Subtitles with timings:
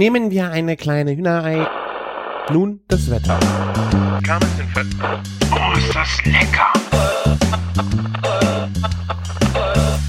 [0.00, 1.68] Nehmen wir eine kleine Hühnerei.
[2.50, 3.38] Nun das Wetter.
[5.52, 6.72] Oh, ist das lecker!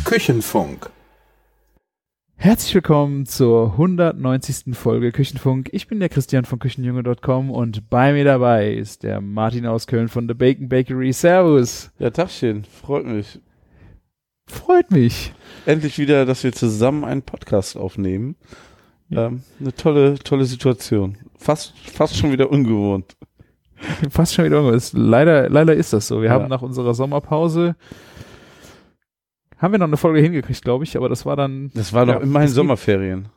[0.06, 0.90] Küchenfunk.
[2.38, 4.78] Herzlich willkommen zur 190.
[4.78, 5.68] Folge Küchenfunk.
[5.74, 10.08] Ich bin der Christian von Küchenjunge.com und bei mir dabei ist der Martin aus Köln
[10.08, 11.12] von The Bacon Bakery.
[11.12, 11.92] Servus.
[12.00, 13.42] Ja, Tachchen, freut mich.
[14.50, 15.34] Freut mich.
[15.66, 18.38] Endlich wieder, dass wir zusammen einen Podcast aufnehmen.
[19.12, 21.18] Ähm, eine tolle, tolle Situation.
[21.38, 23.16] Fast, fast schon wieder ungewohnt.
[24.12, 24.94] Fast schon wieder irgendwas.
[24.94, 26.22] Leider, leider ist das so.
[26.22, 26.34] Wir Ja.
[26.36, 27.76] haben nach unserer Sommerpause
[29.58, 32.22] haben wir noch eine Folge hingekriegt, glaube ich, aber das war dann Das war doch
[32.24, 33.28] Ja, geht- Sommerferien.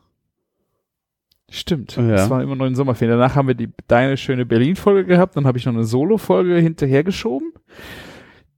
[1.49, 1.95] Stimmt.
[1.95, 2.07] Ja.
[2.07, 3.17] Das war immer noch in Sommerferien.
[3.19, 5.35] Danach haben wir die deine schöne Berlin-Folge gehabt.
[5.37, 7.51] Dann habe ich noch eine Solo-Folge hinterhergeschoben,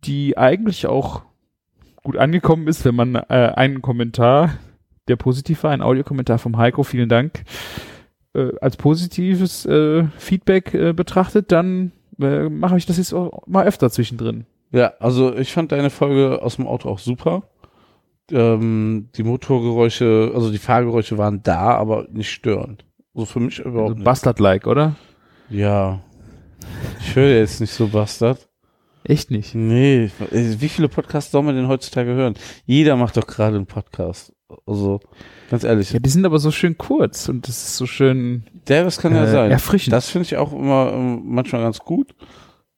[0.06, 1.24] die eigentlich auch
[2.04, 4.52] gut angekommen ist, wenn man äh, einen Kommentar,
[5.08, 7.44] der positiv war, ein Audiokommentar vom Heiko, vielen Dank,
[8.34, 13.66] äh, als positives äh, Feedback äh, betrachtet, dann äh, mache ich das jetzt auch mal
[13.66, 14.46] öfter zwischendrin.
[14.72, 17.44] Ja, also ich fand deine Folge aus dem Auto auch super.
[18.32, 22.84] Ähm, die Motorgeräusche, also die Fahrgeräusche waren da, aber nicht störend.
[23.16, 24.04] Also für mich überhaupt Also nicht.
[24.06, 24.96] Bastard-like, oder?
[25.50, 26.02] Ja.
[27.00, 28.50] Ich höre jetzt nicht so Bastard.
[29.06, 29.56] Echt nicht.
[29.56, 32.34] Nee, wie viele Podcasts soll man denn heutzutage hören?
[32.66, 34.34] Jeder macht doch gerade einen Podcast.
[34.66, 35.00] Also,
[35.50, 35.92] ganz ehrlich.
[35.92, 39.14] Ja, die sind aber so schön kurz und das ist so schön Der, das kann
[39.14, 39.52] ja äh, sein.
[39.52, 39.94] erfrischend.
[39.94, 42.16] Das finde ich auch immer ähm, manchmal ganz gut.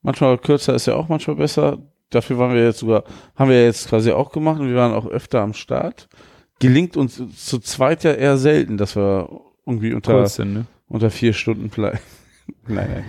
[0.01, 1.77] Manchmal kürzer ist ja auch manchmal besser.
[2.09, 3.03] Dafür waren wir jetzt sogar,
[3.35, 6.07] haben wir jetzt quasi auch gemacht und wir waren auch öfter am Start.
[6.59, 9.29] Gelingt uns zu zweit ja eher selten, dass wir
[9.65, 10.65] irgendwie unter, sind, ne?
[10.87, 11.99] unter vier Stunden bleiben.
[12.67, 13.03] nein, nein.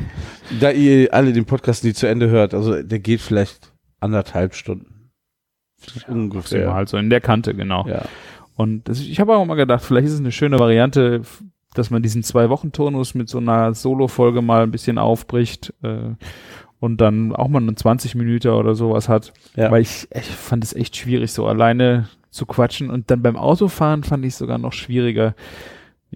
[0.60, 5.10] Da ihr alle den Podcast nie zu Ende hört, also der geht vielleicht anderthalb Stunden.
[6.08, 6.66] Ungefähr.
[6.66, 7.86] Maximal, so in der Kante, genau.
[7.86, 8.04] Ja.
[8.60, 11.22] Und das, ich habe auch mal gedacht, vielleicht ist es eine schöne Variante,
[11.72, 16.10] dass man diesen Zwei-Wochen-Turnus mit so einer Solo-Folge mal ein bisschen aufbricht äh,
[16.78, 19.32] und dann auch mal einen 20 Minuten oder sowas hat.
[19.56, 19.70] Ja.
[19.70, 22.90] Weil ich, ich fand es echt schwierig, so alleine zu quatschen.
[22.90, 25.34] Und dann beim Autofahren fand ich es sogar noch schwieriger,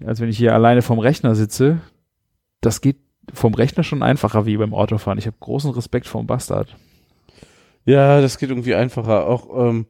[0.05, 1.79] als wenn ich hier alleine vom Rechner sitze.
[2.61, 2.97] Das geht
[3.33, 5.17] vom Rechner schon einfacher wie beim Autofahren.
[5.17, 6.75] Ich habe großen Respekt vor dem Bastard.
[7.85, 9.25] Ja, das geht irgendwie einfacher.
[9.25, 9.87] Auch ähm,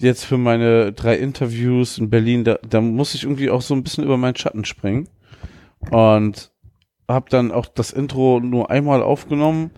[0.00, 3.82] jetzt für meine drei Interviews in Berlin, da, da muss ich irgendwie auch so ein
[3.82, 5.08] bisschen über meinen Schatten springen.
[5.90, 6.50] Und
[7.08, 9.70] habe dann auch das Intro nur einmal aufgenommen,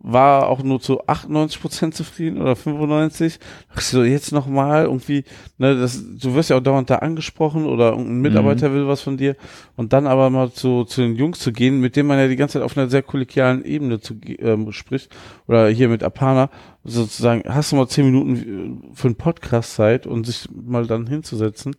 [0.00, 3.38] war auch nur zu 98 Prozent zufrieden oder 95.
[3.68, 5.24] Dachte ich So jetzt nochmal irgendwie,
[5.58, 9.16] ne, das, du wirst ja auch dauernd da angesprochen oder irgendein Mitarbeiter will was von
[9.16, 9.36] dir
[9.76, 12.36] und dann aber mal zu, zu den Jungs zu gehen, mit denen man ja die
[12.36, 15.14] ganze Zeit auf einer sehr kollegialen Ebene zu, ähm, spricht
[15.46, 16.50] oder hier mit Apana,
[16.84, 21.06] sozusagen, hast du mal zehn Minuten äh, für einen Podcast Zeit und sich mal dann
[21.06, 21.76] hinzusetzen.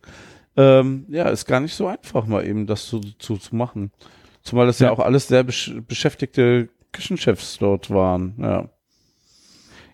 [0.56, 3.92] Ähm, ja, ist gar nicht so einfach, mal eben das zu, zu, zu machen.
[4.42, 4.92] Zumal das ja, Ja.
[4.92, 8.34] auch alles sehr besch beschäftigte Küchenchefs dort waren.
[8.38, 8.68] Ja.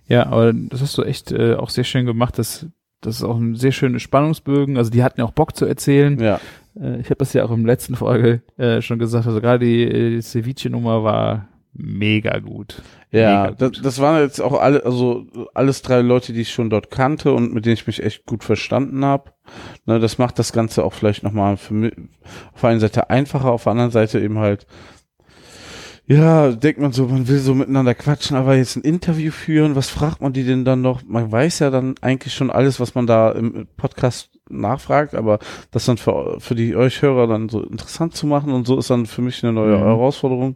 [0.08, 2.38] Ja, aber das hast du echt äh, auch sehr schön gemacht.
[2.38, 2.66] Das,
[3.00, 4.76] das ist auch ein sehr schöne Spannungsbögen.
[4.76, 6.18] Also die hatten ja auch Bock zu erzählen.
[6.20, 6.40] Ja.
[6.80, 9.26] Äh, ich habe das ja auch im letzten Folge äh, schon gesagt.
[9.26, 12.82] Also gerade die, äh, die Ceviche-Nummer war mega gut.
[13.10, 13.84] Ja, Mega das, gut.
[13.84, 17.52] das waren jetzt auch alle, also alles drei Leute, die ich schon dort kannte und
[17.52, 19.32] mit denen ich mich echt gut verstanden habe.
[19.86, 21.92] Ne, das macht das Ganze auch vielleicht nochmal für mich
[22.52, 24.66] auf der einen Seite einfacher, auf der anderen Seite eben halt,
[26.08, 29.88] ja, denkt man so, man will so miteinander quatschen, aber jetzt ein Interview führen, was
[29.90, 31.02] fragt man die denn dann noch?
[31.04, 35.40] Man weiß ja dann eigentlich schon alles, was man da im Podcast nachfragt, aber
[35.72, 38.88] das dann für, für die euch Hörer dann so interessant zu machen und so ist
[38.90, 39.82] dann für mich eine neue Mhm.
[39.82, 40.54] Herausforderung.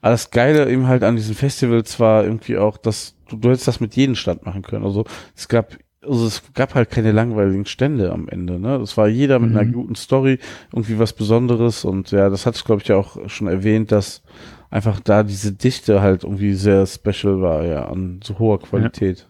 [0.00, 3.66] Aber das Geile eben halt an diesen Festivals war irgendwie auch, dass du, du hättest
[3.66, 4.84] das mit jedem Stand machen können.
[4.84, 5.04] Also
[5.34, 8.60] es gab, also es gab halt keine langweiligen Stände am Ende.
[8.60, 9.72] Ne, es war jeder mit einer Mhm.
[9.72, 10.38] guten Story,
[10.72, 14.22] irgendwie was Besonderes und ja, das hatte ich glaube ich ja auch schon erwähnt, dass
[14.74, 19.28] einfach da diese Dichte halt irgendwie sehr special war, ja, an so hoher Qualität.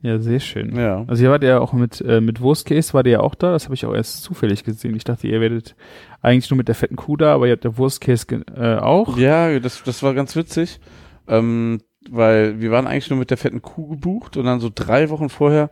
[0.00, 0.76] Ja, sehr schön.
[0.76, 1.04] Ja.
[1.08, 3.50] Also ihr wart ja auch mit, äh, mit Wurstcase, war der ja auch da.
[3.50, 4.94] Das habe ich auch erst zufällig gesehen.
[4.94, 5.74] Ich dachte, ihr werdet
[6.22, 9.18] eigentlich nur mit der fetten Kuh da, aber ihr habt der Wurstcase ge- äh, auch.
[9.18, 10.78] Ja, das, das war ganz witzig,
[11.26, 15.10] ähm, weil wir waren eigentlich nur mit der fetten Kuh gebucht und dann so drei
[15.10, 15.68] Wochen vorher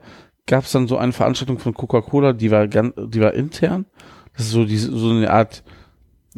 [0.47, 3.87] gab es dann so eine Veranstaltung von Coca-Cola, die war ganz, die war intern.
[4.37, 5.63] Das ist so diese, so eine Art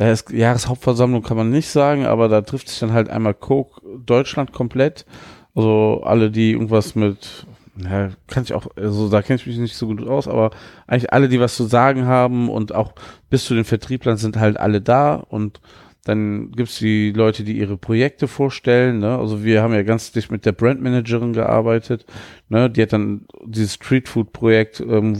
[0.09, 4.53] es- Jahreshauptversammlung kann man nicht sagen, aber da trifft sich dann halt einmal Coke Deutschland
[4.53, 5.05] komplett.
[5.55, 9.77] Also alle, die irgendwas mit, ja, kann ich auch, also da kenne ich mich nicht
[9.77, 10.51] so gut aus, aber
[10.87, 12.93] eigentlich alle, die was zu sagen haben und auch
[13.31, 15.61] bis zu den Vertrieblern sind halt alle da und
[16.05, 19.01] dann gibt's die Leute, die ihre Projekte vorstellen.
[19.01, 19.19] Ne?
[19.19, 22.07] Also wir haben ja ganz dicht mit der Brandmanagerin gearbeitet.
[22.49, 22.71] Ne?
[22.71, 25.17] Die hat dann dieses Streetfood-Projekt ähm,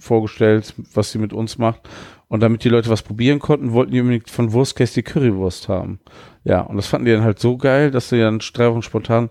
[0.00, 1.88] vorgestellt, was sie mit uns macht.
[2.34, 6.00] Und damit die Leute was probieren konnten, wollten die unbedingt von Wurstcase die Currywurst haben.
[6.42, 9.30] Ja, und das fanden die dann halt so geil, dass sie dann drei Wochen spontan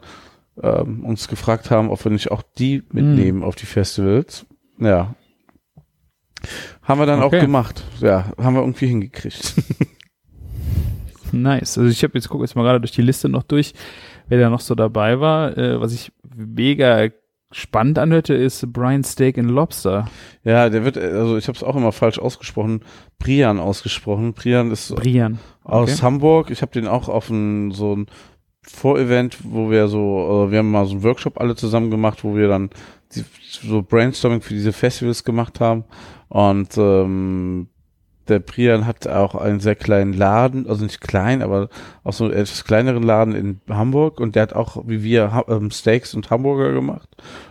[0.62, 4.46] ähm, uns gefragt haben, ob wir nicht auch die mitnehmen auf die Festivals.
[4.80, 5.16] Ja.
[6.82, 7.40] Haben wir dann Okay.
[7.40, 7.84] auch gemacht.
[8.00, 9.54] Ja, haben wir irgendwie hingekriegt.
[11.34, 11.78] Nice.
[11.78, 13.74] Also ich habe jetzt gucke jetzt mal gerade durch die Liste noch durch,
[14.30, 15.58] wer da noch so dabei war.
[15.58, 17.10] Äh, was ich mega
[17.54, 20.10] spannend anhörte, ist Brian Steak and Lobster.
[20.44, 22.82] ja, der wird, also ich habe es auch immer falsch ausgesprochen,
[23.20, 24.34] Brian ausgesprochen.
[24.34, 25.40] Brian ist Brian.
[25.64, 26.02] aus Okay.
[26.02, 26.50] Hamburg.
[26.50, 28.08] Ich habe den auch auf ein, so ein
[28.62, 32.36] Vorevent, wo wir so, äh, wir haben mal so einen Workshop alle zusammen gemacht, wo
[32.36, 32.70] wir dann
[33.14, 35.84] die, so Brainstorming für diese Festivals gemacht haben.
[36.30, 37.68] Und ähm,
[38.28, 41.70] der Brian hat auch einen sehr kleinen Laden, also nicht klein, aber
[42.04, 44.20] auch so einen etwas kleineren Laden in Hamburg.
[44.20, 47.10] Und der hat auch, wie wir, ähm, Steaks und Hamburger gemacht.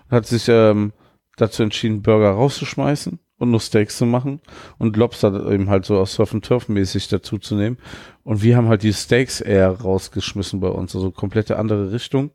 [0.09, 0.93] Und hat sich ähm,
[1.37, 4.41] dazu entschieden, Burger rauszuschmeißen und nur Steaks zu machen
[4.79, 7.77] und Lobster eben halt so aus Surf and Turf mäßig dazu zu nehmen.
[8.23, 12.31] Und wir haben halt die Steaks eher rausgeschmissen bei uns, also komplette andere Richtung,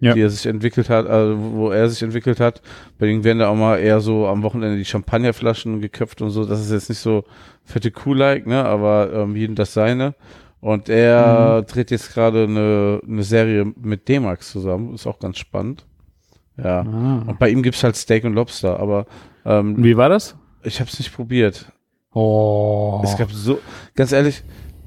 [0.00, 0.14] Ja.
[0.14, 2.62] die er sich entwickelt hat, also wo er sich entwickelt hat.
[2.98, 6.46] Bei denen werden da auch mal eher so am Wochenende die Champagnerflaschen geköpft und so.
[6.46, 7.24] Das ist jetzt nicht so
[7.64, 10.14] fette Kuh-like, ne, aber ähm, jedem das seine.
[10.60, 15.86] Und er dreht jetzt gerade eine, eine Serie mit D-Max zusammen, ist auch ganz spannend.
[16.56, 16.80] Ja.
[16.80, 17.24] Ah.
[17.26, 19.06] Und bei ihm gibt's halt Steak und Lobster, aber
[19.44, 20.36] ähm, wie war das?
[20.62, 21.72] ich habe es nicht probiert.
[22.12, 23.00] Oh.
[23.04, 23.60] Es gab so,
[23.94, 24.42] ganz ehrlich,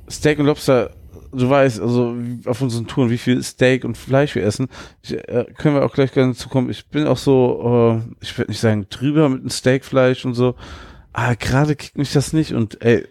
[0.10, 0.92] Steak und Lobster,
[1.34, 2.16] du weißt, also
[2.46, 4.68] auf unseren Touren, wie viel Steak und Fleisch wir essen.
[5.02, 6.70] Ich, äh, können wir auch gleich gerne zukommen.
[6.70, 10.56] Ich bin auch so, äh, ich würde nicht sagen drüber mit dem Steakfleisch und so.
[11.12, 12.54] Aber gerade kickt mich das nicht.
[12.54, 13.06] Und ey,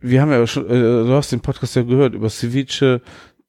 [0.00, 3.02] wir haben ja schon, äh, du hast den Podcast ja gehört über Ceviche.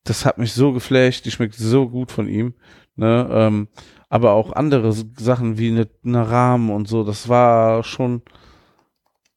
[0.04, 1.26] Das hat mich so geflasht.
[1.26, 2.54] Die schmeckt so gut von ihm.
[2.96, 3.28] Ne?
[3.32, 3.68] Ähm,
[4.10, 7.04] aber auch andere Sachen wie eine, eine Rahmen und so.
[7.04, 8.22] Das war schon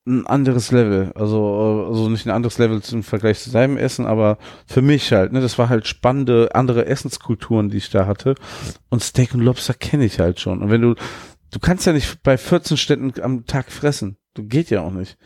[0.06, 1.12] ein anderes Level.
[1.14, 5.32] Also, also nicht ein anderes Level im Vergleich zu seinem Essen, aber für mich halt,
[5.32, 8.34] ne, das war halt spannende andere Essenskulturen, die ich da hatte.
[8.88, 10.62] Und Steak und Lobster kenne ich halt schon.
[10.62, 10.94] Und wenn du,
[11.52, 14.16] du kannst ja nicht bei 14 Ständen am Tag fressen.
[14.34, 15.18] Du geht ja auch nicht.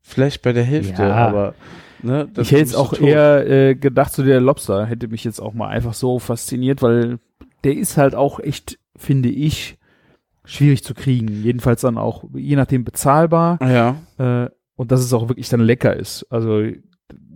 [0.00, 1.14] Vielleicht bei der Hälfte, Ja.
[1.14, 1.54] aber
[2.02, 3.00] ne, das ich hätte jetzt auch tot.
[3.06, 7.18] eher äh, gedacht, so der Lobster hätte mich jetzt auch mal einfach so fasziniert, weil
[7.64, 9.76] der ist halt auch echt, finde ich,
[10.44, 11.42] schwierig zu kriegen.
[11.42, 13.58] Jedenfalls dann auch, je nachdem, bezahlbar.
[13.62, 16.26] Ja, Äh, und dass es auch wirklich dann lecker ist.
[16.30, 16.62] Also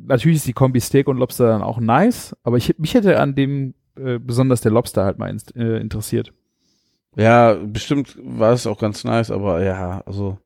[0.06, 3.35] natürlich ist die Kombi Steak und Lobster dann auch nice, aber ich, mich hätte an
[3.35, 6.32] dem äh, besonders der Lobster halt mal inst- äh, interessiert.
[7.17, 10.38] ja, bestimmt war es auch ganz nice, aber ja, also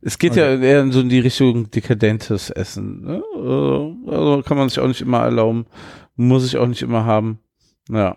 [0.00, 3.02] es geht ja eher in so in die Richtung dekadentes Essen.
[3.04, 3.22] Ne?
[3.34, 5.66] Also also kann man sich auch nicht immer erlauben,
[6.16, 7.38] muss ich auch nicht immer haben.
[7.88, 8.16] Ja.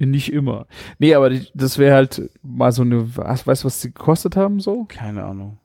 [0.00, 0.66] Nicht immer.
[0.98, 4.86] Nee, aber das wäre halt mal so eine, weißt du, was die gekostet haben so?
[4.88, 5.58] Keine Ahnung.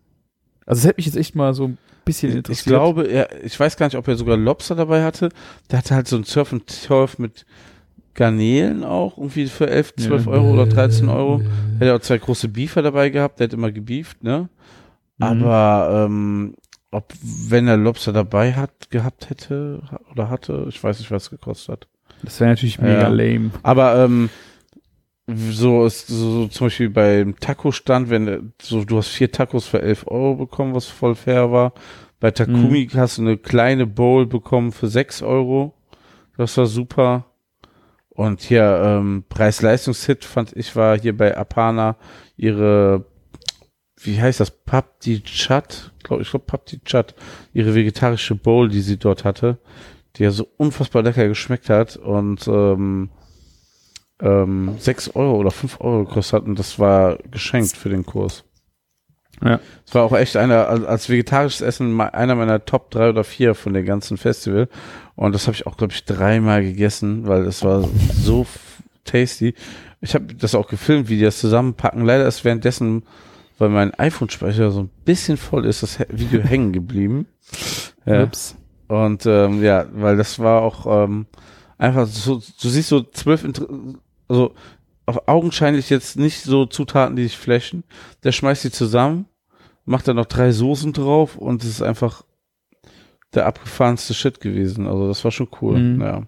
[0.65, 2.65] Also es hätte mich jetzt echt mal so ein bisschen Ich interessiert.
[2.67, 5.29] glaube, er, ich weiß gar nicht, ob er sogar Lobster dabei hatte.
[5.71, 7.45] Der hatte halt so ein Surf and Turf mit
[8.13, 10.31] Garnelen auch, irgendwie für 11, 12 Ja.
[10.31, 11.41] Euro oder 13 Euro.
[11.79, 14.49] Er hat auch zwei große Beefer dabei gehabt, der hat immer gebieft, ne?
[15.17, 15.23] Mhm.
[15.23, 16.55] Aber ähm,
[16.91, 19.81] ob, wenn er Lobster dabei hat, gehabt hätte
[20.11, 21.87] oder hatte, ich weiß nicht, was es gekostet hat.
[22.23, 23.07] Das wäre natürlich mega Ja.
[23.09, 23.51] lame.
[23.63, 24.29] Aber ähm,
[25.27, 29.81] so ist so, so zum Beispiel beim Taco-Stand, wenn so du hast vier Tacos für
[29.81, 31.73] 11 Euro bekommen, was voll fair war.
[32.19, 35.73] Bei Takumi hast du eine kleine Bowl bekommen für 6 Euro.
[36.37, 37.25] Das war super.
[38.09, 41.97] Und hier ähm, Preis-Leistungshit fand ich war hier bei Apana
[42.37, 43.05] ihre
[43.97, 47.15] wie heißt das Papdi Chat, glaube ich, glaube Papdi Chat,
[47.53, 49.57] ihre vegetarische Bowl, die sie dort hatte,
[50.17, 53.09] die ja so unfassbar lecker geschmeckt hat und ähm,
[54.21, 58.43] ähm, 6 Euro oder 5 Euro gekostet hat und das war geschenkt für den Kurs.
[59.43, 59.59] Ja.
[59.85, 63.73] Es war auch echt einer, als vegetarisches Essen einer meiner Top 3 oder 4 von
[63.73, 64.69] dem ganzen Festival.
[65.15, 68.45] Und das habe ich auch, glaube ich, dreimal gegessen, weil es war so
[69.03, 69.53] tasty.
[70.01, 72.05] Ich habe das auch gefilmt, wie die das zusammenpacken.
[72.05, 73.03] Leider ist währenddessen,
[73.57, 77.27] weil mein iPhone-Speicher so ein bisschen voll ist, das Video hängen geblieben.
[78.05, 78.23] Ja.
[78.23, 78.55] Ups.
[78.87, 81.25] Und ähm, ja, weil das war auch ähm,
[81.77, 83.45] einfach so, du siehst so zwölf,
[84.27, 84.53] also
[85.05, 87.83] auf augenscheinlich jetzt nicht so Zutaten, die dich flashen.
[88.23, 89.25] Der schmeißt die zusammen,
[89.85, 92.23] macht dann noch drei Soßen drauf und es ist einfach
[93.33, 94.87] der abgefahrenste Shit gewesen.
[94.87, 95.77] Also das war schon cool.
[95.77, 96.01] Mhm.
[96.01, 96.21] Ja.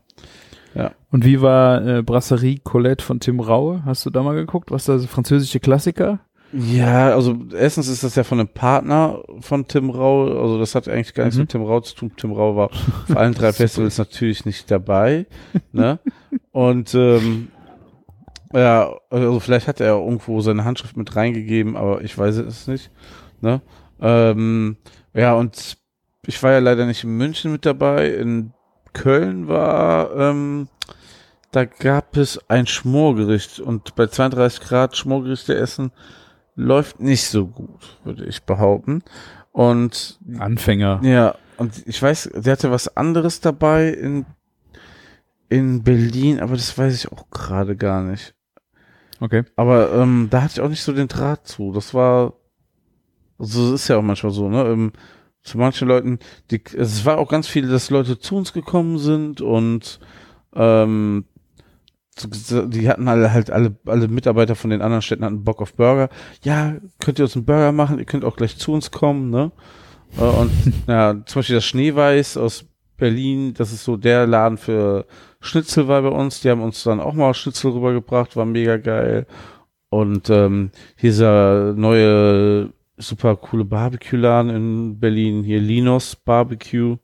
[1.09, 3.83] Und wie war äh, Brasserie Colette von Tim Raue?
[3.85, 4.69] Hast du da mal geguckt?
[4.69, 6.19] Was da so französische Klassiker?
[6.53, 10.87] Ja, also erstens ist das ja von einem Partner von Tim Rau, also das hat
[10.87, 11.41] eigentlich gar nichts Mhm.
[11.43, 12.11] mit Tim Rau zu tun.
[12.15, 12.69] Tim Rau war
[13.09, 15.25] auf allen drei Festivals natürlich nicht dabei,
[15.73, 15.99] ne?
[16.51, 17.49] Und ähm,
[18.53, 22.91] ja, also vielleicht hat er irgendwo seine Handschrift mit reingegeben, aber ich weiß es nicht,
[23.41, 23.61] ne?
[23.99, 24.77] Ähm,
[25.13, 25.77] ja, und
[26.25, 28.07] ich war ja leider nicht in München mit dabei.
[28.13, 28.53] In
[28.93, 30.69] Köln war, ähm,
[31.51, 35.91] da gab es ein Schmorgericht und bei 32 Grad Schmorgerichte essen
[36.57, 39.03] läuft nicht so gut, würde ich behaupten.
[39.53, 40.99] Und Anfänger.
[41.03, 44.25] ja, und ich weiß, der hatte was anderes dabei in,
[45.49, 48.35] in Berlin, aber das weiß ich auch gerade gar nicht.
[49.19, 49.43] Okay.
[49.55, 51.71] Aber ähm, da hatte ich auch nicht so den Draht zu.
[51.71, 52.33] Das war,
[53.39, 54.63] so ist ja auch manchmal so, ne?
[54.65, 54.91] Ähm,
[55.41, 56.19] zu manchen Leuten,
[56.51, 59.99] die, es war auch ganz viele, dass Leute zu uns gekommen sind und
[60.53, 61.25] ähm,
[62.23, 66.09] die hatten alle halt alle alle Mitarbeiter von den anderen Städten hatten Bock auf Burger.
[66.43, 67.99] Ja, könnt ihr uns einen Burger machen?
[67.99, 69.51] Ihr könnt auch gleich zu uns kommen, ne?
[70.17, 70.51] Äh, Und
[70.87, 72.65] ja, zum Beispiel das Schneeweiß aus
[72.97, 75.05] Berlin, das ist so der Laden für
[75.39, 76.41] Schnitzel war bei uns.
[76.41, 79.27] Die haben uns dann auch mal Schnitzel rübergebracht, war mega geil.
[79.89, 80.71] Und ähm,
[81.01, 86.97] dieser neue super coole Barbecue-Laden in Berlin, hier Linos Barbecue,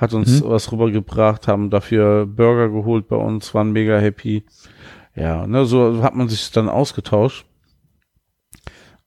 [0.00, 0.48] hat uns Mhm.
[0.48, 4.44] was rübergebracht, haben dafür Burger geholt bei uns, waren mega happy.
[5.14, 7.44] Ja, ne, so hat man sich dann ausgetauscht.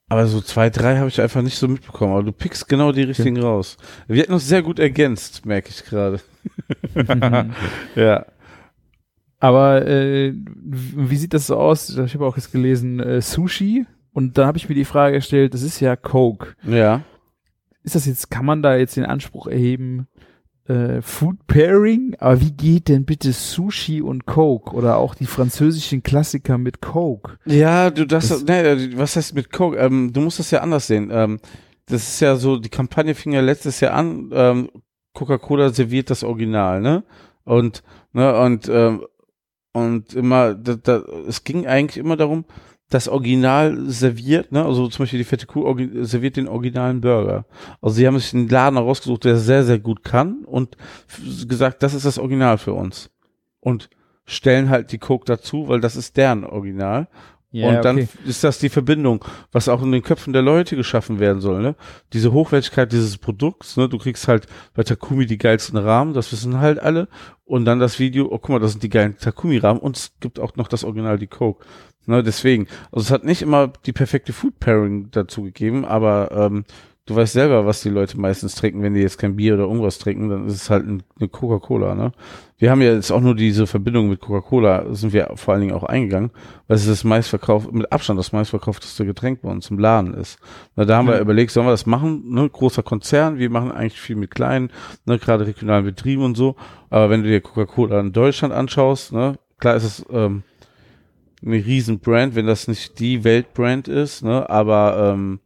[0.09, 2.13] Aber so zwei, drei habe ich einfach nicht so mitbekommen.
[2.13, 3.77] Aber du pickst genau die richtigen raus.
[4.07, 6.19] Wir hätten uns sehr gut ergänzt, merke ich gerade.
[7.95, 8.25] Ja.
[9.39, 11.89] Aber äh, wie sieht das so aus?
[11.97, 13.85] Ich habe auch jetzt gelesen, äh, Sushi.
[14.13, 16.55] Und dann habe ich mir die Frage gestellt, das ist ja Coke.
[16.63, 17.01] Ja.
[17.83, 20.07] Ist das jetzt, kann man da jetzt den Anspruch erheben,
[20.67, 22.15] äh, Food Pairing?
[22.19, 24.73] Aber wie geht denn bitte Sushi und Coke?
[24.73, 27.37] Oder auch die französischen Klassiker mit Coke?
[27.45, 29.77] Ja, du das, Das- ne, was heißt mit Coke?
[29.77, 31.09] Ähm, du musst das ja anders sehen.
[31.11, 31.39] Ähm,
[31.87, 34.69] das ist ja so, die Kampagne fing ja letztes Jahr an, ähm,
[35.13, 37.03] Coca-Cola serviert das Original, ne?
[37.43, 39.05] Und, ne, und, ähm,
[39.73, 42.45] und immer, da, da, es ging eigentlich immer darum,
[42.93, 44.63] das Original serviert, ne?
[44.63, 47.45] Also zum Beispiel die fette Kuh serviert den originalen Burger.
[47.81, 50.77] Also sie haben sich einen Laden herausgesucht, der sehr, sehr gut kann und
[51.47, 53.09] gesagt, das ist das Original für uns.
[53.59, 53.89] Und
[54.25, 57.07] stellen halt die Coke dazu, weil das ist deren Original.
[57.77, 61.39] und dann ist das die Verbindung, was auch in den Köpfen der Leute geschaffen werden
[61.39, 61.75] soll, ne?
[62.11, 63.87] Diese Hochwertigkeit dieses Produkts, ne?
[63.89, 67.07] Du kriegst halt bei Takumi die geilsten Rahmen, das wissen halt alle.
[67.45, 70.39] Und dann das Video, oh guck mal, das sind die geilen Takumi-Rahmen und es gibt
[70.39, 71.63] auch noch das Original, die Coke.
[72.05, 72.67] Ne, deswegen.
[72.91, 76.65] Also es hat nicht immer die perfekte Food Pairing dazu gegeben, aber ähm,
[77.05, 79.99] du weißt selber, was die Leute meistens trinken, wenn die jetzt kein Bier oder irgendwas
[79.99, 82.11] trinken, dann ist es halt ein, eine Coca-Cola, ne?
[82.57, 85.73] Wir haben ja jetzt auch nur diese Verbindung mit Coca-Cola, sind wir vor allen Dingen
[85.73, 86.31] auch eingegangen,
[86.67, 90.39] weil es das meistverkauf, mit Abstand das meistverkaufteste Getränk bei uns im Laden ist.
[90.77, 91.21] Na, da haben wir Mhm.
[91.21, 92.49] überlegt, sollen wir das machen, ne?
[92.49, 94.71] Großer Konzern, wir machen eigentlich viel mit kleinen,
[95.05, 95.19] ne?
[95.19, 96.55] Gerade regionalen Betrieben und so.
[96.89, 99.37] Aber wenn du dir Coca-Cola in Deutschland anschaust, ne?
[99.57, 100.43] Klar ist es, ähm,
[101.45, 104.49] eine riesen wenn das nicht die Weltbrand ist, ne?
[104.49, 105.39] Aber ähm,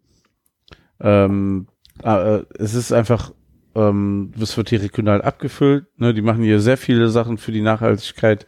[1.00, 1.68] ähm,
[2.04, 3.32] äh, es ist einfach,
[3.76, 6.14] ähm, es wird hier regional abgefüllt, ne?
[6.14, 8.46] Die machen hier sehr viele Sachen für die Nachhaltigkeit,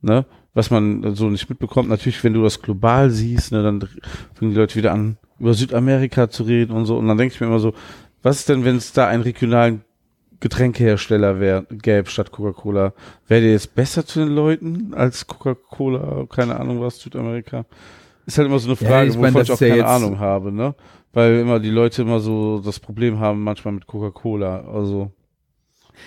[0.00, 0.26] ne?
[0.54, 1.88] Was man so nicht mitbekommt.
[1.88, 3.80] Natürlich, wenn du das global siehst, ne, dann
[4.34, 6.98] fangen die Leute wieder an, über Südamerika zu reden und so.
[6.98, 7.72] Und dann denke ich mir immer so,
[8.22, 9.82] was ist denn, wenn es da einen regionalen
[10.42, 12.92] Getränkehersteller wär, gäbe statt Coca-Cola?
[13.28, 17.64] Wäre der jetzt besser zu den Leuten als Coca-Cola, keine Ahnung was, Südamerika?
[18.26, 20.18] Ist halt immer so eine Ja, Frage, ich mein, wovon ich auch ja keine Ahnung
[20.18, 20.74] habe, ne?
[21.12, 24.62] Weil immer die Leute immer so das Problem haben, manchmal mit Coca-Cola.
[24.62, 25.12] Also,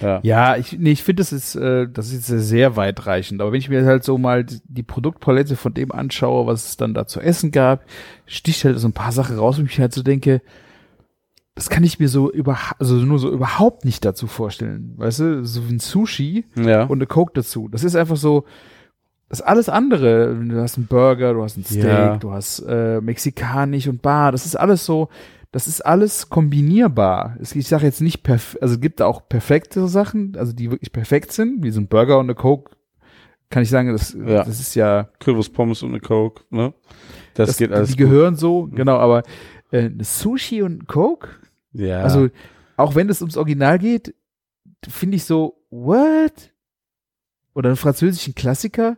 [0.01, 0.19] ja.
[0.23, 3.39] Ja, ich, nee, ich finde, das ist, äh, das ist sehr, sehr weitreichend.
[3.41, 6.77] Aber wenn ich mir halt so mal die, die Produktpalette von dem anschaue, was es
[6.77, 7.85] dann da zu essen gab,
[8.25, 10.41] sticht halt so ein paar Sachen raus, wo ich halt so denke,
[11.55, 14.93] das kann ich mir so über, also nur so überhaupt nicht dazu vorstellen.
[14.97, 16.83] Weißt du, so wie ein Sushi Ja.
[16.83, 17.69] und eine Coke dazu.
[17.69, 18.43] Das ist einfach so,
[19.29, 20.35] das ist alles andere.
[20.35, 22.17] Du hast einen Burger, du hast ein Steak, Ja.
[22.17, 24.31] du hast äh, Mexikanisch und Bar.
[24.33, 25.07] Das ist alles so,
[25.51, 27.37] das ist alles kombinierbar.
[27.39, 31.31] Ich sage jetzt nicht perf also es gibt auch perfekte Sachen, also die wirklich perfekt
[31.31, 32.71] sind, wie so ein Burger und eine Coke.
[33.49, 34.43] Kann ich sagen, das, Ja.
[34.43, 36.73] das ist ja, Kürbis, Pommes und eine Coke, ne?
[37.35, 37.89] Das, das, geht alles.
[37.91, 38.07] die gut.
[38.09, 39.23] gehören so, genau, aber
[39.71, 41.29] äh, Sushi und Coke,
[41.75, 42.01] Ja.
[42.01, 42.29] also
[42.77, 44.13] auch wenn es ums Original geht,
[44.87, 46.51] finde ich so, what?
[47.53, 48.97] Oder einen französischen Klassiker,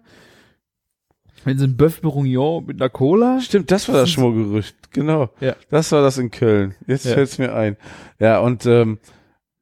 [1.44, 5.30] wenn sie ein Bœuf Bourguignon mit einer Cola, Stimmt, das war das Schmorgerücht, genau.
[5.40, 5.56] Ja.
[5.70, 6.76] Das war das in Köln.
[6.88, 7.14] Jetzt Ja.
[7.14, 7.78] fällt's mir ein.
[8.20, 9.00] Ja, und ähm,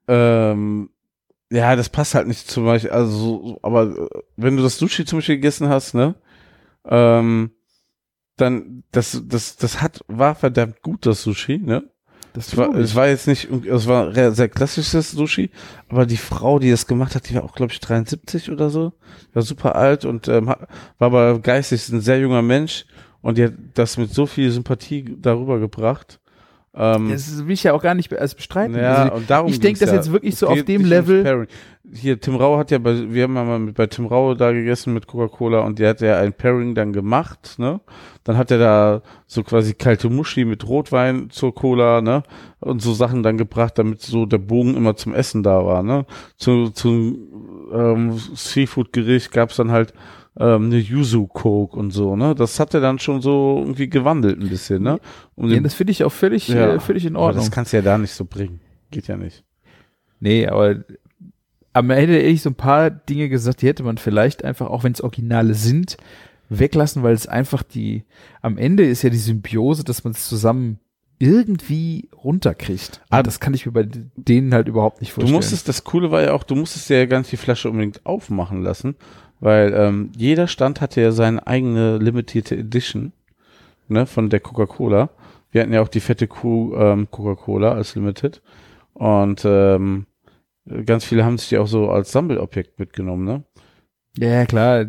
[0.08, 0.90] ähm,
[1.52, 5.06] ja, das passt halt nicht zum Beispiel, also, so- aber äh, wenn du das Sushi
[5.06, 6.16] zum Beispiel gegessen hast, ne,
[6.86, 7.52] ähm,
[8.38, 11.90] dann, das, das, das hat, war verdammt gut, das Sushi, ne?
[12.36, 15.50] Das Es war, es war jetzt nicht, es war sehr klassisches Sushi,
[15.90, 18.94] aber die Frau, die das gemacht hat, die war auch, glaube ich, 73 oder so.
[19.34, 20.68] War super alt und ähm, war
[21.00, 22.86] aber geistig ein sehr junger Mensch
[23.22, 26.20] und die hat das mit so viel Sympathie darüber gebracht.
[26.78, 28.76] Ähm, Das will ich ja auch gar nicht be- als bestreiten.
[28.76, 29.96] ja, Also, und darum ich denke das ja.
[29.96, 31.48] jetzt wirklich so auf dem Level.
[31.94, 34.52] Hier, Tim Rau hat ja bei, wir haben ja mal mit, bei Tim Rau da
[34.52, 37.80] gegessen mit Coca-Cola und der hat ja ein Pairing dann gemacht, ne?
[38.24, 42.24] Dann hat er da so quasi kalte Muschi mit Rotwein zur Cola, ne?
[42.60, 46.06] Und so Sachen dann gebracht, damit so der Bogen immer zum Essen da war, ne?
[46.38, 49.94] Zu, zum ähm, Seafood-Gericht gab's dann halt
[50.40, 52.36] ähm, eine Yuzu Coke und so, ne?
[52.36, 55.00] Das hat er dann schon so irgendwie gewandelt ein bisschen, ne?
[55.36, 56.76] Um Ja, das finde ich auch völlig, Ja.
[56.76, 57.44] äh, völlig in aber Ordnung.
[57.46, 58.60] das kannst du ja da nicht so bringen.
[58.92, 59.44] Geht ja nicht.
[60.20, 60.84] Nee, aber
[61.74, 64.84] am Ende hätte ich so ein paar Dinge gesagt, die hätte man vielleicht einfach, auch
[64.84, 65.98] wenn es Originale sind,
[66.50, 68.04] weglassen, weil es einfach die,
[68.42, 70.80] am Ende ist ja die Symbiose, dass man es zusammen
[71.18, 73.02] irgendwie runterkriegt.
[73.10, 75.36] Ah, das kann ich mir bei denen halt überhaupt nicht Du vorstellen.
[75.36, 78.62] musstest, das Coole war ja auch, du musstest ja gar nicht die Flasche unbedingt aufmachen
[78.62, 78.96] lassen,
[79.46, 83.12] weil ähm, jeder Stand hatte ja seine eigene limitierte Edition,
[83.88, 85.10] ne, von der Coca-Cola.
[85.52, 88.42] Wir hatten ja auch die fette Kuh ähm, Coca-Cola als Limited
[88.94, 90.08] und ähm,
[90.86, 93.44] ganz viele haben sich die auch so als Sammelobjekt mitgenommen, ne?
[94.18, 94.86] ja, klar,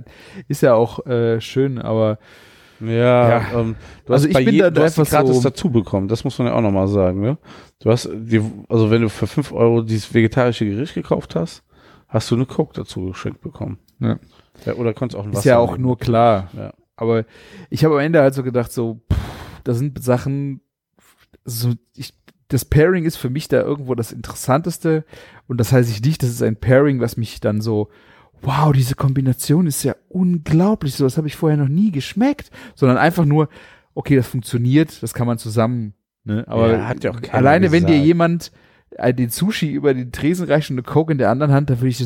[0.48, 2.18] ist ja auch äh, schön, aber
[2.80, 2.88] Ja,
[3.28, 3.60] Ja.
[3.60, 3.74] Ähm,
[4.06, 6.38] du Also hast ich bin jedem, da du hast gratis so- dazu bekommen, das muss
[6.38, 7.36] man ja auch nochmal sagen, ne?
[7.80, 11.62] Du hast die, also wenn du für 5 Euro dieses vegetarische Gericht gekauft hast,
[12.08, 13.78] hast du eine Coke dazu geschenkt bekommen.
[13.98, 14.18] Ja.
[14.64, 15.82] Ja oder konntest auch ein Wasser ist ja auch nehmen.
[15.82, 16.50] nur klar.
[16.56, 16.72] Ja.
[16.96, 17.24] Aber
[17.68, 19.18] ich habe am Ende halt so gedacht, so, pff,
[19.64, 20.60] da sind Sachen,
[21.44, 22.14] so, ich,
[22.48, 25.04] das Pairing ist für mich da irgendwo das Interessanteste.
[25.46, 27.90] Und das heißt ich nicht, das ist ein Pairing, was mich dann so,
[28.42, 32.98] wow, diese Kombination ist ja unglaublich, so das habe ich vorher noch nie geschmeckt, sondern
[32.98, 33.48] einfach nur,
[33.94, 35.94] okay, das funktioniert, das kann man zusammen,
[36.24, 36.44] ne?
[36.46, 38.06] Aber Ja, ja alleine wenn dir gesagt.
[38.06, 38.52] jemand
[38.90, 41.78] äh, den Sushi über den Tresen reicht und eine Coke in der anderen Hand, da
[41.78, 41.98] würde ich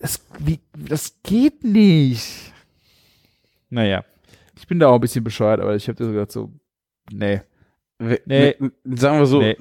[0.00, 2.52] das, wie, das geht nicht.
[3.68, 4.04] Naja,
[4.56, 6.50] ich bin da auch ein bisschen bescheuert, aber ich habe dir so gedacht, so,
[7.12, 7.40] nee.
[7.98, 8.56] We- Nee.
[8.58, 9.56] ne- sagen wir so, Nee.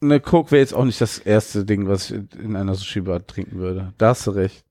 [0.00, 3.58] eine Coke wäre jetzt auch nicht das erste Ding, was ich in einer Sushi-Bar trinken
[3.58, 3.92] würde.
[3.98, 4.64] Da hast du recht.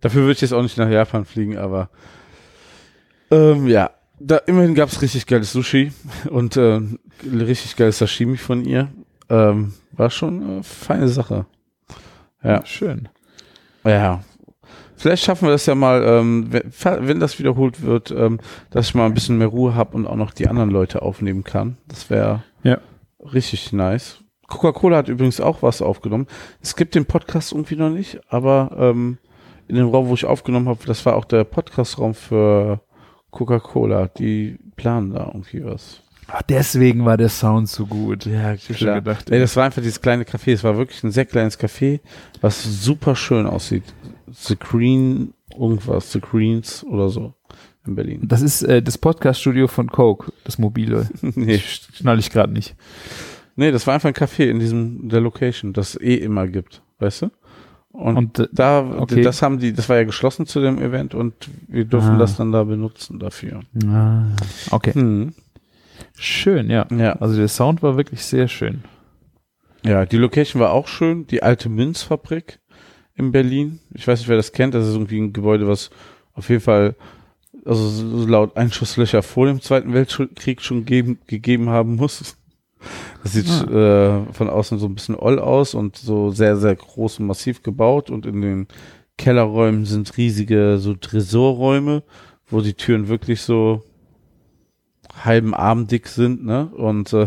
[0.00, 1.90] Dafür würde ich jetzt auch nicht nach Japan fliegen, aber
[3.30, 5.92] ähm, ja, da immerhin gab es richtig geiles Sushi
[6.30, 6.80] und äh,
[7.24, 8.88] richtig geiles Sashimi von ihr.
[9.28, 11.46] Ähm, war schon eine feine Sache.
[12.42, 12.64] Ja.
[12.64, 13.08] Schön.
[13.88, 14.20] Ja.
[14.96, 19.06] Vielleicht schaffen wir das ja mal, ähm, wenn, das wiederholt wird, ähm, dass ich mal
[19.06, 21.76] ein bisschen mehr Ruhe habe und auch noch die anderen Leute aufnehmen kann.
[21.86, 22.78] Das wäre Ja.
[23.32, 24.18] richtig nice.
[24.48, 26.26] Coca-Cola hat übrigens auch was aufgenommen.
[26.60, 29.18] Es gibt den Podcast irgendwie noch nicht, aber ähm,
[29.68, 32.80] in dem Raum, wo ich aufgenommen habe, das war auch der Podcast-Raum für
[33.30, 34.08] Coca-Cola.
[34.08, 36.02] Die planen da irgendwie was.
[36.30, 38.26] Ach, deswegen war der Sound so gut.
[38.26, 39.30] Ja, Ich schon gedacht.
[39.30, 40.52] Nee, das war einfach dieses kleine Café.
[40.52, 42.00] Es war wirklich ein sehr kleines Café,
[42.40, 43.84] was super schön aussieht.
[44.30, 47.32] The Green, irgendwas, The Greens oder so
[47.86, 48.20] in Berlin.
[48.24, 51.08] Das ist äh, das Podcast-Studio von Coke, das mobile.
[51.22, 51.58] nee.
[51.58, 52.76] Schnall ich gerade nicht.
[53.56, 56.82] nee, das war einfach ein Café in diesem, der Location, das es eh immer gibt,
[56.98, 57.30] weißt du?
[57.90, 59.22] Und, Und äh, da, okay.
[59.22, 61.34] das haben die, das war ja geschlossen zu dem Event und
[61.66, 62.18] wir durften Ah.
[62.18, 63.60] das dann da benutzen dafür.
[63.86, 64.24] ah,
[64.70, 64.92] okay.
[64.92, 65.32] Hm.
[66.18, 66.86] Schön, ja.
[66.90, 67.12] Ja.
[67.14, 68.82] Also der Sound war wirklich sehr schön.
[69.84, 71.26] Ja, die Location war auch schön.
[71.26, 72.58] Die alte Münzfabrik
[73.14, 73.78] in Berlin.
[73.94, 74.74] Ich weiß nicht, wer das kennt.
[74.74, 75.90] Das ist irgendwie ein Gebäude, was
[76.34, 76.96] auf jeden Fall,
[77.64, 82.36] also so laut Einschusslöcher vor dem Zweiten Weltkrieg schon geben, gegeben haben muss.
[83.22, 87.20] Das sieht äh, von außen so ein bisschen oll aus und so sehr, sehr groß
[87.20, 88.10] und massiv gebaut.
[88.10, 88.68] Und in den
[89.16, 92.02] Kellerräumen sind riesige so Tresorräume,
[92.48, 93.82] wo die Türen wirklich so
[95.24, 96.66] halben Arm dick sind, ne?
[96.66, 97.26] Und äh,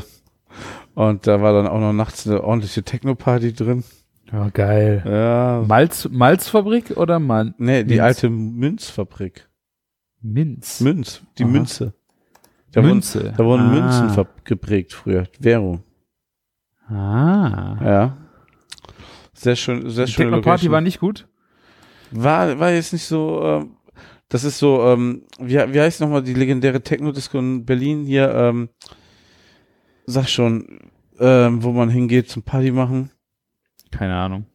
[0.94, 3.84] und da war dann auch noch nachts eine ordentliche Techno-Party drin.
[4.32, 5.04] Ja, geil.
[5.06, 5.64] Ja.
[5.68, 8.02] Malz, Malzfabrik oder Mal Nee, die Minz.
[8.04, 9.50] alte Münzfabrik.
[10.22, 10.82] Minz?
[10.82, 11.52] Münz, die Aha.
[11.52, 11.94] Münze.
[12.74, 13.24] Da Münze.
[13.24, 14.02] Wurden, da wurden Ah.
[14.04, 15.24] Münzen geprägt früher.
[15.40, 15.84] Währung.
[16.88, 17.78] Ah.
[17.84, 18.18] Ja.
[19.34, 20.72] Sehr schön, sehr Die schöne Techno-Party Location.
[20.74, 21.28] war nicht gut?
[22.12, 23.72] War, war jetzt nicht so, ähm,
[24.32, 28.70] das ist so, ähm, wie, wie heißt nochmal die legendäre Techno-Disco in Berlin hier, ähm,
[30.06, 30.80] sag schon,
[31.20, 33.12] ähm, wo man hingeht zum Party machen.
[33.92, 34.46] Keine Ahnung.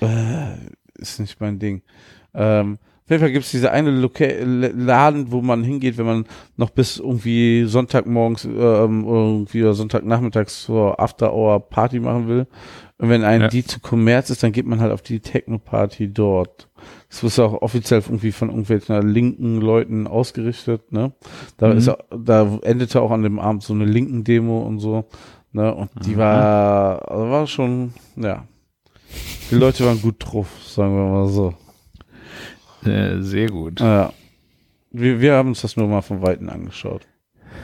[0.00, 0.56] Äh,
[0.94, 1.82] ist nicht mein Ding.
[2.32, 6.24] Ähm, auf jeden Fall gibt es diese eine Loca Laden, wo man hingeht, wenn man
[6.56, 12.46] noch bis irgendwie Sonntagmorgens ähm, irgendwie oder Sonntagnachmittags zur After-Hour-Party machen will.
[12.96, 13.48] Und wenn ein Ja.
[13.48, 16.70] die zu Kommerz ist, dann geht man halt auf die Techno-Party dort.
[17.22, 21.12] Das ist auch offiziell irgendwie von irgendwelchen linken Leuten ausgerichtet, ne?
[21.58, 21.76] Da Mhm.
[21.78, 25.04] ist da endete auch an dem Abend so eine linken Demo und so,
[25.52, 25.72] ne?
[25.72, 26.18] Und die Aha.
[26.18, 28.48] war, also war schon, ja.
[29.50, 31.54] Die Leute waren gut drauf, sagen wir mal so.
[32.84, 33.78] Äh, sehr gut.
[33.80, 34.12] Ja.
[34.90, 37.06] Wir, wir haben uns das nur mal von Weitem angeschaut.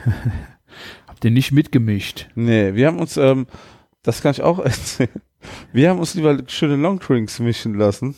[1.07, 2.29] Habt ihr nicht mitgemischt?
[2.35, 3.47] Nee, wir haben uns, ähm,
[4.03, 5.09] das kann ich auch erzählen.
[5.73, 8.15] Wir haben uns lieber schöne Longdrinks mischen lassen,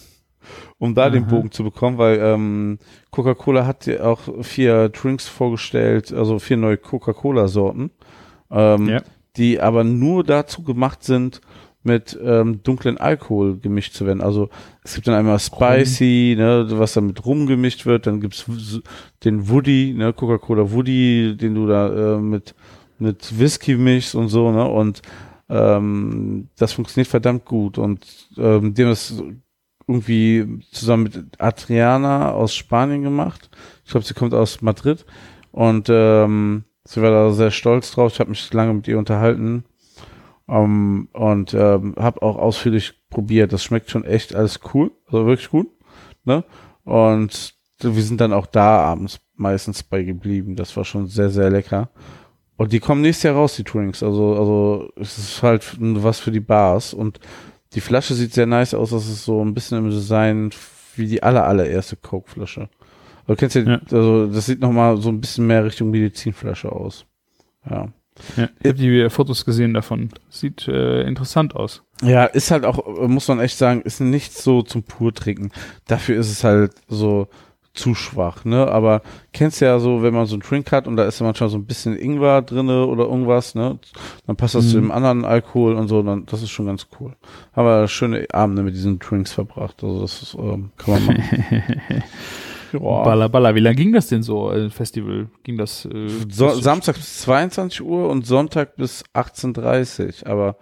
[0.78, 1.30] um da den Aha.
[1.30, 2.80] Bogen zu bekommen, weil ähm,
[3.12, 7.92] Coca-Cola hat ja auch vier Drinks vorgestellt, also vier neue Coca-Cola-Sorten,
[8.52, 9.02] ähm, Ja.
[9.38, 11.42] die aber nur dazu gemacht sind,
[11.86, 14.22] mit ähm, dunklen Alkohol gemischt zu werden.
[14.22, 14.50] Also
[14.86, 18.46] es gibt dann einmal Spicy, ne, was dann mit Rum gemischt wird, dann gibt's
[19.26, 22.56] den Woody, ne, Coca-Cola Woody, den du da äh, mit
[23.00, 24.66] mit Whisky mischst und so, ne?
[24.66, 25.02] Und
[25.50, 27.78] ähm, das funktioniert verdammt gut.
[27.78, 28.06] Und
[28.38, 29.22] ähm, haben das
[29.88, 33.50] irgendwie zusammen mit Adriana aus Spanien gemacht.
[33.86, 35.06] Ich glaube, sie kommt aus Madrid.
[35.52, 38.14] Und ähm, sie war da sehr stolz drauf.
[38.14, 39.66] Ich habe mich lange mit ihr unterhalten.
[40.48, 43.54] Ähm, und ähm, habe auch ausführlich probiert.
[43.54, 44.92] Das schmeckt schon echt alles cool.
[45.06, 45.68] Also wirklich gut.
[46.24, 46.44] Ne?
[46.84, 50.56] Und wir sind dann auch da abends meistens bei geblieben.
[50.56, 51.90] Das war schon sehr, sehr lecker.
[52.56, 54.04] Und die kommen nächstes Jahr raus, die Drinks.
[54.04, 56.94] Also, also es ist halt was für die Bars.
[56.94, 57.20] Und
[57.76, 58.92] die Flasche sieht sehr nice aus.
[58.92, 60.52] Das ist so ein bisschen im Design
[60.96, 62.70] wie die aller, allererste Coke-Flasche.
[63.28, 63.82] Du kennst ja, Ja.
[63.92, 67.06] also das sieht nochmal so ein bisschen mehr Richtung Medizinflasche aus.
[67.70, 67.88] Ja.
[68.38, 68.48] Ja.
[68.62, 70.10] Ich habe die Fotos gesehen davon.
[70.30, 71.82] Sieht äh, interessant aus.
[72.04, 75.52] Ja, ist halt auch, äh, muss man echt sagen, ist nicht so zum Purtrinken.
[75.88, 77.28] Dafür ist es halt so
[77.74, 78.68] zu schwach, ne?
[78.68, 81.50] Aber kennst ja so, wenn man so einen Drink hat und da ist ja manchmal
[81.50, 83.80] so ein bisschen Ingwer drinne oder irgendwas, ne?
[84.28, 84.82] Dann passt das zu Mhm.
[84.84, 87.16] dem anderen Alkohol und so, dann, das ist schon ganz cool.
[87.54, 89.84] Haben wir schöne Abende mit diesen Drinks verbracht.
[89.84, 91.74] Also das ist, ähm, kann man machen.
[92.74, 92.80] ja.
[92.80, 93.54] Baller, baller.
[93.56, 95.28] Wie lange ging das denn so, äh, Festival?
[95.44, 95.86] Ging das?
[95.86, 100.58] Äh, So, Samstag bis 22 Uhr und Sonntag bis 18.30 Aber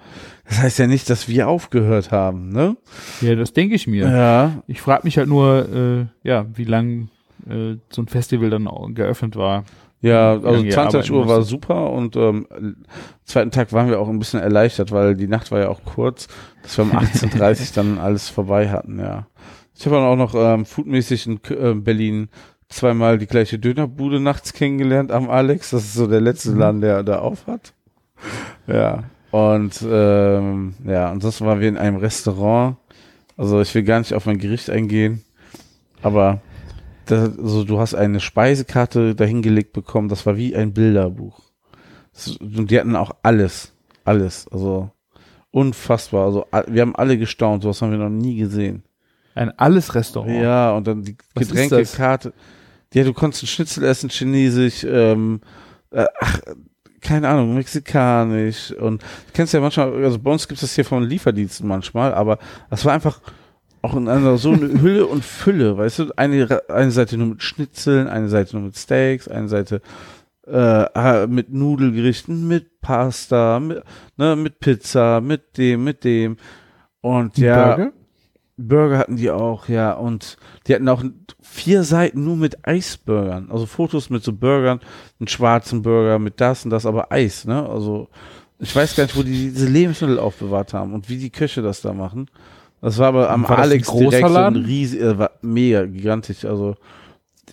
[0.51, 2.75] das heißt ja nicht, dass wir aufgehört haben, ne?
[3.21, 4.09] Ja, das denke ich mir.
[4.09, 7.07] Ja, Ich frage mich halt nur, äh, ja, wie lang
[7.49, 9.63] äh, so ein Festival dann geöffnet war.
[10.01, 12.45] Ja, also lange ihr 20 Uhr war super und ähm,
[13.23, 16.27] zweiten Tag waren wir auch ein bisschen erleichtert, weil die Nacht war ja auch kurz,
[16.63, 19.27] dass wir um 18.30 dann alles vorbei hatten, ja.
[19.73, 22.27] Ich habe dann auch noch ähm, foodmäßig in äh, Berlin
[22.67, 25.69] zweimal die gleiche Dönerbude nachts kennengelernt am Alex.
[25.69, 26.59] Das ist so der letzte Mhm.
[26.59, 27.73] Laden, der da auf hat.
[28.67, 29.03] Ja.
[29.31, 32.77] Und ähm, ja, ansonsten waren wir in einem Restaurant.
[33.37, 35.23] Also ich will gar nicht auf mein Gericht eingehen,
[36.01, 36.41] aber
[37.05, 41.39] das, also du hast eine Speisekarte dahingelegt bekommen, das war wie ein Bilderbuch.
[42.13, 43.71] Das- Und die hatten auch alles,
[44.03, 44.91] alles, also
[45.49, 46.25] unfassbar.
[46.25, 48.83] Also wir haben alle gestaunt, sowas haben wir noch nie gesehen.
[49.33, 50.41] Ein alles Restaurant.
[50.41, 52.33] Ja, und dann die Getränkekarte.
[52.93, 55.39] Ja, du konntest ein Schnitzel essen, chinesisch, ähm,
[55.91, 56.39] äh, ach,
[57.01, 60.85] keine Ahnung, mexikanisch und du kennst ja manchmal, also bei uns gibt es das hier
[60.85, 62.37] von Lieferdiensten manchmal, aber
[62.69, 63.19] das war einfach
[63.81, 67.41] auch in einer so eine Hülle und Fülle, weißt du, eine, eine Seite nur mit
[67.41, 69.81] Schnitzeln, eine Seite nur mit Steaks, eine Seite
[70.47, 73.83] äh, mit Nudelgerichten, mit Pasta, mit,
[74.17, 76.37] ne, mit Pizza, mit dem, mit dem
[77.01, 77.93] und Die ja, Burger?
[78.67, 79.93] Burger hatten die auch, ja.
[79.93, 81.03] Und die hatten auch
[81.41, 83.49] vier Seiten nur mit Eisburgern.
[83.51, 84.79] Also Fotos mit so Burgern,
[85.19, 87.67] einen schwarzen Burger mit das und das, aber Eis, ne?
[87.67, 88.07] Also
[88.59, 91.81] ich weiß gar nicht, wo die diese Lebensmittel aufbewahrt haben und wie die Köche das
[91.81, 92.27] da machen.
[92.79, 96.45] Das war aber am War Alex direkt so ein riesig, äh, war mega gigantisch.
[96.45, 96.75] Also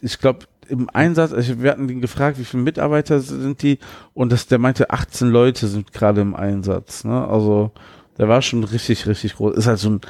[0.01, 3.79] ich glaube, im Einsatz, also wir hatten den gefragt, wie viele Mitarbeiter sind die
[4.14, 7.05] und das, der meinte, 18 Leute sind gerade im Einsatz.
[7.05, 7.27] Ne?
[7.27, 7.73] Also
[8.18, 9.57] der war schon richtig, richtig groß.
[9.57, 10.01] Ist halt so ein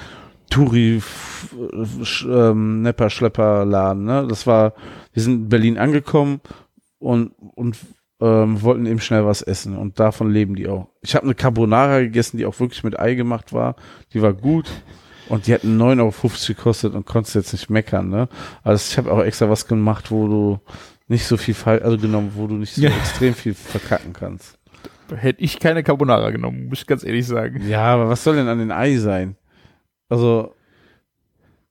[0.51, 4.27] Sch- ähm, Nepper Schlepper Laden, ne?
[4.29, 4.75] Das war
[5.13, 6.41] wir sind in Berlin angekommen
[6.99, 7.77] und und
[8.21, 10.89] ähm, wollten eben schnell was essen und davon leben die auch.
[11.03, 13.77] Ich habe eine Carbonara gegessen, die auch wirklich mit Ei gemacht war.
[14.13, 14.69] Die war gut
[15.29, 16.13] und die hatten 9,50 Euro
[16.49, 18.29] gekostet und konntest jetzt nicht meckern, ne?
[18.65, 20.59] Also ich habe auch extra was gemacht, wo du
[21.07, 22.91] nicht so viel also genommen, wo du nicht so Ja.
[22.91, 24.59] extrem viel verkacken kannst.
[25.15, 27.67] Hätte ich keine Carbonara genommen, muss ich ganz ehrlich sagen.
[27.69, 29.37] Ja, aber was soll denn an den Ei sein?
[30.09, 30.55] Also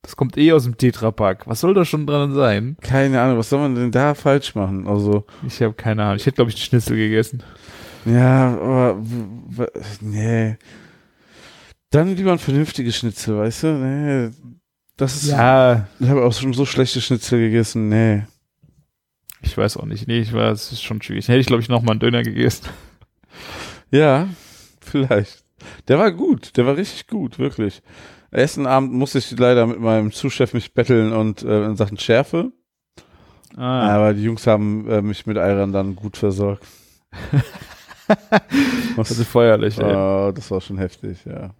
[0.01, 1.47] Das kommt eh aus dem Tetrapack.
[1.47, 2.77] Was soll da schon dran sein?
[2.81, 4.87] Keine Ahnung, was soll man denn da falsch machen?
[4.87, 6.17] Also, Ich habe keine Ahnung.
[6.17, 7.43] Ich hätte, glaube ich, Schnitzel gegessen.
[8.05, 9.01] ja, aber,
[10.01, 10.57] nee.
[11.89, 13.67] Dann lieber ein vernünftiges Schnitzel, weißt du?
[13.73, 14.29] Nee,
[14.97, 18.23] das ist, Ja, ich habe auch schon so schlechte Schnitzel gegessen, nee.
[19.41, 20.07] ich weiß auch nicht.
[20.07, 21.27] Nee, ich war, es ist schon schwierig.
[21.27, 22.67] Hätte ich, glaube ich, noch mal einen Döner gegessen.
[23.91, 24.27] Ja,
[24.81, 25.43] vielleicht.
[25.87, 27.81] Der war gut, der war richtig gut, wirklich.
[28.37, 32.51] Ersten Abend musste ich leider mit meinem Zuschef mich betteln und äh, in Sachen Schärfe.
[33.55, 36.63] Ah, Aber die Jungs haben äh, mich mit Eiern dann gut versorgt.
[38.95, 39.95] das ist feuerlich, ey.
[39.95, 41.51] Oh, das war schon heftig, ja.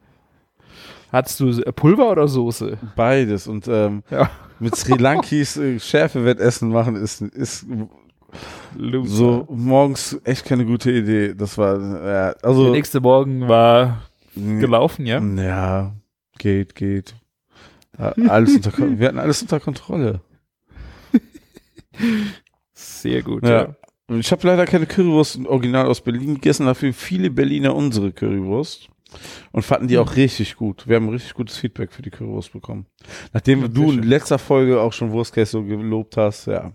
[1.11, 2.77] Hattest du Pulver oder Soße?
[2.95, 3.47] Beides.
[3.47, 4.29] Und ähm, Ja.
[4.59, 7.65] mit Sri Lankis äh, Schärfewettessen machen ist, ist
[8.75, 9.09] Loser.
[9.09, 11.33] So morgens echt keine gute Idee.
[11.33, 12.63] Das war, ja, also.
[12.65, 14.03] Der nächste Morgen war
[14.35, 15.19] gelaufen, ja?
[15.19, 15.93] Ja,
[16.38, 17.15] geht, geht.
[17.97, 20.21] Ja, alles unter, wir hatten alles unter Kontrolle.
[22.73, 23.43] Sehr gut.
[23.43, 23.76] Ja.
[24.08, 28.89] Und Ich habe leider keine Currywurst original aus Berlin gegessen, dafür viele Berliner unsere Currywurst.
[29.54, 30.86] Und fanden die auch richtig gut.
[30.88, 32.88] Wir haben richtig gutes Feedback für die Currywurst bekommen.
[33.34, 36.73] Nachdem Ja, du in letzter Folge auch schon Wurstkäse so gelobt hast, ja.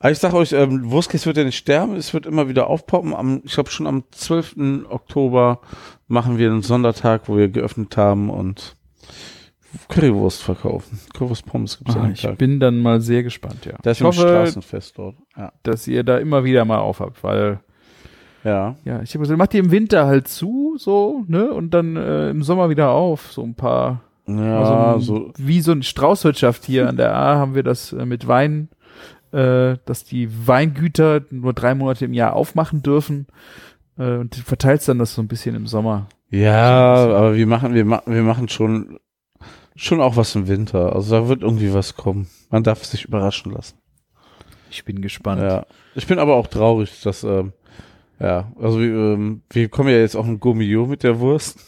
[0.00, 3.14] Aber ich sag euch, ähm, Wurstkäse wird ja nicht sterben, es wird immer wieder aufpoppen.
[3.14, 4.86] Am, ich glaube schon am 12.
[4.88, 5.60] Oktober
[6.08, 8.76] machen wir einen Sondertag, wo wir geöffnet haben und
[9.88, 10.98] Currywurst verkaufen.
[11.14, 12.36] Currywurst Pommes gibt's an Ah, ich Tag.
[12.38, 13.72] bin dann mal sehr gespannt, ja.
[13.82, 15.16] Da ist ich hoffe, Straßenfest dort.
[15.36, 15.52] Ja.
[15.62, 17.60] dass ihr da immer wieder mal aufhabt, weil
[18.44, 18.76] Ja.
[18.84, 22.28] ja, ich habe gesagt, macht ihr im Winter halt zu, so, ne, und dann äh,
[22.30, 25.32] im Sommer wieder auf, so ein paar Ja, Also, so.
[25.38, 28.68] wie so eine Straußwirtschaft hier an der A haben wir das äh, mit Wein,
[29.32, 33.26] äh, dass die Weingüter nur drei Monate im Jahr aufmachen dürfen
[33.98, 36.08] äh, und du verteilst dann das so ein bisschen im Sommer.
[36.30, 38.98] Ja, So aber wir machen, wir machen, wir machen schon,
[39.76, 40.94] schon auch was im Winter.
[40.94, 42.28] Also da wird irgendwie was kommen.
[42.50, 43.76] Man darf sich überraschen lassen.
[44.70, 45.42] Ich bin gespannt.
[45.42, 45.66] Ja.
[45.94, 47.52] Ich bin aber auch traurig, dass, ähm,
[48.18, 51.58] ja, also wir, ähm, wir kommen ja jetzt auch ein Gummio mit der Wurst.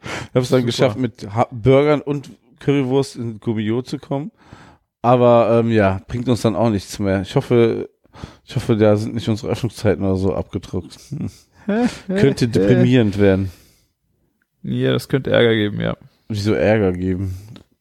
[0.00, 0.66] Ich habe es dann Super.
[0.66, 4.30] geschafft, mit ha Burgern und Currywurst in Gummio zu kommen.
[5.02, 7.22] Aber ähm, ja, bringt uns dann auch nichts mehr.
[7.22, 7.88] Ich hoffe,
[8.44, 10.98] ich hoffe, da sind nicht unsere Öffnungszeiten oder so abgedruckt.
[11.10, 11.30] Hm.
[12.08, 13.50] Könnte deprimierend werden.
[14.62, 15.96] Ja, das könnte Ärger geben, ja.
[16.28, 17.34] Wieso Ärger geben?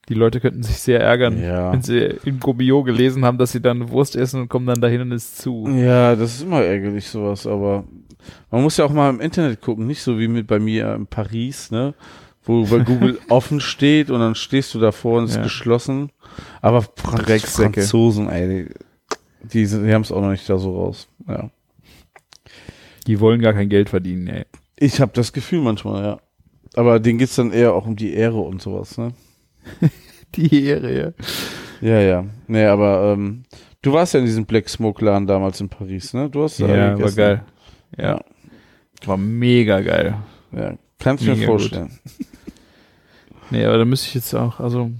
[0.09, 1.73] Die Leute könnten sich sehr ärgern, Ja.
[1.73, 5.01] wenn sie im Gobio gelesen haben, dass sie dann Wurst essen und kommen dann dahin
[5.01, 5.67] und ist zu.
[5.67, 7.83] Ja, das ist immer ärgerlich, sowas, aber
[8.49, 11.07] man muss ja auch mal im Internet gucken, nicht so wie mit bei mir in
[11.07, 11.93] Paris, ne?
[12.43, 15.43] Wo bei Google offen steht und dann stehst du davor und ist Ja.
[15.43, 16.11] geschlossen.
[16.61, 17.81] Aber Franz Drecksäcke.
[17.81, 18.67] Franzosen, ey,
[19.43, 21.09] die, die haben es auch noch nicht da so raus.
[21.27, 21.49] Ja.
[23.07, 24.45] Die wollen gar kein Geld verdienen, ey.
[24.75, 26.19] Ich habe das Gefühl manchmal, ja.
[26.75, 29.13] Aber denen geht's dann eher auch um die Ehre und sowas, ne?
[30.35, 31.11] Die Ehre, ja.
[31.81, 32.25] Ja, ja.
[32.47, 33.43] Nee, aber ähm,
[33.81, 36.29] du warst ja in diesem Black Smoke Laden damals in Paris, ne?
[36.29, 37.43] Du hast da Ja, war geil.
[37.97, 38.21] Ja.
[39.05, 40.15] War mega geil.
[40.51, 41.99] Ja, kannst du mir vorstellen.
[43.49, 44.91] Nee, aber da müsste ich jetzt auch, also,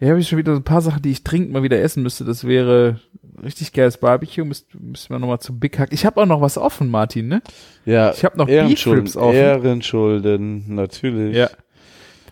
[0.00, 2.02] ja, habe ich schon wieder so ein paar Sachen, die ich dringend mal wieder essen
[2.02, 2.24] müsste.
[2.24, 2.98] Das wäre
[3.42, 4.44] richtig geiles Barbecue.
[4.44, 5.90] Müsste müsste man nochmal zu Big Hack.
[5.92, 7.42] Ich habe auch noch was offen, Martin, ne?
[7.84, 9.34] Ja, Ich habe noch Ehrenschulden, offen.
[9.36, 11.36] Ehrenschulden, natürlich.
[11.36, 11.48] Ja.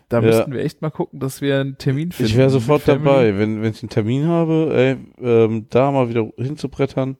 [0.09, 0.27] Da Ja.
[0.27, 2.31] müssten wir echt mal gucken, dass wir einen Termin finden.
[2.33, 6.29] Ich wäre sofort dabei, wenn, wenn ich einen Termin habe, ey, ähm, da mal wieder
[6.37, 7.17] hinzubrettern.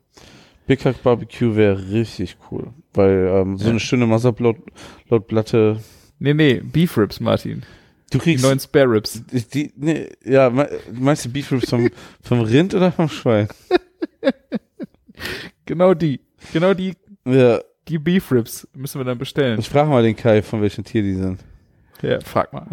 [0.67, 3.71] Big Hack Barbecue wäre richtig cool, weil ähm, so Ja.
[3.71, 5.79] eine schöne Massabrot-Platte,
[6.19, 7.63] Nee, nee, Beef Ribs, Martin.
[8.11, 9.23] Du Die kriegst neuen Spare Ribs.
[9.25, 11.89] die, die nee, ja, me- meinst du Beef Ribs vom,
[12.21, 13.47] vom Rind oder vom Schwein?
[15.65, 16.19] Genau die.
[16.53, 16.93] Genau die,
[17.25, 19.59] Ja, die Beef Ribs müssen wir dann bestellen.
[19.59, 21.39] ich frage mal den Kai, von welchem Tier die sind.
[22.01, 22.65] Ja, frag mal.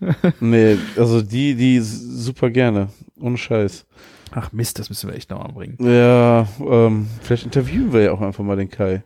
[0.00, 0.10] Ja.
[0.40, 2.88] nee, also die, die super gerne,
[3.18, 3.86] ohne Scheiß.
[4.32, 5.76] Ach Mist, das müssen wir echt nochmal bringen.
[5.80, 9.02] Ja, ähm, vielleicht interviewen wir ja auch einfach mal den Kai.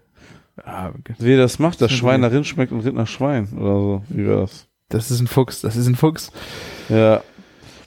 [0.65, 3.49] Ah, Wie er das macht, dass Das Schwein nach Rind schmeckt und Rind nach Schwein
[3.57, 4.03] oder so.
[4.09, 4.67] Wie war das?
[4.89, 6.31] Das ist ein Fuchs, das ist ein Fuchs.
[6.89, 7.23] Ja.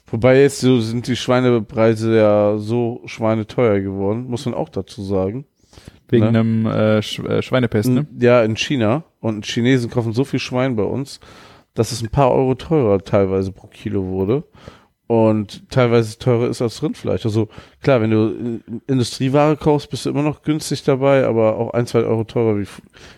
[0.06, 5.46] Wobei jetzt so sind die Schweinepreise ja so schweineteuer geworden, muss man auch dazu sagen.
[6.08, 6.28] Wegen Ne?
[6.28, 8.06] einem äh, Sch äh, Schweinepest, ne?
[8.18, 9.04] Ja, in China.
[9.20, 11.18] Und Chinesen kaufen so viel Schwein bei uns,
[11.72, 14.44] dass es ein paar Euro teurer teilweise pro Kilo wurde.
[15.06, 17.24] Und teilweise teurer ist als Rindfleisch.
[17.24, 17.48] Also
[17.82, 21.86] klar, wenn du äh, Industrieware kaufst, bist du immer noch günstig dabei, aber auch ein,
[21.86, 22.66] zwei Euro teurer wie,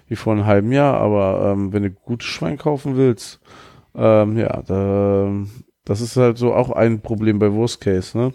[0.09, 0.95] wie vor einem halben Jahr.
[1.01, 3.41] Aber ähm, wenn du gutes Schwein kaufen willst,
[3.95, 5.33] ähm, ja, da,
[5.85, 8.33] das ist halt so auch ein Problem bei Worst Case, ne?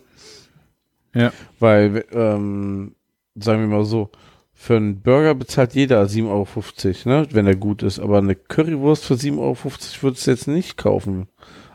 [1.14, 1.32] Ja.
[1.60, 2.96] Weil, ähm,
[3.36, 4.12] sagen wir mal so,
[4.54, 7.98] für einen Burger bezahlt jeder 7,50 Euro, ne, wenn er gut ist.
[7.98, 9.58] Aber eine Currywurst für 7,50 Euro
[10.02, 11.28] würdest du jetzt nicht kaufen.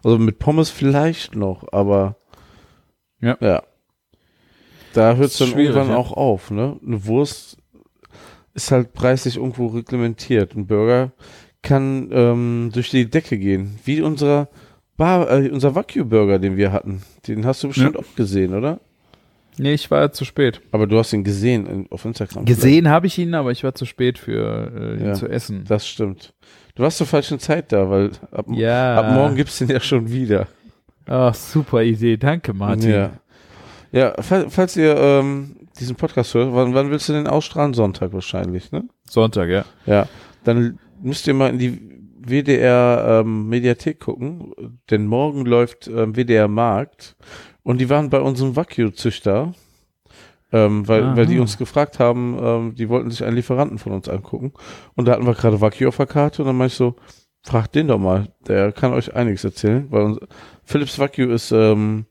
[0.03, 2.17] Also mit Pommes vielleicht noch, aber
[3.21, 3.39] Ja.
[3.41, 3.63] ja.
[4.93, 5.97] Da hört es dann irgendwann ja.
[5.97, 6.79] auch auf, ne?
[6.87, 7.57] Eine Wurst
[8.53, 10.55] ist halt preislich irgendwo reglementiert.
[10.55, 11.13] Ein Burger
[11.65, 13.77] kann ähm, durch die Decke gehen.
[13.85, 14.49] Wie unser
[14.97, 17.03] Bar, äh, unser Wagyu-Burger, den wir hatten.
[17.27, 18.01] Den hast du bestimmt Ja.
[18.01, 18.79] auch gesehen, oder?
[19.59, 20.61] Nee, ich war zu spät.
[20.73, 22.45] Aber du hast ihn gesehen auf Instagram.
[22.45, 25.15] Gesehen habe ich ihn, aber ich war zu spät für äh, ihn Ja.
[25.15, 25.65] zu essen.
[25.67, 26.33] Das stimmt.
[26.77, 28.97] Du warst zur falschen Zeit da, weil ab, Ja.
[28.97, 30.47] ab morgen gibt's den ja schon wieder.
[31.07, 32.17] Ach, super Idee.
[32.17, 32.91] Danke, Martin.
[32.91, 33.11] Ja.
[33.93, 37.75] Ja, falls, falls ihr ähm, diesen Podcast hört, wann, wann willst du den ausstrahlen?
[37.75, 38.85] Sonntag wahrscheinlich, ne?
[39.09, 39.65] Sonntag, ja.
[39.87, 40.09] Ja.
[40.43, 41.79] Dann müsst ihr mal in die
[42.27, 44.55] WDR ähm, Mediathek gucken,
[44.91, 47.17] denn morgen läuft ähm, WDR Markt
[47.63, 49.55] und die waren bei unserem Wagyu-Züchter
[50.53, 54.09] Ähm, weil, weil die uns gefragt haben, ähm, die wollten sich einen Lieferanten von uns
[54.09, 54.53] angucken.
[54.95, 56.95] Und da hatten wir gerade Waki auf der Karte und dann meinte ich so,
[57.43, 60.19] fragt den doch mal, der kann euch einiges erzählen, weil uns,
[60.63, 62.07] Philips Wagyu ist, ähm,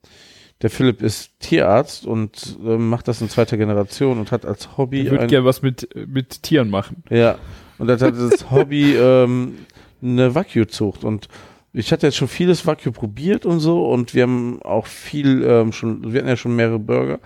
[0.61, 5.01] der Philipp ist Tierarzt und ähm, macht das in zweiter Generation und hat als Hobby
[5.01, 7.03] Ich würde gerne was mit, mit Tieren machen.
[7.09, 7.37] ja,
[7.83, 9.55] und er hat das Hobby ähm,
[10.01, 11.03] eine Wagyu-Zucht.
[11.03, 11.27] Und
[11.73, 13.85] ich hatte jetzt schon vieles Wagyu probiert und so.
[13.85, 17.19] Und wir haben auch viel ähm, schon, wir hatten ja schon mehrere Burger,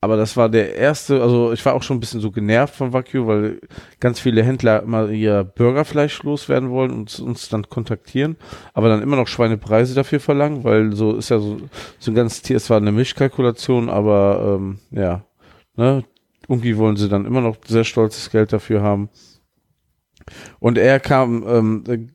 [0.00, 2.92] aber das war der erste, also ich war auch schon ein bisschen so genervt von
[2.92, 3.60] Wagyu, weil
[4.00, 8.36] ganz viele Händler immer ihr Burgerfleisch loswerden wollen und uns dann kontaktieren,
[8.74, 11.58] aber dann immer noch Schweinepreise dafür verlangen, weil so ist ja so,
[12.00, 15.24] so ein ganzes Tier, es war eine Mischkalkulation, aber ähm, ja,
[15.76, 16.02] ne,
[16.48, 19.08] irgendwie wollen sie dann immer noch sehr stolzes Geld dafür haben.
[20.60, 22.08] Und er kam, ähm,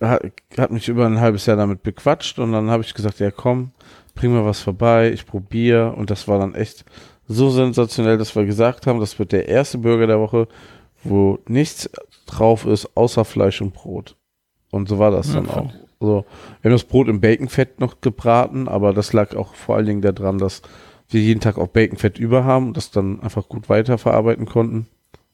[0.00, 3.30] äh, hat, mich über ein halbes Jahr damit bequatscht und dann habe ich gesagt, ja
[3.30, 3.70] komm,
[4.14, 6.84] bring mir was vorbei, ich probiere und das war dann echt
[7.26, 10.48] so sensationell, dass wir gesagt haben, das wird der erste Burger der Woche,
[11.02, 11.90] wo nichts
[12.26, 14.16] drauf ist, außer Fleisch und Brot.
[14.70, 15.72] Und so war das Ja, dann auch.
[16.00, 16.26] Also,
[16.60, 20.02] wir haben das Brot im Baconfett noch gebraten, aber das lag auch vor allen Dingen
[20.02, 20.62] daran, dass
[21.08, 24.86] wir jeden Tag auch Baconfett über haben und das dann einfach gut weiterverarbeiten konnten.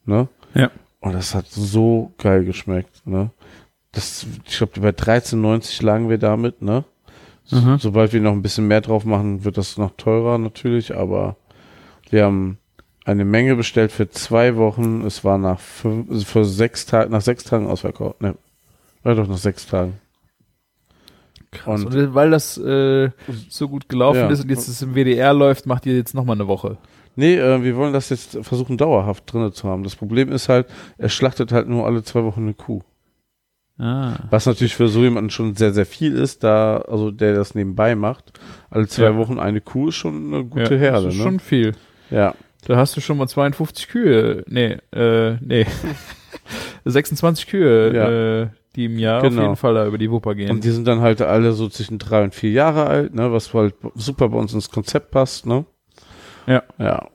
[0.05, 0.27] Ne?
[0.53, 0.69] Ja.
[1.01, 3.05] Und das hat so geil geschmeckt.
[3.05, 3.31] Ne?
[3.91, 6.61] Das, ich glaube, bei 13,90 lagen wir damit.
[6.61, 6.85] Ne?
[7.49, 7.77] Mhm.
[7.79, 11.35] Sobald wir noch ein bisschen mehr drauf machen, wird das noch teurer natürlich, aber
[12.09, 12.57] wir haben
[13.03, 15.01] eine Menge bestellt für zwei Wochen.
[15.05, 18.21] Es war nach fünf, also für sechs Tagen, nach sechs Tagen ausverkauft.
[18.21, 18.35] Ne,
[19.03, 19.99] war doch nach sechs Tagen.
[21.51, 21.83] Krass.
[21.83, 23.09] Und- Und, weil das äh,
[23.49, 24.29] so gut gelaufen Ja.
[24.29, 26.77] ist und jetzt es im WDR läuft, macht ihr jetzt nochmal eine Woche.
[27.21, 29.83] Nee, äh, wir wollen das jetzt versuchen, dauerhaft drinne zu haben.
[29.83, 30.65] Das Problem ist halt,
[30.97, 32.81] er schlachtet halt nur alle zwei Wochen eine Kuh.
[33.77, 34.15] Ah.
[34.31, 37.93] Was natürlich für so jemanden schon sehr, sehr viel ist, da, also der das nebenbei
[37.93, 38.39] macht.
[38.71, 39.17] Alle zwei Ja.
[39.17, 41.23] Wochen eine Kuh ist schon eine gute ja, Herde, das ist ne?
[41.25, 41.73] schon viel.
[42.09, 42.33] Ja.
[42.65, 44.43] Da hast du schon mal 52 Kühe.
[44.47, 45.67] Nee, äh, nee.
[46.85, 48.41] 26 Kühe, Ja.
[48.43, 49.35] äh, die im Jahr Genau.
[49.41, 50.49] auf jeden Fall da über die Wupper gehen.
[50.49, 53.53] Und die sind dann halt alle so zwischen drei und vier Jahre alt, ne, was
[53.53, 55.65] halt super bei uns ins Konzept passt, ne?
[56.47, 56.63] Ja.
[56.77, 57.07] Ja.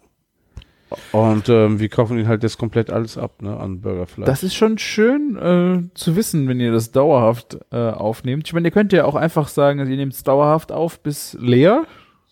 [1.13, 4.27] Und ähm, wir kaufen ihnen halt jetzt komplett alles ab, ne, an Burgerfleisch.
[4.27, 8.47] Das ist schon schön äh, zu wissen, wenn ihr das dauerhaft äh, aufnehmt.
[8.47, 11.37] Ich meine, ihr könnt ja auch einfach sagen, also ihr nehmt es dauerhaft auf bis
[11.41, 11.85] leer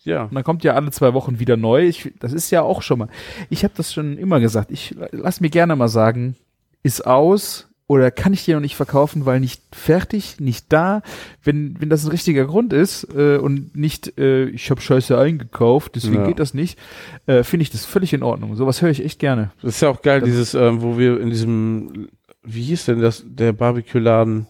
[0.03, 0.23] ja.
[0.23, 1.85] und dann kommt ja alle zwei Wochen wieder neu.
[1.85, 3.09] Ich, das ist ja auch schon mal.
[3.49, 4.71] Ich habe das schon immer gesagt.
[4.71, 6.35] Ich lass mir gerne mal sagen,
[6.81, 11.01] ist aus oder kann ich dir noch nicht verkaufen, weil nicht fertig, nicht da.
[11.43, 15.95] Wenn wenn das ein richtiger Grund ist äh, und nicht äh, ich habe Scheiße eingekauft,
[15.95, 16.27] deswegen Ja.
[16.27, 16.79] geht das nicht,
[17.27, 18.55] äh, finde ich das völlig in Ordnung.
[18.55, 19.51] Sowas höre ich echt gerne.
[19.61, 22.07] Das ist ja auch geil, Das- dieses, ähm, wo wir in diesem,
[22.43, 24.47] wie hieß denn das, der Barbecue-Laden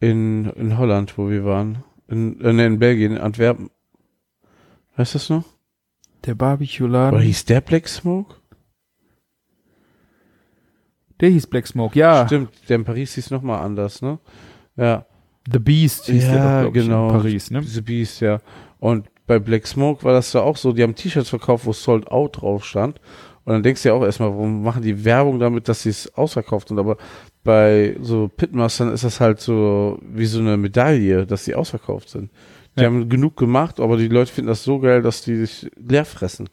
[0.00, 1.84] in, in Holland, wo wir waren?
[2.08, 3.70] In, äh, in Belgien, in Antwerpen.
[4.96, 5.44] Weißt du das noch?
[6.26, 7.14] Der Barbecue-Laden.
[7.16, 8.34] Oder hieß der Black Smoke?
[11.22, 12.26] Der hieß Black Smoke, ja.
[12.26, 14.18] Stimmt, der in Paris hieß nochmal anders, ne?
[14.76, 15.06] Ja.
[15.50, 17.06] The Beast hieß der Ja, doch, glaub genau.
[17.08, 17.60] in Paris, ne?
[17.62, 18.40] Diese Beast, ja.
[18.80, 22.10] Und bei Black Smoke war das ja auch so, die haben T-Shirts verkauft, wo Sold
[22.10, 23.00] Out drauf stand.
[23.44, 26.12] Und dann denkst du ja auch erstmal, warum machen die Werbung damit, dass sie es
[26.14, 26.78] ausverkauft sind?
[26.78, 26.96] Aber
[27.42, 32.30] bei so Pitmastern ist das halt so wie so eine Medaille, dass sie ausverkauft sind.
[32.76, 32.86] Die Ja.
[32.86, 36.48] haben genug gemacht, aber die Leute finden das so geil, dass die sich leer fressen.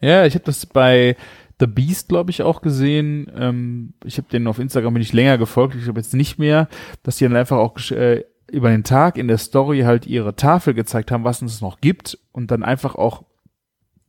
[0.00, 1.16] Ja, ich habe das bei
[1.60, 3.30] The Beast, glaube ich, auch gesehen.
[3.36, 6.68] Ähm, ich habe den auf Instagram bin ich länger gefolgt, ich glaube jetzt nicht mehr,
[7.02, 10.74] dass die dann einfach auch äh, über den Tag in der Story halt ihre Tafel
[10.74, 13.24] gezeigt haben, was es noch gibt und dann einfach auch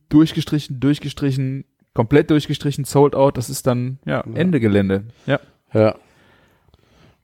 [0.08, 4.34] durchgestrichen, durchgestrichen, komplett durchgestrichen, sold out, das ist dann ja, Ja.
[4.34, 5.04] Ende Gelände.
[5.26, 5.38] Ja.
[5.72, 5.94] Ja.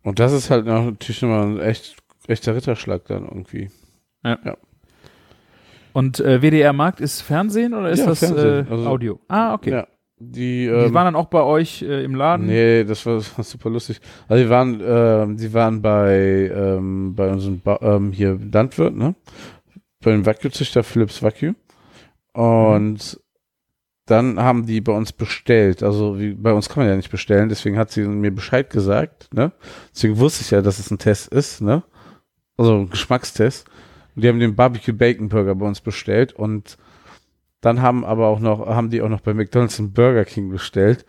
[0.02, 1.96] Und das ist halt natürlich nochmal ein echt,
[2.28, 3.70] echter Ritterschlag dann irgendwie.
[5.92, 8.66] Und äh, WDR Markt ist Fernsehen oder ist Ja, das Fernsehen.
[8.66, 9.20] äh, Also- Audio?
[9.28, 9.70] Ah, okay.
[9.70, 9.86] Ja.
[10.20, 12.46] Die, Die ähm, waren dann auch bei euch äh, im Laden.
[12.46, 14.00] Nee, das war, das war super lustig.
[14.28, 19.14] Also die waren, ähm, die waren bei, ähm, bei unserem ba ähm, hier Landwirt, ne?
[20.02, 21.56] Bei dem Vakuumzüchter Philips Vacuum.
[22.32, 23.20] Und
[24.06, 25.82] dann haben die bei uns bestellt.
[25.82, 29.32] Also wie, bei uns kann man ja nicht bestellen, deswegen hat sie mir Bescheid gesagt,
[29.34, 29.52] ne?
[29.94, 31.82] Deswegen wusste ich ja, dass es ein Test ist, ne?
[32.56, 33.68] Also ein Geschmackstest.
[34.16, 36.76] Und die haben den Barbecue Bacon Burger bei uns bestellt und
[37.60, 41.04] dann haben aber auch noch, haben die auch noch bei McDonalds einen Burger King bestellt.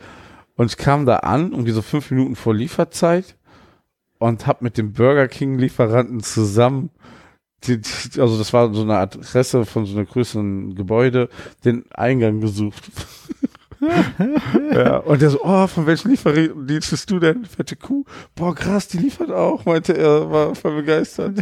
[0.55, 3.37] Und ich kam da an, irgendwie so fünf Minuten vor Lieferzeit
[4.17, 6.89] und hab mit dem Burger King Lieferanten zusammen,
[7.63, 11.29] die, die, also das war so eine Adresse von so einem größeren Gebäude,
[11.65, 12.83] den Eingang gesucht.
[14.73, 17.45] ja, und der so, oh, von welchem Lieferdienst bist du denn?
[17.45, 18.03] Fette Kuh.
[18.35, 21.37] Boah, krass, die liefert auch, meinte er, war voll begeistert.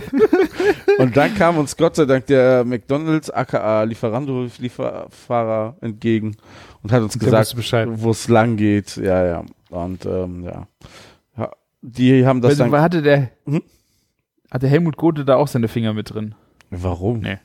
[0.98, 6.36] Und dann kam uns Gott sei Dank der McDonalds aka Lieferando-Lieferfahrer entgegen
[6.84, 7.56] und hat uns gesagt,
[8.02, 8.98] wo es lang geht.
[8.98, 9.44] Ja, ja.
[9.70, 10.68] Und ähm, ja.
[11.38, 11.52] ja.
[11.82, 12.72] Die haben das dann.
[12.72, 13.62] hatte der, Hm?
[14.52, 16.36] hatte Helmut Gothe da auch seine Finger mit drin?
[16.70, 17.20] Warum?
[17.20, 17.38] Nee.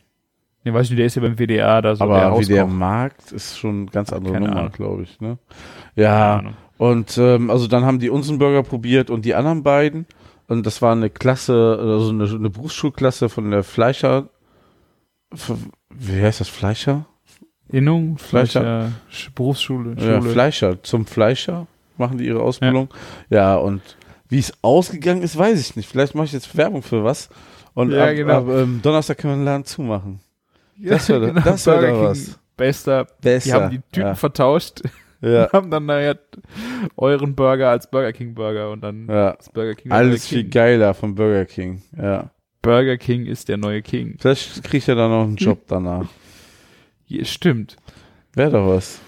[0.64, 2.72] Nee, weiß nicht, der ist ja beim WDR da so der Aber der Hauskoch.
[2.72, 5.20] Markt ist schon ganz andere Keine Nummer, glaube ich.
[5.20, 5.38] Ne?
[5.96, 6.42] Ja,
[6.78, 10.06] und ähm, also dann haben die unseren Burger probiert und die anderen beiden.
[10.52, 14.28] Und das war eine Klasse, also eine, eine Berufsschulklasse von der Fleischer.
[15.32, 15.54] F-
[15.88, 16.48] Wie heißt das?
[16.48, 17.06] Fleischer?
[17.68, 18.60] Innung, Fleischer.
[18.60, 20.20] Fleischer, Sch- Berufsschule, Ja.
[20.20, 20.82] Fleischer.
[20.82, 22.88] Zum Fleischer machen die ihre Ausbildung.
[23.30, 23.80] Ja, und
[24.28, 25.88] wie es ausgegangen ist, weiß ich nicht.
[25.88, 27.30] Vielleicht mache ich jetzt Werbung für was.
[27.72, 28.38] Und Ja, ab, genau.
[28.40, 30.20] ab ähm, Donnerstag können wir den Laden zumachen.
[30.76, 32.38] Ja, Das wär doch- genau, das wär King, was.
[32.58, 33.06] Bester.
[33.22, 33.46] Besser.
[33.46, 34.14] Die haben die Typen Ja.
[34.14, 34.82] vertauscht,
[35.22, 36.18] Ja, haben dann nachher
[36.96, 39.36] euren Burger als Burger King Burger und dann ja.
[39.54, 40.50] Burger King Alles neue viel King.
[40.50, 41.82] geiler vom Burger King.
[41.96, 42.30] Ja.
[42.60, 44.16] Burger King ist der neue King.
[44.18, 46.06] Vielleicht kriegt er dann noch einen Job danach.
[47.04, 47.76] Hier, stimmt.
[48.34, 49.00] Wäre doch was.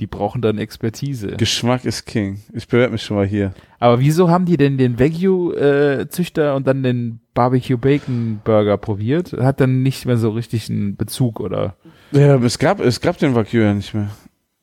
[0.00, 1.36] Die brauchen dann Expertise.
[1.36, 2.40] Geschmack ist King.
[2.54, 3.52] Ich bewerbe mich schon mal hier.
[3.78, 9.32] Aber wieso haben die denn den Wagyu-Züchter und dann den Barbecue Bacon Burger probiert?
[9.34, 11.76] Hat dann nicht mehr so richtig einen Bezug, oder?
[12.12, 14.08] Ja, es gab, es gab den Wagyu ja nicht mehr.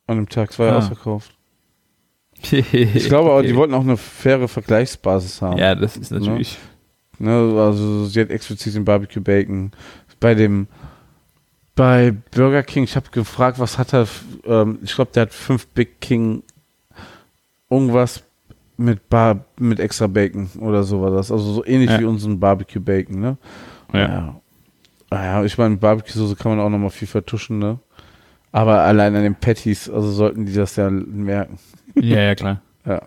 [0.08, 0.50] An dem Tag.
[0.50, 0.78] Es war ja Ah.
[0.78, 1.32] ausverkauft.
[2.52, 5.58] Ich glaube aber, die wollten auch eine faire Vergleichsbasis haben.
[5.58, 6.58] Ja, das ist natürlich.
[7.20, 9.72] Ne, also sie hat explizit den Barbecue Bacon.
[10.20, 10.66] Bei dem
[11.74, 14.06] bei Burger King, ich habe gefragt, was hat er,
[14.44, 16.42] ähm, ich glaube, der hat fünf Big King
[17.70, 18.22] irgendwas
[18.76, 21.30] mit Bar, mit extra Bacon oder so war das.
[21.32, 21.98] Also so ähnlich Ja.
[22.00, 23.36] wie unseren Barbecue Bacon, ne?
[23.92, 24.40] Ja.
[25.10, 27.78] Ah Ja, ich meine, Barbecue-Soße kann man auch nochmal viel vertuschen, ne?
[28.52, 31.58] Aber allein an den Patties, also sollten die das ja merken.
[31.94, 32.62] Ja, ja, klar.
[32.86, 33.02] Ja.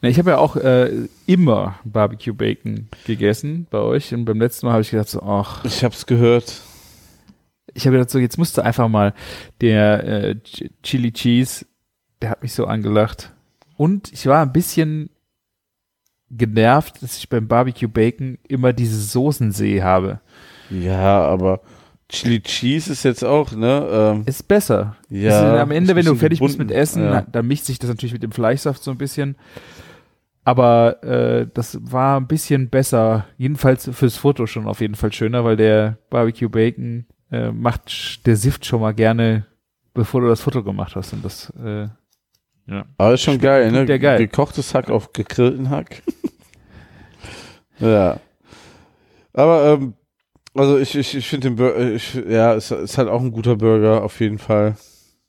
[0.00, 4.66] Na, Ich habe ja auch äh, immer Barbecue Bacon gegessen bei euch und beim letzten
[4.66, 6.60] Mal habe ich gedacht so, ach, Ich hab's gehört.
[7.74, 9.12] ich habe gedacht so, jetzt musst du einfach mal
[9.60, 11.66] der äh, Ch- Chili Cheese,
[12.22, 13.32] der hat mich so angelacht.
[13.76, 15.10] Und ich war ein bisschen
[16.30, 20.20] genervt, dass ich beim Barbecue Bacon immer diese Soßensee habe.
[20.70, 21.60] Ja, aber
[22.08, 23.88] Chili Cheese ist jetzt auch, ne?
[23.90, 24.96] Ähm, Ist besser.
[25.10, 25.54] ja.
[25.54, 26.72] ist am Ende, wenn du fertig bist gebunden.
[26.72, 27.22] mit Essen, Ja.
[27.22, 29.36] dann mischt sich das natürlich mit dem Fleischsaft so ein bisschen.
[30.44, 35.44] Aber äh, das war ein bisschen besser, jedenfalls fürs Foto schon auf jeden Fall schöner,
[35.44, 39.46] weil der Barbecue Bacon äh, macht der Sift schon mal gerne,
[39.92, 41.12] bevor du das Foto gemacht hast.
[41.12, 41.88] Und das, äh,
[42.68, 42.84] ja.
[42.96, 43.84] Aber ist schon geil, ne?
[43.86, 44.18] der geil.
[44.18, 46.02] Gekochtes Hack auf gegrillten Hack.
[47.80, 48.20] ja.
[49.32, 49.94] Aber, ähm,
[50.56, 53.32] also ich, ich, ich finde den Burger, ich, ja, es ist, ist halt auch ein
[53.32, 54.76] guter Burger, auf jeden Fall.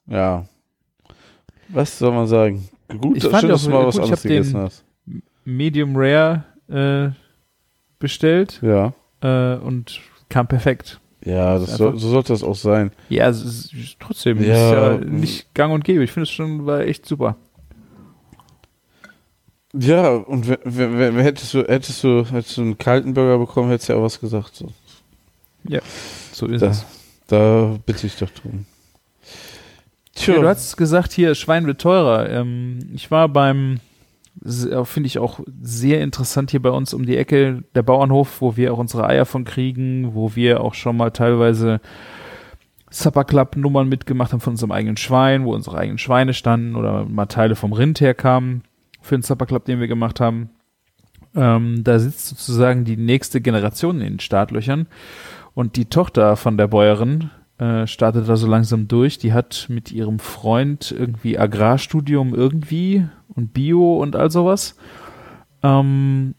[0.08, 0.46] Ja.
[1.70, 2.68] Was soll man sagen?
[3.00, 4.86] Gut, Ich schön, fand dass auch du mal was gut, anderes gegessen hast.
[5.44, 7.10] Medium Rare äh,
[8.00, 8.94] bestellt Ja.
[9.22, 10.00] äh, und
[10.30, 11.00] kam perfekt.
[11.26, 12.92] Ja, das Einfach- so sollte das auch sein.
[13.10, 14.54] Ja, ist trotzdem Ja.
[14.54, 16.04] ist ja nicht gang und gäbe.
[16.04, 17.36] Ich finde es schon, war echt super.
[19.74, 24.00] Ja, und hättest du, hättest du, hättest du einen kalten Burger bekommen, hättest du ja
[24.00, 24.56] auch was gesagt.
[24.56, 24.70] So.
[26.32, 26.86] So ist Da, es.
[27.28, 28.66] da bitte ich doch drum.
[30.16, 32.30] Tja, Ja, du hast gesagt, hier, Schwein wird teurer.
[32.30, 33.80] Ähm, ich war beim,
[34.42, 38.58] se- finde ich auch sehr interessant hier bei uns um die Ecke, der Bauernhof, wo
[38.58, 41.80] wir auch unsere Eier von kriegen, wo wir auch schon mal teilweise
[42.90, 47.06] Supper Club Nummern mitgemacht haben von unserem eigenen Schwein, wo unsere eigenen Schweine standen oder
[47.06, 48.64] mal Teile vom Rind herkamen
[49.02, 50.50] für den Supper Club, den wir gemacht haben.
[51.36, 54.88] Ähm, da sitzt sozusagen die nächste Generation in den Startlöchern
[55.58, 59.18] und die Tochter von der Bäuerin äh, startet da so langsam durch.
[59.18, 64.76] Die hat mit ihrem Freund irgendwie Agrarstudium irgendwie und Bio und all sowas.
[65.64, 66.36] Ähm,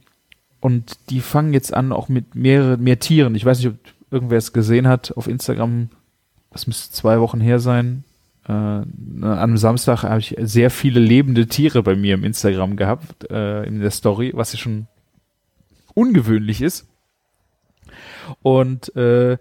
[0.61, 3.35] und die fangen jetzt an auch mit mehrere, mehr Tieren.
[3.35, 3.79] Ich weiß nicht, ob
[4.13, 5.89] irgendwer es gesehen hat auf Instagram.
[6.53, 8.05] Das müsste zwei Wochen her sein.
[8.47, 13.29] Äh, an einem Samstag habe ich sehr viele lebende Tiere bei mir im Instagram gehabt,
[13.33, 14.87] äh, in der Story, was ja schon
[15.95, 16.87] ungewöhnlich ist.
[18.43, 19.39] Und äh,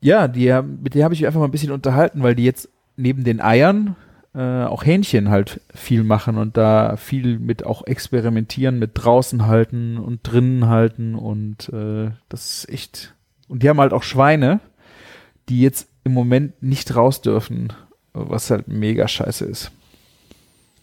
[0.00, 2.68] ja, die, mit der habe ich mich einfach mal ein bisschen unterhalten, weil die jetzt
[2.96, 3.96] neben den Eiern
[4.34, 9.96] äh, auch Hähnchen halt viel machen und da viel mit auch experimentieren, mit draußen halten
[9.96, 13.14] und drinnen halten und äh, das ist echt.
[13.48, 14.60] Und die haben halt auch Schweine,
[15.48, 17.72] die jetzt im Moment nicht raus dürfen,
[18.12, 19.70] was halt mega scheiße ist.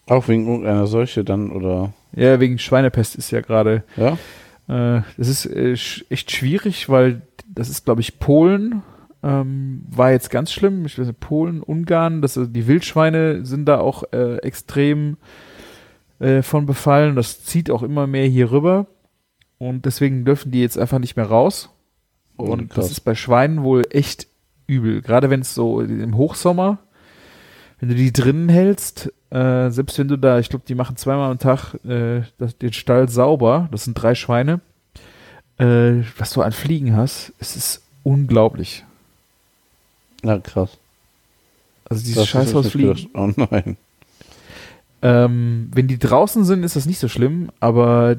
[0.08, 1.94] auch wegen irgendeiner Seuche dann, oder?
[2.16, 4.18] Ja, wegen Schweinepest ist ja gerade Ja?
[4.68, 8.84] Äh, das ist äh, sch echt schwierig, weil das ist, glaube ich, Polen.
[9.24, 10.86] Ähm, war jetzt ganz schlimm.
[10.86, 15.18] Ich weiß nicht, Polen, Ungarn, das, die Wildschweine sind da auch äh, extrem
[16.20, 17.16] äh, von befallen.
[17.16, 18.88] Das zieht auch immer mehr hier rüber.
[19.60, 21.70] Und deswegen dürfen die jetzt einfach nicht mehr raus.
[22.36, 22.86] Und Krass.
[22.86, 24.28] das ist bei Schweinen wohl echt
[24.66, 25.02] übel.
[25.02, 26.80] Gerade wenn es so im Hochsommer,
[27.82, 31.32] wenn du die drinnen hältst, äh, selbst wenn du da, ich glaube, die machen zweimal
[31.32, 34.62] am Tag äh, das, den Stall sauber, das sind drei Schweine,
[35.58, 38.86] äh, was du an Fliegen hast, es ist unglaublich.
[40.22, 40.78] Na krass.
[41.90, 43.10] Also dieses Das Scheiß ist nicht Fliegen.
[43.16, 43.78] Oh nein.
[45.02, 48.16] Ähm, wenn die draußen sind, ist das nicht so schlimm, aber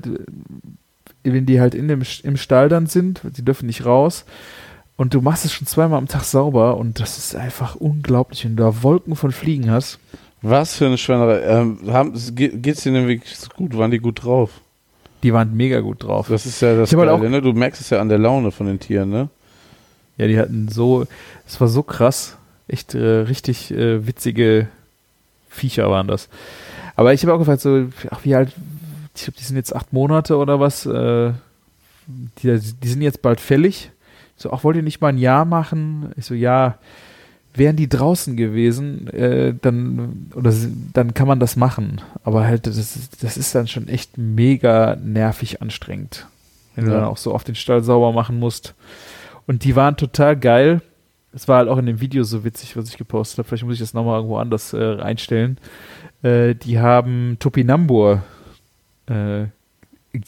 [1.23, 4.25] wenn die halt in dem, im Stall dann sind, die dürfen nicht raus
[5.03, 8.57] und du machst es schon zweimal am Tag sauber und das ist einfach unglaublich, wenn
[8.57, 9.99] du da Wolken von Fliegen hast.
[10.43, 11.41] Was für eine Schweinerei.
[11.43, 13.77] Ähm, haben, ge- geht's denen wirklich gut?
[13.77, 14.51] Waren die gut drauf?
[15.23, 16.29] Die waren mega gut drauf.
[16.29, 17.41] Das ist ja das halt Geile, auch- ne?
[17.43, 19.29] Du merkst es ja an der Laune von den Tieren, ne?
[20.17, 21.07] Ja, die hatten so,
[21.47, 22.37] es war so krass,
[22.69, 24.67] echt äh, richtig äh, witzige
[25.49, 26.29] Viecher waren das.
[26.97, 28.53] Aber ich habe auch gefragt, so, ach wie alt,
[29.15, 31.33] ich glaube, die sind jetzt acht Monate oder was, äh,
[32.43, 33.92] die, die sind jetzt bald fällig.
[34.43, 36.13] So, ach, wollt ihr nicht mal ein Jahr machen?
[36.17, 36.79] Ich so, ja,
[37.55, 40.53] wären die draußen gewesen, äh, dann, oder
[40.93, 42.01] dann kann man das machen.
[42.25, 46.27] Aber halt, das, ist- das ist dann schon echt mega nervig anstrengend.
[46.75, 46.99] Wenn du Ja.
[47.01, 48.75] dann auch so oft den Stall sauber machen musst.
[49.47, 50.81] Und die waren total geil.
[51.35, 53.49] Es war halt auch in dem Video so witzig, was ich gepostet habe.
[53.49, 55.59] Vielleicht muss ich das nochmal irgendwo anders äh, einstellen.
[56.23, 58.23] Äh, die haben Topinambur,
[59.07, 59.45] äh,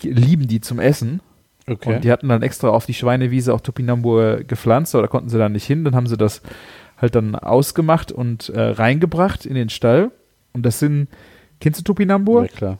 [0.02, 1.20] lieben die zum Essen.
[1.66, 1.94] Okay.
[1.94, 5.38] Und die hatten dann extra auf die Schweinewiese auch Topinambur gepflanzt, aber da konnten sie
[5.38, 5.84] dann nicht hin.
[5.84, 6.42] Dann haben sie das
[6.98, 10.10] halt dann ausgemacht und äh, reingebracht in den Stall.
[10.52, 11.08] Und das sind,
[11.60, 12.42] kennst du Topinambur?
[12.42, 12.78] ja, klar.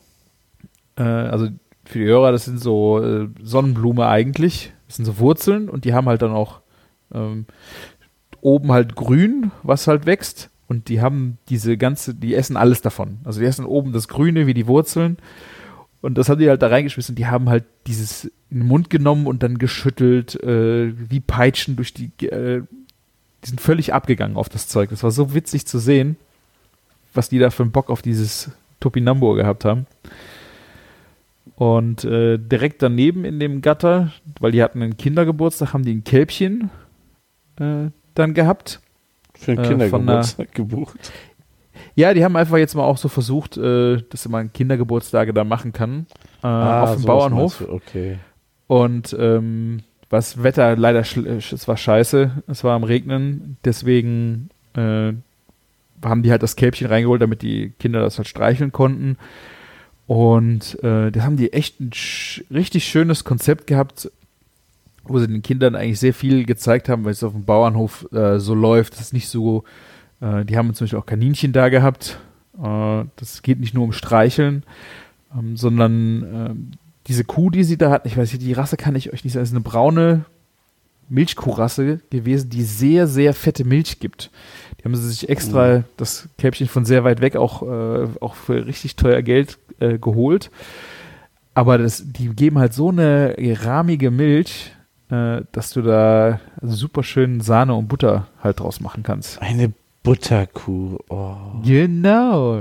[0.97, 1.49] äh, also
[1.85, 4.73] für die Hörer, das sind so äh, Sonnenblume eigentlich.
[4.87, 6.61] Das sind so Wurzeln und die haben halt dann auch
[7.13, 7.47] ähm,
[8.41, 10.51] oben halt grün, was halt wächst.
[10.67, 13.19] Und die haben diese ganze, die essen alles davon.
[13.25, 15.19] Also die essen oben das Grüne wie die Wurzeln.
[16.05, 17.15] Und das haben die halt da reingeschmissen.
[17.15, 21.95] Die haben halt dieses in den Mund genommen und dann geschüttelt, äh, wie Peitschen durch
[21.95, 22.11] die.
[22.27, 22.63] Äh,
[23.43, 24.91] die sind völlig abgegangen auf das Zeug.
[24.91, 26.17] Das war so witzig zu sehen,
[27.15, 28.51] was die da für einen Bock auf dieses
[28.81, 29.87] Topinambur gehabt haben.
[31.57, 36.05] Und äh, direkt daneben in dem Gatter, weil die hatten einen Kindergeburtstag, haben die ein
[36.05, 36.69] Kälbchen
[37.59, 38.83] äh, dann gehabt.
[39.35, 41.13] Für einen Äh, Kindergeburtstag gebucht.
[41.97, 45.73] Ja, die haben einfach jetzt mal auch so versucht, äh, dass man Kindergeburtstage da machen
[45.73, 46.07] kann.
[46.43, 47.65] Äh, auf dem sowas Bauernhof.
[47.69, 48.19] Okay.
[48.67, 49.81] Und ähm,
[50.11, 55.13] was Wetter leider, es war scheiße, es war am Regnen, deswegen äh,
[56.05, 59.17] haben die halt das Kälbchen reingeholt, damit die Kinder das halt streicheln konnten.
[60.07, 64.11] Und äh, da haben die echt ein sch richtig schönes Konzept gehabt,
[65.05, 68.39] wo sie den Kindern eigentlich sehr viel gezeigt haben, weil es auf dem Bauernhof äh,
[68.39, 68.95] so läuft.
[68.95, 69.65] Das ist nicht so,
[70.25, 72.19] äh, die haben zum Beispiel auch Kaninchen da gehabt.
[72.59, 74.65] Äh, das geht nicht nur um Streicheln,
[75.37, 76.71] ähm, sondern ähm,
[77.07, 79.35] diese Kuh, die sie da hatten, ich weiß nicht, die Rasse kann ich euch nicht
[79.35, 80.25] sagen, es ist eine braune
[81.11, 84.31] Milchkuhrasse gewesen, die sehr, sehr fette Milch gibt.
[84.79, 88.67] Die haben sie sich extra das Kälbchen von sehr weit weg auch, äh, auch für
[88.67, 90.51] richtig teuer Geld äh, geholt.
[91.53, 94.73] Aber das, die geben halt so eine rahmige Milch,
[95.11, 99.41] äh, dass du da super schön Sahne und Butter halt draus machen kannst.
[99.43, 99.73] Eine
[100.05, 100.99] Butterkuh.
[101.09, 101.35] Oh.
[101.65, 102.61] Genau.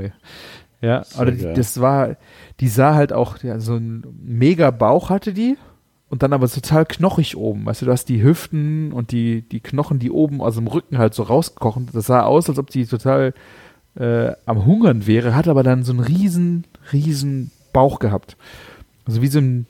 [0.82, 2.18] Ja, Sehr aber die, das war,
[2.60, 5.56] die sah halt auch, ja, so ein mega Bauch hatte die
[6.10, 7.66] und dann aber total knochig oben.
[7.66, 10.98] Weißt du, du hast die Hüften und die, die Knochen, die oben aus dem Rücken
[10.98, 11.90] halt so rauskochen.
[11.94, 13.34] Das sah aus, als ob die total
[13.96, 18.36] äh, am Hungern wäre, hat aber dann so einen riesen, riesen Bauch gehabt.
[19.06, 19.68] Also wie so ein,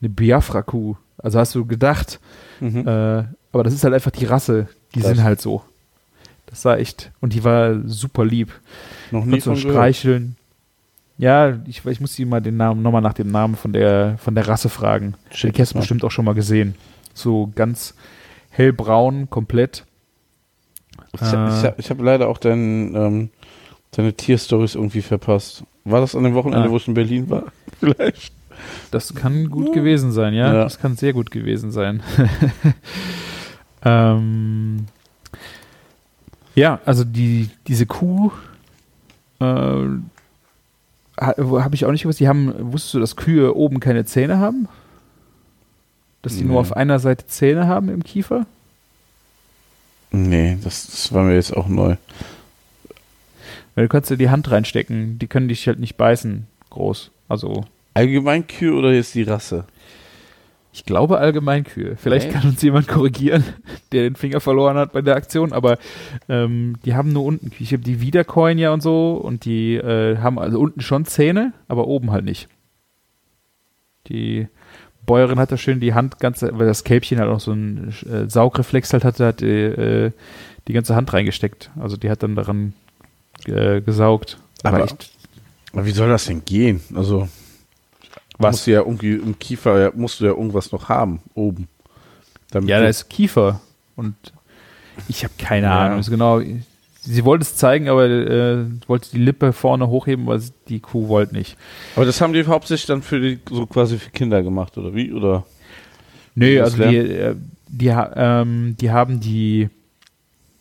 [0.00, 0.96] eine Biafra-Kuh.
[1.18, 2.20] Also hast du gedacht,
[2.60, 2.86] Mhm.
[2.86, 4.68] äh, aber das ist halt einfach die Rasse.
[4.94, 5.10] Die Krass.
[5.10, 5.62] sind halt so.
[6.52, 7.10] Das war echt.
[7.20, 8.52] Und die war super lieb.
[9.10, 9.72] Noch nie von gehört.
[9.74, 10.36] streicheln.
[11.18, 14.34] Ja, ich, ich muss die mal den Namen, nochmal nach dem Namen von der, von
[14.34, 15.14] der Rasse fragen.
[15.30, 16.74] Schick Die hast du bestimmt auch schon mal gesehen.
[17.14, 17.94] So ganz
[18.50, 19.84] hellbraun, komplett.
[21.14, 21.68] Ich, hab- Äh.
[21.68, 23.30] hab- habe leider auch dein, ähm,
[23.92, 25.64] deine Tierstories irgendwie verpasst.
[25.84, 26.70] War das an dem Wochenende, Ah.
[26.70, 27.44] wo ich in Berlin war?
[27.80, 28.32] Vielleicht.
[28.90, 30.52] Das kann gut gewesen sein, ja?
[30.52, 30.64] Ja.
[30.64, 32.02] Das kann sehr gut gewesen sein.
[33.84, 34.86] ähm,
[36.54, 38.30] ja, also die, diese Kuh
[39.40, 39.44] äh,
[41.18, 42.20] habe ich auch nicht gewusst.
[42.20, 44.68] Die haben, wusstest du, dass Kühe oben keine Zähne haben?
[46.22, 46.50] Dass die Nee.
[46.52, 48.46] nur auf einer Seite Zähne haben im Kiefer?
[50.10, 51.96] Nee, das, das war mir jetzt auch neu.
[53.74, 57.10] Weil du kannst dir die Hand reinstecken, die können dich halt nicht beißen, groß.
[57.28, 59.64] Also, Allgemein Kühe oder jetzt die Rasse?
[60.72, 61.96] Ich glaube allgemein Kühe.
[61.96, 62.34] Vielleicht Echt?
[62.34, 63.44] kann uns jemand korrigieren,
[63.92, 65.78] der den Finger verloren hat bei der Aktion, aber
[66.28, 67.62] ähm, die haben nur unten Kühe.
[67.62, 71.52] Ich habe die Wiedercoin ja und so und die äh, haben also unten schon Zähne,
[71.68, 72.48] aber oben halt nicht.
[74.08, 74.48] Die
[75.06, 78.28] Bäuerin hat da schön die Hand ganz, weil das Kälbchen halt auch so einen äh,
[78.28, 80.10] Saugreflex halt hatte, hat die, äh,
[80.68, 81.70] die ganze Hand reingesteckt.
[81.80, 82.72] Also die hat dann daran
[83.46, 84.38] äh, gesaugt.
[84.62, 85.10] War Aber- echt,
[85.72, 86.80] Aber wie soll das denn gehen?
[86.94, 87.28] Also,
[88.38, 88.52] Was?
[88.52, 91.68] Musst du ja irgendwie im Kiefer, musst du ja irgendwas noch haben, oben.
[92.52, 93.60] Ja, da ist Kiefer
[93.96, 94.14] und
[95.08, 95.86] ich habe keine Ja.
[95.86, 96.00] Ahnung.
[96.00, 96.40] Ist genau.
[97.04, 101.34] Sie wollte es zeigen, aber äh, wollte die Lippe vorne hochheben, weil die Kuh wollte
[101.34, 101.56] nicht.
[101.96, 105.12] Aber das haben die hauptsächlich dann für die, so quasi für Kinder gemacht, oder wie?
[105.12, 105.44] Oder?
[106.36, 107.34] Das also die, äh,
[107.68, 109.68] die, ähm, die haben die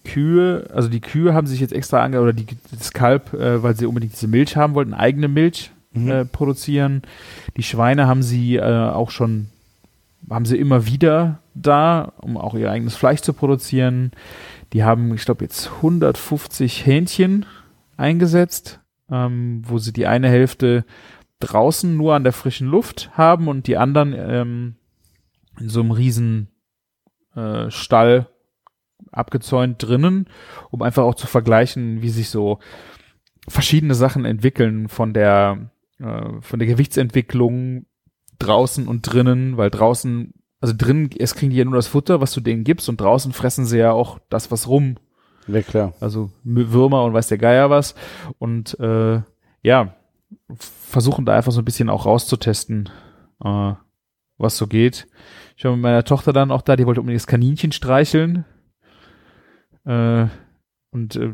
[0.04, 2.46] Kühe, also die Kühe haben sich jetzt extra ange oder die,
[2.78, 6.10] das Kalb, äh, weil sie unbedingt diese Milch haben wollten, eigene Milch Mhm.
[6.10, 7.02] äh, produzieren.
[7.58, 9.48] Die Schweine haben sie äh, auch schon,
[10.30, 14.12] haben sie immer wieder da, um auch ihr eigenes Fleisch zu produzieren.
[14.74, 17.46] Die haben, ich glaube, jetzt 150 Hähnchen
[17.98, 18.80] eingesetzt,
[19.10, 20.86] ähm, wo sie die eine Hälfte
[21.40, 24.76] draußen nur an der frischen Luft haben und die anderen ähm,
[25.60, 26.48] in so einem riesen
[27.36, 28.28] äh, Stall
[29.12, 30.28] abgezäunt drinnen,
[30.70, 32.60] um einfach auch zu vergleichen, wie sich so
[33.48, 35.72] verschiedene Sachen entwickeln von der
[36.02, 37.86] äh, von der Gewichtsentwicklung
[38.40, 42.34] draußen und drinnen, weil draußen also drinnen es kriegen die ja nur das Futter, was
[42.34, 44.98] du denen gibst und draußen fressen sie ja auch das was rum,
[45.48, 45.94] Ja, klar.
[46.00, 47.96] also Würmer und weiß der Geier was
[48.38, 49.22] und äh,
[49.64, 49.96] ja
[50.56, 52.90] versuchen da einfach so ein bisschen auch rauszutesten,
[53.44, 53.74] äh,
[54.38, 55.08] was so geht.
[55.58, 58.46] Ich war mit meiner Tochter dann auch da, die wollte unbedingt das Kaninchen streicheln.
[59.86, 60.28] Äh,
[60.92, 61.32] und äh,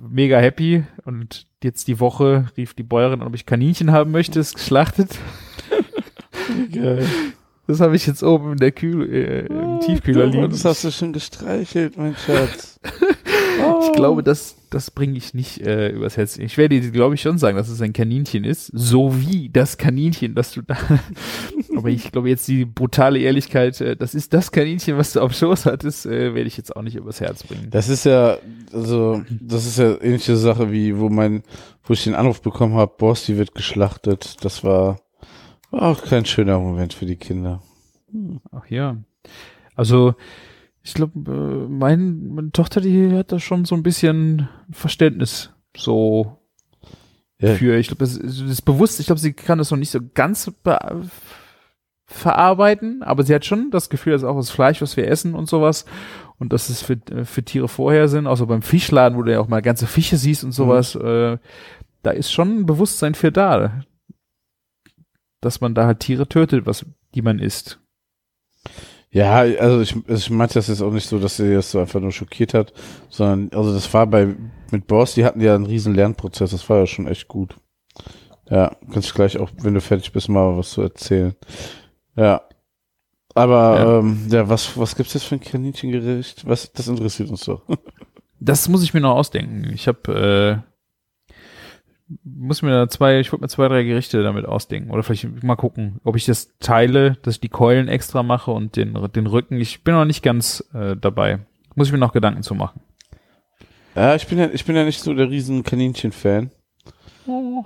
[0.00, 0.84] mega happy.
[1.04, 5.18] Und jetzt die Woche rief die Bäuerin, ob ich Kaninchen haben möchte, ist geschlachtet.
[6.72, 7.06] Geil.
[7.66, 10.50] Das habe ich jetzt oben in der Kühl, äh, im Tiefkühler liegen.
[10.50, 12.80] Das hast du schon gestreichelt, mein Schatz.
[13.82, 16.36] Ich glaube, das, das bringe ich nicht äh, übers Herz.
[16.36, 19.78] Ich werde dir, glaube ich, schon sagen, dass es ein Kaninchen ist, so wie das
[19.78, 20.76] Kaninchen, das du da.
[21.76, 25.32] Aber ich glaube jetzt die brutale Ehrlichkeit, äh, das ist das Kaninchen, was du auf
[25.32, 27.68] Schoß hattest, äh, werde ich jetzt auch nicht übers Herz bringen.
[27.70, 28.36] Das ist ja,
[28.70, 31.42] also, das ist ja ähnliche Sache wie, wo mein,
[31.84, 34.44] wo ich den Anruf bekommen habe, Borsti wird geschlachtet.
[34.44, 35.00] Das war
[35.70, 37.62] auch kein schöner Moment für die Kinder.
[38.52, 38.98] Ach ja.
[39.74, 40.16] Also,
[40.86, 46.38] ich glaube, äh, mein, meine Tochter, die hat da schon so ein bisschen Verständnis so
[47.40, 47.54] Ja.
[47.56, 47.76] für.
[47.76, 50.78] Ich glaube, das, ist- bewusst, ich glaube, sie kann das noch nicht so ganz be
[52.08, 55.48] verarbeiten, aber sie hat schon das Gefühl, dass auch das Fleisch, was wir essen und
[55.48, 55.86] sowas,
[56.38, 59.40] und dass es für, äh, für Tiere vorher sind, außer beim Fischladen, wo du ja
[59.40, 61.36] auch mal ganze Fische siehst und sowas, äh,
[62.04, 63.80] da ist schon ein Bewusstsein für da,
[65.40, 67.80] dass man da halt Tiere tötet, was die man isst.
[69.16, 71.80] Ja, also ich, also ich meinte das jetzt auch nicht so, dass sie das so
[71.80, 72.74] einfach nur schockiert hat,
[73.08, 74.34] sondern, also das war bei,
[74.70, 77.56] mit Boss, die hatten ja einen riesen Lernprozess, das war ja schon echt gut.
[78.50, 81.34] Ja, kannst du gleich auch, wenn du fertig bist, mal was zu erzählen.
[82.14, 82.42] Ja.
[83.34, 83.98] Aber, Ja.
[84.00, 86.46] ähm, ja, was, was gibt's jetzt für ein Kaninchengericht?
[86.46, 87.62] Was, das interessiert uns doch.
[88.38, 89.70] Das muss ich mir noch ausdenken.
[89.72, 90.75] Ich habe äh,
[92.22, 94.90] muss mir da zwei, ich wollte mir zwei, drei Gerichte damit ausdenken.
[94.90, 98.76] Oder vielleicht mal gucken, ob ich das teile, dass ich die Keulen extra mache und
[98.76, 99.60] den, den Rücken.
[99.60, 101.40] Ich bin noch nicht ganz äh, dabei.
[101.74, 102.80] Muss ich mir noch Gedanken zu machen.
[103.94, 106.50] Ja, ich bin ja, ich bin ja nicht so der riesen Kaninchen-Fan.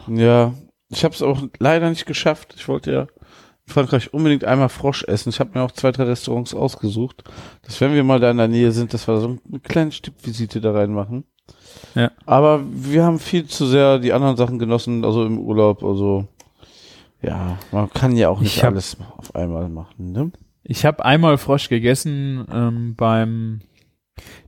[0.09, 0.55] Ja,
[0.89, 2.55] ich habe es auch leider nicht geschafft.
[2.57, 5.31] Ich wollte ja in Frankreich unbedingt einmal Frosch essen.
[5.31, 7.25] Ich habe mir auch zwei, drei Restaurants ausgesucht,
[7.63, 10.61] dass wenn wir mal da in der Nähe sind, dass wir so eine kleine Stippvisite
[10.61, 11.25] da reinmachen.
[11.95, 12.11] Ja.
[12.27, 16.27] Aber wir haben viel zu sehr die anderen Sachen genossen, also im Urlaub, also
[17.23, 20.31] ja, man kann ja auch nicht Ich hab- alles auf einmal machen, ne?
[20.63, 23.61] Ich habe einmal Frosch gegessen ähm, beim,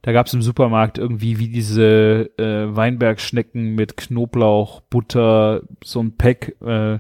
[0.03, 6.17] da gab es im Supermarkt irgendwie wie diese äh, Weinbergschnecken mit Knoblauch, Butter, so ein
[6.17, 6.99] Pack, äh,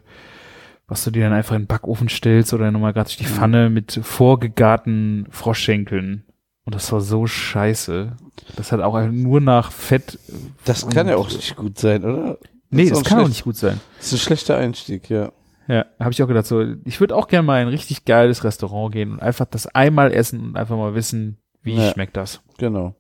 [0.89, 4.01] was du dir dann einfach in den Backofen stellst oder nochmal gerade die Pfanne mit
[4.03, 6.25] vorgegarten Froschschenkeln.
[6.64, 8.16] Und das war so scheiße.
[8.57, 10.18] Das hat auch nur nach Fett.
[10.64, 12.39] Das kann ja auch nicht gut sein, oder?
[12.70, 13.30] Nee, das auch kann auch schlecht.
[13.30, 13.80] nicht gut sein.
[13.99, 15.30] Das ist ein schlechter Einstieg, ja.
[15.68, 18.43] Ja, habe ich auch gedacht, so, ich würde auch gerne mal in ein richtig geiles
[18.45, 21.91] Restaurant gehen und einfach das einmal essen und einfach mal wissen, wie Ja.
[21.93, 22.41] schmeckt das.
[22.59, 22.95] Genau.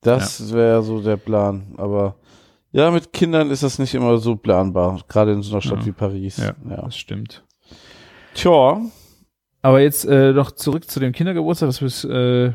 [0.00, 1.74] Das wäre so der Plan.
[1.76, 2.16] Aber
[2.72, 5.00] ja, mit Kindern ist das nicht immer so planbar.
[5.08, 5.86] Gerade in so einer Stadt Ja.
[5.86, 6.36] wie Paris.
[6.38, 6.52] Ja.
[6.68, 6.82] ja.
[6.82, 7.44] Das stimmt.
[8.34, 8.80] Tja.
[9.62, 12.52] Aber jetzt äh, noch zurück zu dem Kindergeburtstag, was ist, äh,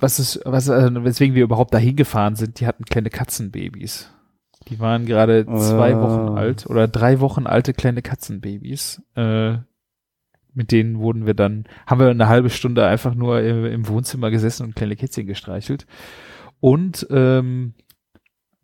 [0.00, 2.60] was ist, was, äh, weswegen wir überhaupt dahin gefahren sind.
[2.60, 4.10] Die hatten kleine Katzenbabys.
[4.68, 6.02] Die waren gerade zwei Ah.
[6.02, 9.02] Wochen alt oder drei Wochen alte kleine Katzenbabys.
[9.14, 9.58] Äh,
[10.54, 14.30] mit denen wurden wir dann, haben wir eine halbe Stunde einfach nur im, im Wohnzimmer
[14.30, 15.86] gesessen und kleine Kätzchen gestreichelt.
[16.60, 17.74] Und ähm,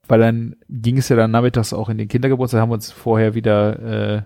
[0.07, 3.35] weil dann ging es ja dann nachmittags auch in den Kindergeburtstag, haben wir uns vorher
[3.35, 3.78] wieder
[4.16, 4.22] äh,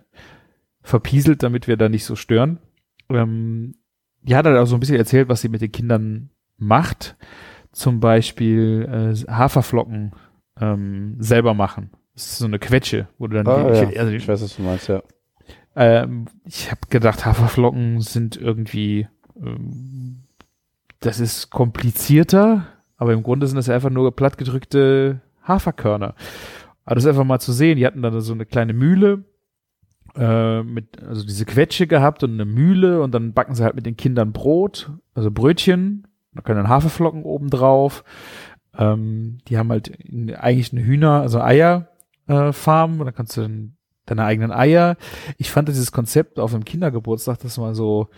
[0.82, 2.58] verpieselt, damit wir da nicht so stören.
[3.10, 3.74] Ähm,
[4.22, 7.16] die hat halt auch so ein bisschen erzählt, was sie mit den Kindern macht.
[7.72, 10.12] Zum Beispiel äh, Haferflocken
[10.60, 11.90] ähm, selber machen.
[12.14, 13.88] Das ist so eine Quetsche, wo du dann Ah, die, ja.
[13.90, 15.02] ich, also Ich weiß, was du meinst, ja.
[15.76, 19.06] ähm, ich habe gedacht, Haferflocken sind irgendwie,
[19.40, 20.24] ähm,
[21.00, 26.16] das ist komplizierter, aber im Grunde sind das ja einfach nur plattgedrückte Haferkörner.
[26.84, 27.76] Aber das ist einfach mal zu sehen.
[27.76, 29.22] Die hatten dann so eine kleine Mühle
[30.16, 33.86] äh, mit, also diese Quetsche gehabt und eine Mühle und dann backen sie halt mit
[33.86, 36.07] den Kindern Brot, also Brötchen.
[36.38, 38.04] Da können dann Haferflocken oben drauf.
[38.78, 41.88] Ähm, die haben halt in- eigentlich eine Hühner, also Eierfarm.
[42.96, 43.74] Äh, und dann kannst du dann
[44.06, 44.96] deine eigenen Eier.
[45.36, 48.08] Ich fand dieses Konzept auf einem Kindergeburtstag, das mal so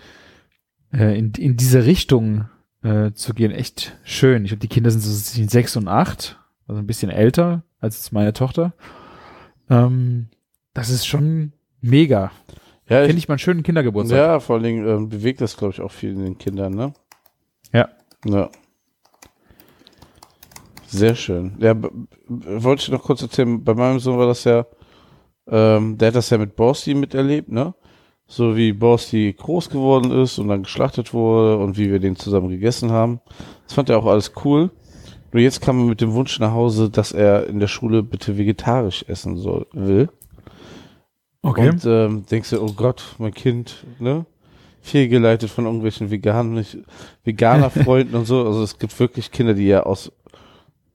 [0.93, 2.45] äh, in, in diese Richtung
[2.83, 4.45] äh, zu gehen, echt schön.
[4.45, 7.97] Ich glaube, die Kinder sind so zwischen sechs und acht, also ein bisschen älter als
[7.97, 8.75] jetzt meine Tochter.
[9.71, 10.29] Ähm,
[10.75, 12.31] das ist schon mega.
[12.87, 14.19] Ja, Finde ich mal einen schönen Kindergeburtstag.
[14.19, 16.93] ja vor allen Dingen ähm, bewegt das, glaube ich, auch viel in den Kindern, ne?
[17.73, 17.89] Ja.
[18.25, 18.51] Ja.
[20.87, 21.57] Sehr schön.
[21.59, 21.75] Ja,
[22.27, 24.67] wollte ich noch kurz erzählen, bei meinem Sohn war das ja,
[25.47, 27.75] ähm, der hat das ja mit Borsti miterlebt, ne?
[28.27, 32.49] So wie Borsti groß geworden ist und dann geschlachtet wurde und wie wir den zusammen
[32.49, 33.21] gegessen haben.
[33.65, 34.71] Das fand er auch alles cool.
[35.33, 38.37] Nur jetzt kam er mit dem Wunsch nach Hause, dass er in der Schule bitte
[38.37, 40.09] vegetarisch essen soll, will.
[41.43, 41.71] Okay.
[41.71, 44.27] Und ähm, denkst du, oh Gott, mein Kind, ne?
[44.81, 46.79] Fehlgeleitet von irgendwelchen veganen, nicht,
[47.25, 48.47] Veganer-Freunden und so.
[48.47, 50.13] Also es gibt wirklich Kinder, die ja aus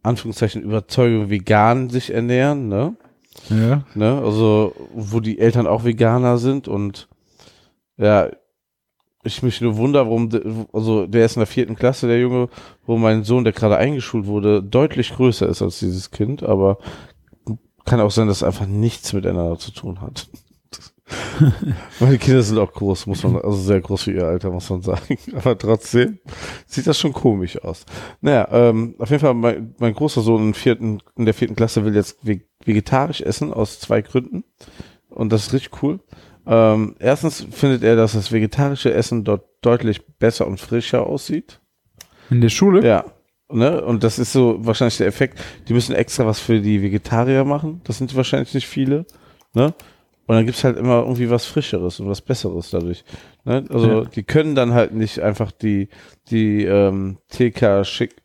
[0.03, 2.95] Anführungszeichen Überzeugung vegan sich ernähren, ne?
[3.49, 3.83] ja.
[3.95, 4.21] ne?
[4.23, 7.07] Also wo die Eltern auch Veganer sind und
[7.97, 8.29] ja,
[9.23, 12.49] ich mich nur wunder, warum, de, also der ist in der vierten Klasse, der Junge,
[12.85, 16.77] wo mein Sohn, der gerade eingeschult wurde, deutlich größer ist als dieses Kind, aber
[17.85, 20.27] kann auch sein, dass es einfach nichts miteinander zu tun hat.
[21.99, 24.81] Meine Kinder sind auch groß, muss man, also sehr groß für ihr Alter, muss man
[24.81, 25.17] sagen.
[25.35, 26.19] Aber trotzdem
[26.65, 27.85] sieht das schon komisch aus.
[28.21, 31.85] Naja, ähm, auf jeden Fall, mein, mein großer Sohn in, vierten, in der vierten Klasse
[31.85, 34.43] will jetzt ve- vegetarisch essen, aus zwei Gründen.
[35.09, 35.99] Und das ist richtig cool.
[36.47, 41.59] Ähm, erstens findet er, dass das vegetarische Essen dort deutlich besser und frischer aussieht.
[42.29, 42.85] In der Schule?
[42.85, 43.05] Ja.
[43.51, 43.83] Ne?
[43.83, 45.39] Und das ist so wahrscheinlich der Effekt.
[45.67, 47.81] Die müssen extra was für die Vegetarier machen.
[47.83, 49.05] Das sind wahrscheinlich nicht viele.
[49.53, 49.73] Ne?
[50.27, 53.03] Und dann gibt's halt immer irgendwie was Frischeres und was Besseres dadurch.
[53.43, 53.63] Ne?
[53.69, 54.05] Also Ja.
[54.05, 55.89] die können dann halt nicht einfach die,
[56.31, 58.15] die ähm, TK schick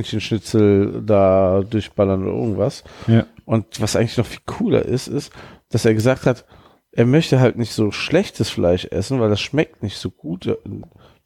[0.00, 2.84] Hähnchenschnitzel da durchballern oder irgendwas.
[3.06, 3.26] Ja.
[3.44, 5.32] Und was eigentlich noch viel cooler ist, ist,
[5.70, 6.44] dass er gesagt hat,
[6.92, 10.56] er möchte halt nicht so schlechtes Fleisch essen, weil das schmeckt nicht so gut äh,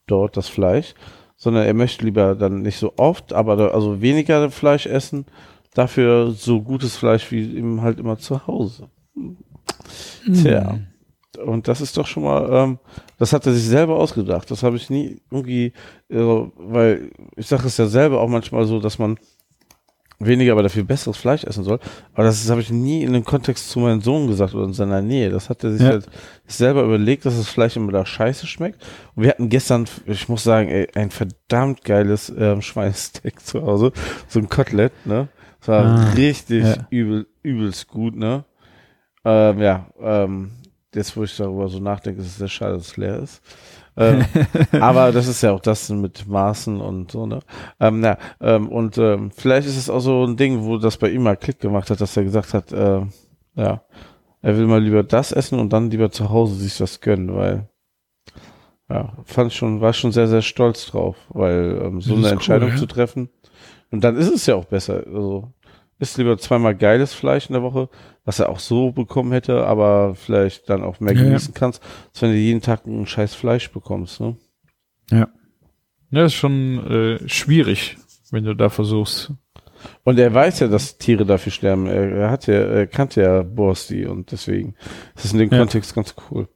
[0.07, 0.95] dort, das Fleisch,
[1.37, 5.27] sondern er möchte lieber dann nicht so oft, aber da, also weniger Fleisch essen,
[5.75, 8.89] dafür so gutes Fleisch wie eben halt immer zu Hause.
[10.43, 10.79] Tja.
[11.45, 12.79] Und das ist doch schon mal, ähm,
[13.19, 14.51] das hat er sich selber ausgedacht.
[14.51, 15.73] Das habe ich nie irgendwie,
[16.09, 16.17] äh,
[16.57, 19.19] weil ich sage es ja selber auch manchmal so, dass man
[20.21, 21.81] weniger, aber dafür besseres Fleisch essen soll.
[22.15, 25.03] Aber das habe ich nie in dem Kontext zu meinem Sohn gesagt oder in seiner
[25.03, 25.29] Nähe.
[25.29, 25.89] Das hat er sich Ja.
[25.89, 26.07] halt
[26.47, 28.81] selber überlegt, dass das Fleisch immer da scheiße schmeckt.
[29.17, 33.93] Und wir hatten gestern, ich muss sagen, ey, ein verdammt geiles ähm, Schweinesteak zu Hause.
[34.29, 35.29] So ein Kotelett, ne?
[35.59, 36.87] Das war Ah, richtig ja.
[36.91, 38.45] übel, übelst gut, ne?
[39.25, 40.51] Ähm, ja, ähm,
[40.95, 43.43] jetzt wo ich darüber so nachdenke, ist es sehr schade, dass es leer ist.
[43.97, 44.25] ähm,
[44.81, 47.41] aber das ist ja auch das mit Maßen und so, ne?
[47.81, 51.11] Ähm, na, ähm, und ähm, vielleicht ist es auch so ein Ding, wo das bei
[51.11, 53.03] ihm mal Klick gemacht hat, dass er gesagt hat, äh,
[53.55, 53.83] ja,
[54.43, 57.69] er will mal lieber das essen und dann lieber zu Hause sich das gönnen, weil
[58.91, 62.27] ja, fand ich schon, war schon sehr, sehr stolz drauf, weil ähm, so eine ist
[62.27, 62.77] cool, Entscheidung ja.
[62.77, 63.31] zu treffen.
[63.91, 65.05] Und dann ist es ja auch besser.
[65.07, 65.53] Also
[65.99, 67.89] isst lieber zweimal geiles Fleisch in der Woche,
[68.25, 71.27] was er auch so bekommen hätte, aber vielleicht dann auch mehr Ja, ja.
[71.29, 71.83] genießen kannst,
[72.13, 74.21] als wenn du jeden Tag ein scheiß Fleisch bekommst.
[74.21, 74.37] Ne?
[75.11, 75.29] Ja.
[76.11, 77.97] Ja, ist schon äh, schwierig,
[78.31, 79.33] wenn du da versuchst.
[80.05, 81.87] Und er weiß ja, dass Tiere dafür sterben.
[81.87, 84.75] Er, er hat ja, er kannte ja Borsti und deswegen
[85.15, 85.59] ist es in dem Ja.
[85.59, 86.49] Kontext ganz cool.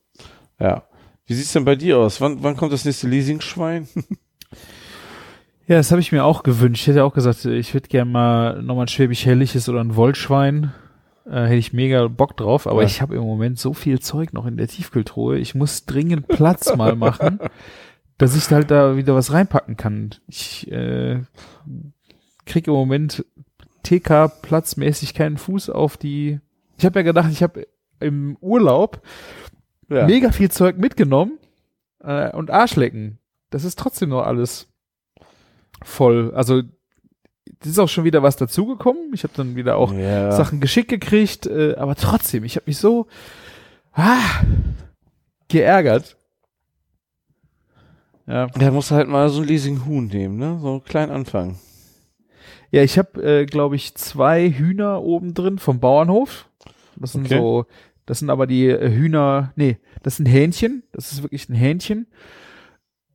[0.59, 0.85] Ja.
[1.27, 2.21] Wie sieht's denn bei dir aus?
[2.23, 3.87] Wann, wann kommt das nächste Leasingschwein?
[5.69, 6.83] Ja, das habe ich mir auch gewünscht.
[6.83, 10.73] Ich hätte auch gesagt, ich würde gerne mal nochmal ein Schwäbisch-Helliches oder ein Wollschwein.
[11.27, 12.87] Äh, hätte ich mega Bock drauf, aber Ja.
[12.87, 15.37] ich habe im Moment so viel Zeug noch in der Tiefkühltruhe.
[15.39, 17.39] Ich muss dringend Platz mal machen,
[18.19, 20.15] dass ich halt da wieder was reinpacken kann.
[20.27, 21.21] Ich äh,
[22.47, 23.27] krieg im Moment
[23.83, 26.41] TK platzmäßig keinen Fuß auf die.
[26.79, 27.67] Ich habe ja gedacht, ich habe
[28.01, 29.03] im Urlaub
[29.91, 30.07] Ja.
[30.07, 31.33] mega viel Zeug mitgenommen
[32.03, 33.19] äh, und Arschlecken.
[33.51, 34.69] Das ist trotzdem noch alles
[35.83, 36.33] voll.
[36.35, 36.63] Also
[37.61, 39.13] das ist auch schon wieder was dazugekommen.
[39.15, 40.33] Ich habe dann wieder auch ja.
[40.33, 43.07] Sachen geschickt gekriegt, äh, aber trotzdem, ich habe mich so
[43.93, 44.43] ah,
[45.49, 46.17] geärgert.
[48.27, 48.47] Ja.
[48.47, 50.59] Der muss halt mal so ein Leasing-Huhn nehmen, ne?
[50.61, 51.59] So einen kleinen Anfang.
[52.71, 56.49] Ja, ich habe, äh, glaube ich, zwei Hühner oben drin vom Bauernhof.
[56.97, 57.39] Das sind Okay.
[57.39, 57.67] so,
[58.05, 60.83] das sind aber die äh, Hühner, nee, das sind Hähnchen.
[60.93, 62.07] Das ist wirklich ein Hähnchen.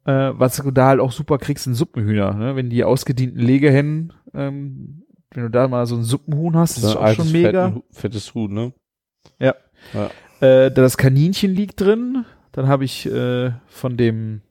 [0.05, 2.33] Äh, was du da halt auch super kriegst, sind Suppenhühner.
[2.33, 2.55] Ne?
[2.55, 6.91] Wenn die ausgedienten Legehennen, ähm, wenn du da mal so ein Suppenhuhn hast, das ist
[6.91, 7.67] So ein auch schon mega.
[7.69, 8.73] fetten fettes Huhn, ne?
[9.39, 9.55] Ja.
[9.93, 10.09] Ja.
[10.45, 12.25] Äh, das Kaninchen liegt drin.
[12.51, 14.41] Dann habe ich äh, von dem,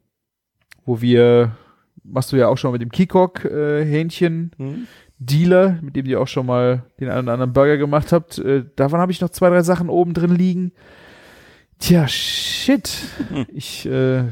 [0.84, 1.54] wo wir,
[2.02, 4.86] machst du ja auch schon mal mit dem Kikok äh, Hähnchen Hm?
[5.18, 8.38] Dealer, mit dem ihr auch schon mal den einen oder anderen Burger gemacht habt.
[8.38, 10.72] Äh, davon habe ich noch zwei, drei Sachen oben drin liegen.
[11.78, 12.90] Tja, shit.
[13.28, 13.46] Hm.
[13.52, 14.24] Ich äh,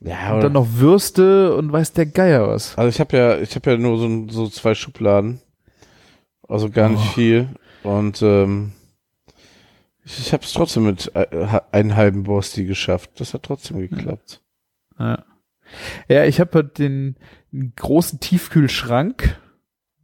[0.00, 2.76] Ja, und dann noch Würste und weiß der Geier was.
[2.78, 5.40] Also ich habe ja, ich habe ja nur so, so zwei Schubladen.
[6.48, 7.12] Also gar nicht Oh.
[7.14, 7.48] viel.
[7.82, 8.72] Und ähm,
[10.04, 13.10] ich, ich habe es trotzdem mit äh, einem halben Borsti geschafft.
[13.20, 14.40] Das hat trotzdem geklappt.
[14.98, 15.24] Ja,
[16.08, 17.16] ja ich habe halt den
[17.76, 19.38] großen Tiefkühlschrank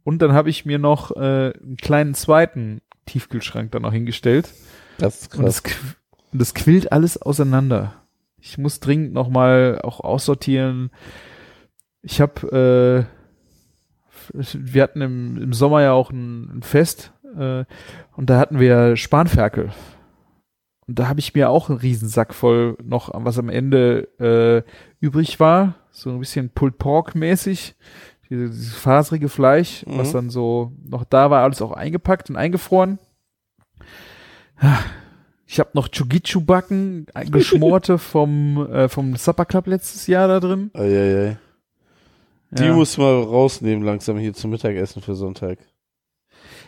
[0.03, 4.53] und dann habe ich mir noch äh, einen kleinen zweiten Tiefkühlschrank dann noch hingestellt.
[4.99, 5.61] Das ist Und das,
[6.31, 8.06] und das quillt alles auseinander.
[8.39, 10.91] Ich muss dringend noch mal auch aussortieren.
[12.01, 13.07] Ich habe,
[14.33, 17.65] äh, wir hatten im, im Sommer ja auch ein, ein Fest äh,
[18.15, 19.71] und da hatten wir Spanferkel.
[20.87, 24.71] Und da habe ich mir auch einen Riesensack voll noch, was am Ende äh,
[25.01, 25.75] übrig war.
[25.91, 27.75] So ein bisschen Pulled Pork mäßig.
[28.29, 30.13] Diese, dieses faserige Fleisch, was Mhm.
[30.13, 32.99] dann so noch da war, alles auch eingepackt und eingefroren.
[35.47, 40.71] Ich habe noch Chugichu-Backen, geschmorte vom, äh, vom Supper Club letztes Jahr da drin.
[40.73, 41.37] Eieiei.
[42.51, 42.73] Die ja.
[42.73, 45.59] muss mal rausnehmen langsam hier zum Mittagessen für Sonntag.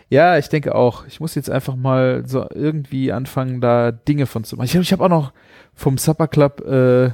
[0.10, 1.06] ja, ich denke auch.
[1.08, 4.66] Ich muss jetzt einfach mal so irgendwie anfangen, da Dinge von zu machen.
[4.66, 5.34] Ich habe ich hab auch noch
[5.74, 7.12] vom Supper Club äh,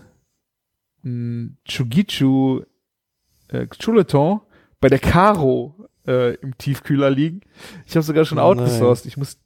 [1.03, 2.61] ein Chugichu
[3.49, 4.41] äh, Chuleton
[4.79, 7.41] bei der Caro äh, im Tiefkühler liegen.
[7.85, 9.05] Ich habe sogar schon Oh outgesourced.
[9.05, 9.37] Ich muss,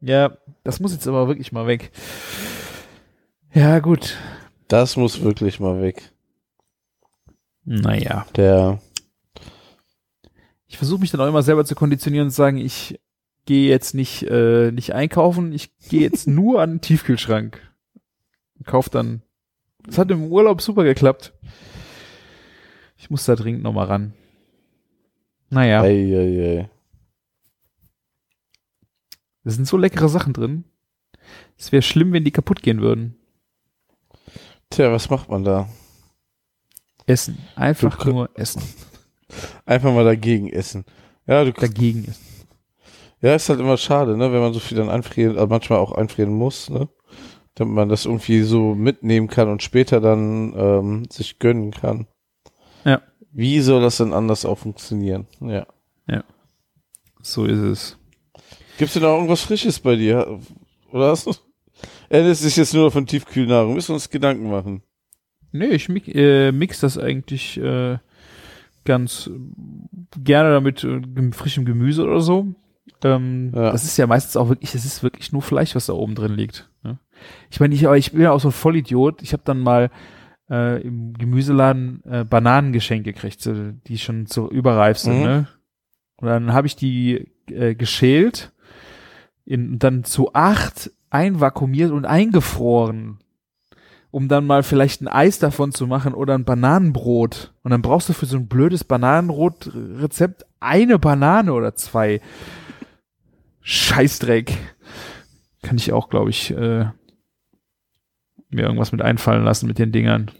[0.00, 1.90] ja, das muss jetzt aber wirklich mal weg.
[3.52, 4.16] Ja, gut.
[4.68, 6.12] Das muss wirklich mal weg.
[7.64, 8.26] Naja.
[8.36, 8.80] Der,
[10.66, 13.00] Ich versuche mich dann auch immer selber zu konditionieren und zu sagen, ich
[13.46, 17.60] gehe jetzt nicht, äh, nicht einkaufen, ich gehe jetzt nur an den Tiefkühlschrank
[18.58, 19.22] und kauf dann.
[19.84, 21.32] Das hat im Urlaub super geklappt.
[22.96, 24.12] Ich muss da dringend noch mal ran.
[25.48, 26.68] Naja, eieiei.
[29.46, 30.64] Es sind so leckere Sachen drin.
[31.58, 33.16] Es wäre schlimm, wenn die kaputt gehen würden.
[34.70, 35.68] Tja, was macht man da?
[37.06, 37.38] Essen.
[37.54, 38.62] Einfach Du- nur essen.
[39.64, 40.84] Einfach mal dagegen essen.
[41.26, 42.24] Ja, du, Dagegen essen.
[43.20, 45.92] ja, ist halt immer schade, ne, wenn man so viel dann einfrieren, also manchmal auch
[45.92, 46.88] einfrieren muss, ne,
[47.54, 52.06] damit man das irgendwie so mitnehmen kann und später dann ähm, sich gönnen kann.
[52.84, 53.02] Ja.
[53.32, 55.26] Wie soll das denn anders auch funktionieren?
[55.40, 55.66] Ja.
[57.22, 57.98] So ist es.
[58.78, 60.38] Gibt's denn noch irgendwas Frisches bei dir?
[60.92, 61.34] Oder hast du?
[62.08, 63.74] Erinnerst dich jetzt nur von Tiefkühlnahrung?
[63.74, 64.82] Müssen wir uns Gedanken machen.
[65.52, 67.98] Nee, ich mix, äh, mix das eigentlich äh,
[68.84, 71.00] ganz äh, gerne damit äh,
[71.32, 72.46] frischem Gemüse oder so.
[73.02, 73.72] Ähm, Ja.
[73.72, 76.34] Das ist ja meistens auch wirklich, das ist wirklich nur Fleisch, was da oben drin
[76.34, 76.70] liegt.
[76.82, 76.98] Ne?
[77.50, 79.22] Ich meine, ich, aber ich bin ja auch so ein Vollidiot.
[79.22, 79.90] Ich habe dann mal
[80.50, 85.18] äh, im Gemüseladen äh, Bananen geschenkt gekriegt, so, die schon so überreif sind.
[85.18, 85.24] Mhm.
[85.24, 85.48] Ne?
[86.16, 88.52] Und dann habe ich die äh, geschält,
[89.46, 93.18] in, dann zu acht einvakuumiert und eingefroren
[94.16, 97.52] um dann mal vielleicht ein Eis davon zu machen oder ein Bananenbrot.
[97.62, 102.22] Und dann brauchst du für so ein blödes Bananenbrot-Rezept eine Banane oder zwei.
[103.60, 104.56] Scheißdreck.
[105.60, 106.86] Kann ich auch, glaube ich, äh,
[108.48, 110.30] mir irgendwas mit einfallen lassen mit den Dingern.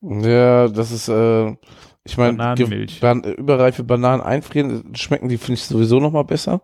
[0.00, 1.54] Ja, das ist, äh,
[2.02, 2.98] ich meine, Bananenmilch.
[2.98, 6.62] Ban überreife Bananen einfrieren, schmecken die, finde ich, sowieso noch mal besser,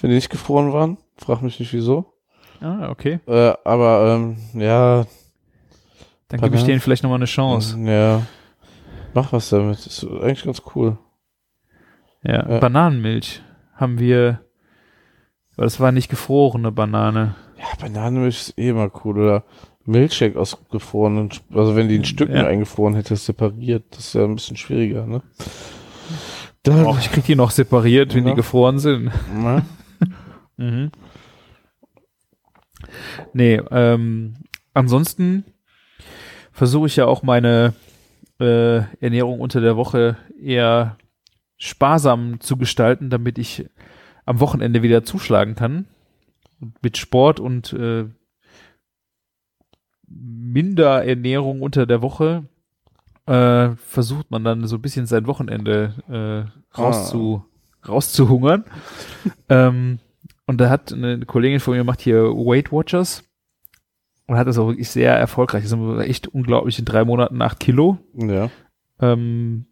[0.00, 0.98] wenn die nicht gefroren waren.
[1.16, 2.12] Frag mich nicht wieso.
[2.60, 3.20] Ah, okay.
[3.26, 5.04] Äh, aber, ähm, ja,
[6.28, 7.76] Dann gebe ich denen vielleicht nochmal eine Chance.
[7.80, 8.22] ja,
[9.14, 9.84] mach was damit.
[9.86, 10.96] ist eigentlich ganz cool.
[12.24, 12.58] Ja, Ja.
[12.58, 13.42] Bananenmilch
[13.74, 14.40] haben wir,
[15.56, 17.34] aber das war nicht gefrorene Banane.
[17.58, 19.18] Ja, Bananenmilch ist eh immer cool.
[19.18, 19.44] Oder
[19.84, 22.46] Milchshake aus gefrorenen, also wenn die in Stücken Ja.
[22.46, 25.22] eingefroren hättest, separiert, das ist ja ein bisschen schwieriger, ne?
[26.62, 28.30] Da, Och, ich krieg die noch separiert, wenn Ja.
[28.30, 29.10] die gefroren sind.
[29.34, 29.64] ne?
[30.58, 30.90] Mhm.
[33.32, 34.34] Nee, ähm,
[34.74, 35.44] ansonsten
[36.52, 37.72] versuche ich ja auch meine
[38.38, 40.98] äh, Ernährung unter der Woche eher
[41.56, 43.64] sparsam zu gestalten, damit ich
[44.26, 45.86] am Wochenende wieder zuschlagen kann.
[46.82, 48.04] Mit Sport und äh,
[50.06, 52.44] Minderernährung unter der Woche
[53.26, 57.44] äh, versucht man dann so ein bisschen sein Wochenende äh, rauszu,
[57.86, 58.64] rauszuhungern.
[59.48, 59.98] ähm,
[60.46, 63.24] und da hat eine Kollegin von mir macht hier Weight Watchers
[64.26, 65.62] und hat das auch wirklich sehr erfolgreich.
[65.62, 67.98] Das sind echt unglaublich in drei Monaten acht Kilo.
[68.14, 68.50] Ja.
[69.00, 69.66] Ähm,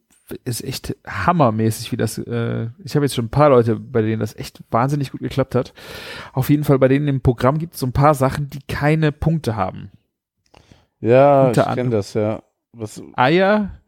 [0.44, 2.18] ist echt hammermäßig, wie das.
[2.18, 5.54] Äh, ich habe jetzt schon ein paar Leute, bei denen das echt wahnsinnig gut geklappt
[5.54, 5.74] hat.
[6.32, 9.12] Auf jeden Fall bei denen im Programm gibt es so ein paar Sachen, die keine
[9.12, 9.90] Punkte haben.
[11.00, 12.42] Ja, Unter ich kenne das, ja.
[12.72, 13.80] Was, Eier,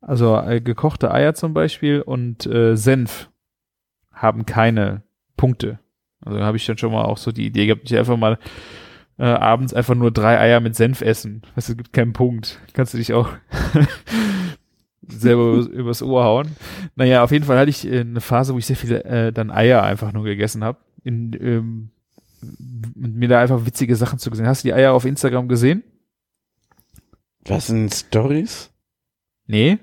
[0.00, 3.30] also äh, gekochte Eier zum Beispiel und äh, Senf
[4.12, 5.02] haben keine
[5.36, 5.78] Punkte.
[6.24, 8.38] Also habe ich dann schon mal auch so die Idee gehabt, ich einfach mal
[9.18, 11.42] äh, abends einfach nur drei Eier mit Senf essen.
[11.54, 12.60] Weißt du, es gibt keinen Punkt.
[12.72, 13.30] Kannst du dich auch
[15.06, 16.56] selber übers, Ohr hauen.
[16.96, 19.50] Naja, auf jeden Fall hatte ich äh, eine Phase, wo ich sehr viele äh, dann
[19.50, 20.78] Eier einfach nur gegessen habe.
[21.04, 21.90] In, ähm,
[22.42, 24.46] und mir da einfach witzige Sachen zu gesehen.
[24.46, 25.82] Hast du die Eier auf Instagram gesehen?
[27.48, 28.70] Was sind Stories?
[29.46, 29.78] Nee.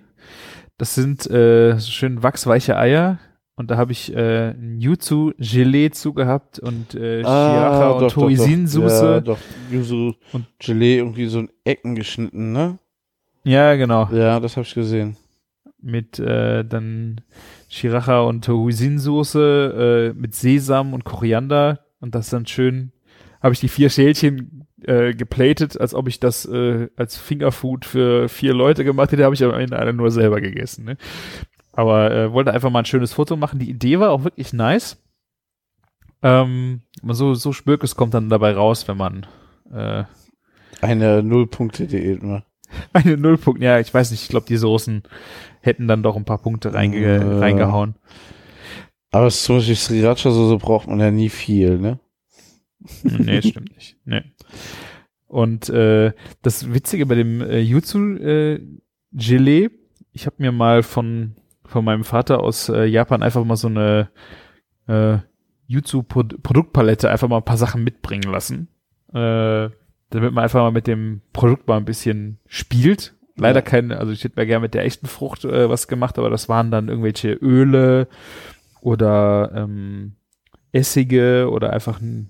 [0.78, 3.20] Das sind äh, so schön wachsweiche Eier.
[3.56, 9.06] Und da habe ich äh, Yuzu Gelee zugehabt und äh, Shiracha und Ah, doch, Hoisin-Soße.
[9.06, 9.38] Ja, doch,
[9.72, 12.80] Yuzu Und- Gelee irgendwie so in Ecken geschnitten, ne?
[13.44, 14.10] Ja, genau.
[14.12, 15.18] Ja, das habe ich gesehen.
[15.80, 17.22] Mit äh, dann
[17.70, 21.80] Shiracha und Hoisin-Soße äh, mit Sesam und Koriander.
[22.00, 22.92] Und das dann schön,
[23.42, 24.50] habe ich die vier Schälchen
[24.88, 29.36] äh, geplatet, als ob ich das äh, als Fingerfood für vier Leute gemacht hätte, habe
[29.36, 30.86] ich am Ende alle nur selber gegessen.
[30.86, 30.98] Ne?
[31.72, 33.60] Aber äh, wollte einfach mal ein schönes Foto machen.
[33.60, 35.02] Die Idee war auch wirklich nice.
[36.22, 39.26] Ähm, so, so Spürkes kommt dann dabei raus, wenn man
[39.74, 40.04] äh,
[40.82, 42.44] Eine Nullpunkte-Diät, ne?
[42.94, 45.04] eine Nullpunkt, ja, ich weiß nicht, ich glaube, die Soßen
[45.62, 47.40] hätten dann doch ein paar Punkte reinge Äh.
[47.40, 47.96] reingehauen.
[49.12, 52.00] Aber zum Beispiel Sriracha-Soße braucht man ja nie viel, ne?
[53.04, 53.98] nee, das stimmt nicht.
[54.06, 54.24] Nee.
[55.28, 58.62] Und äh, das Witzige bei dem äh, Yuzu äh,
[59.12, 59.70] Gelee,
[60.12, 61.36] ich habe mir mal von
[61.66, 64.10] von meinem Vater aus äh, Japan einfach mal so eine
[64.88, 65.18] äh,
[65.68, 68.68] Yuzu Pro Produktpalette einfach mal ein paar Sachen mitbringen lassen,
[69.12, 69.70] äh,
[70.10, 73.16] damit man einfach mal mit dem Produkt mal ein bisschen spielt.
[73.36, 73.66] Leider Ja.
[73.66, 76.48] kein, also ich hätte mir gerne mit der echten Frucht äh, was gemacht, aber das
[76.50, 78.08] waren dann irgendwelche Öle
[78.82, 80.14] oder ähm,
[80.72, 82.30] Essige oder einfach ein,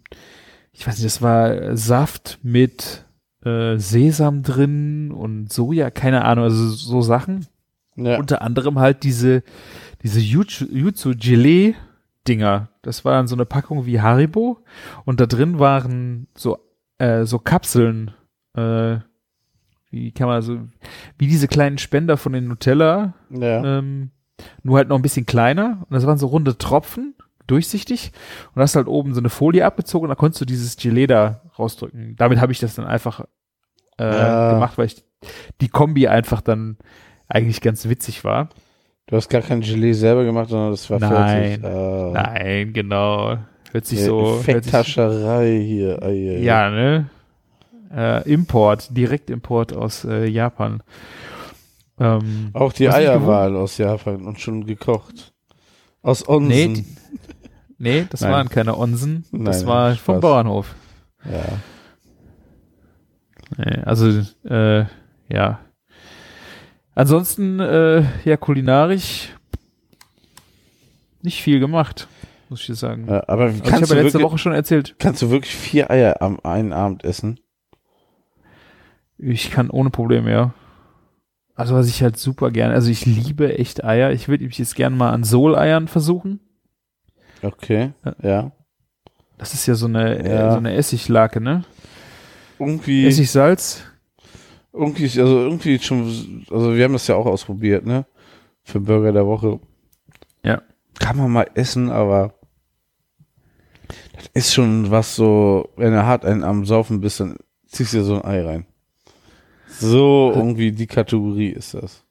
[0.73, 3.05] ich weiß nicht, das war Saft mit
[3.45, 7.47] äh, Sesam drin und Soja, keine Ahnung, also so Sachen.
[7.95, 8.17] Ja.
[8.17, 9.43] Unter anderem halt diese,
[10.01, 11.75] diese Jutsu Jutsu Gelee
[12.27, 12.69] Dinger.
[12.81, 14.59] Das war dann so eine Packung wie Haribo
[15.05, 16.57] und da drin waren so,
[16.97, 18.11] äh, so Kapseln,
[18.55, 18.97] äh,
[19.91, 20.57] wie kann man so,
[21.17, 23.77] wie diese kleinen Spender von den Nutella, ja.
[23.77, 24.09] ähm,
[24.63, 25.85] nur halt noch ein bisschen kleiner.
[25.87, 27.13] Und das waren so runde Tropfen,
[27.47, 28.11] durchsichtig.
[28.53, 31.41] Und hast halt oben so eine Folie abgezogen und da konntest du dieses Gelee da
[31.57, 32.15] rausdrücken.
[32.17, 33.21] Damit habe ich das dann einfach
[33.99, 34.53] äh, Ja.
[34.53, 35.03] gemacht, weil ich
[35.61, 36.77] die Kombi einfach dann
[37.27, 38.49] eigentlich ganz witzig war.
[39.07, 41.61] Du hast gar kein Gelee selber gemacht, sondern das war Nein.
[41.61, 41.65] fertig.
[41.65, 42.11] Ah.
[42.13, 43.37] Nein, genau.
[43.71, 44.37] Hört sich so.
[44.39, 46.01] Effekttascherei hier.
[46.01, 46.39] Ei, ei.
[46.41, 47.09] ja, ne?
[47.93, 50.81] Äh, Import, Direktimport aus äh, Japan.
[51.99, 55.32] Ähm, Auch die ich Eierwahl aus Japan und schon gekocht.
[56.03, 56.47] Aus Onsen.
[56.49, 56.85] Nee, die-
[57.79, 58.31] nee, das Nein.
[58.31, 59.25] waren keine Onsen.
[59.31, 60.21] Das Nein, war vom Spaß.
[60.21, 60.75] Bauernhof.
[61.25, 61.43] ja.
[63.57, 64.07] Nee, also,
[64.49, 64.85] äh,
[65.29, 65.59] ja.
[66.95, 69.29] Ansonsten, äh, ja, kulinarisch
[71.21, 72.07] nicht viel gemacht,
[72.49, 73.07] muss ich dir sagen.
[73.07, 75.89] Ja, aber Also ich kannst, habe letzte wirklich, Woche schon erzählt, kannst du wirklich vier
[75.91, 77.39] Eier am einen Abend essen?
[79.19, 80.53] ich kann ohne Probleme, ja.
[81.55, 84.11] Also was ich halt super gerne, also ich liebe echt Eier.
[84.11, 86.39] Ich würde mich jetzt gerne mal an Soleiern versuchen.
[87.41, 87.91] Okay,
[88.21, 88.51] ja.
[89.37, 90.51] Das ist ja so eine, äh, Ja.
[90.51, 91.63] so eine Essiglake, ne?
[92.59, 93.83] Irgendwie, Essigsalz.
[94.71, 98.05] irgendwie, also irgendwie schon, also wir haben das ja auch ausprobiert, ne?
[98.63, 99.59] Für Burger der Woche.
[100.43, 100.61] Ja.
[100.99, 102.33] Kann man mal essen, aber
[104.15, 107.35] das ist schon was so, wenn du hart einen am Saufen bist, dann
[107.67, 108.65] ziehst du dir so ein Ei rein.
[109.79, 112.03] So irgendwie die Kategorie ist das.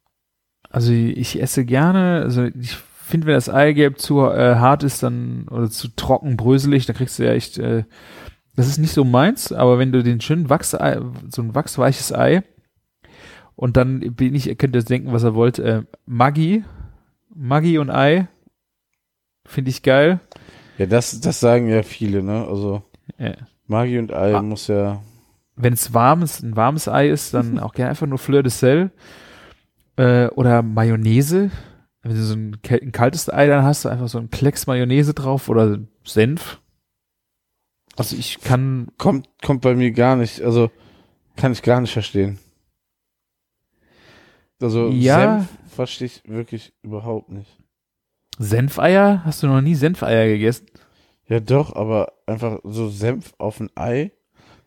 [0.70, 5.46] Also ich esse gerne, also ich finde, wenn das Eigelb zu äh, hart ist, dann
[5.50, 7.84] oder zu trocken, bröselig, dann kriegst du ja echt, äh,
[8.56, 10.98] das ist nicht so meins, aber wenn du den schönen Wachsei,
[11.30, 12.42] so ein wachsweiches Ei
[13.54, 16.64] und dann bin ich, ihr könnt jetzt denken, was ihr wollt, äh, Maggi,
[17.34, 18.28] Maggi und Ei,
[19.46, 20.20] finde ich geil.
[20.78, 22.46] Ja, das, das sagen ja viele, ne?
[22.46, 22.82] Also
[23.18, 23.34] Ja.
[23.66, 24.42] Magi und Ei Ah.
[24.42, 25.02] muss ja.
[25.54, 28.90] Wenn es warmes, ein warmes Ei ist, dann auch gerne einfach nur Fleur de Sel
[29.96, 31.50] äh, oder Mayonnaise.
[32.02, 35.14] Wenn du so ein, ein kaltes Ei dann hast, du einfach so ein Klecks Mayonnaise
[35.14, 36.60] drauf oder Senf.
[37.96, 40.42] Also ich kann, Kommt, kommt bei mir gar nicht.
[40.42, 40.70] Also
[41.36, 42.38] Kann ich gar nicht verstehen.
[44.60, 45.38] Also Ja.
[45.38, 47.58] Senf verstehe ich wirklich überhaupt nicht.
[48.38, 49.22] Senfeier?
[49.24, 50.66] Hast du noch nie Senfeier gegessen?
[51.28, 54.12] Ja doch, aber einfach so Senf auf ein Ei.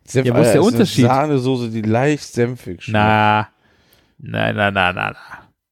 [0.06, 1.04] Senf Ja, wo ist der Unterschied?
[1.06, 2.92] Eine Sahnesoße, die leicht senfig schmeckt.
[2.92, 3.48] Na,
[4.18, 5.16] na, na, na, na, na.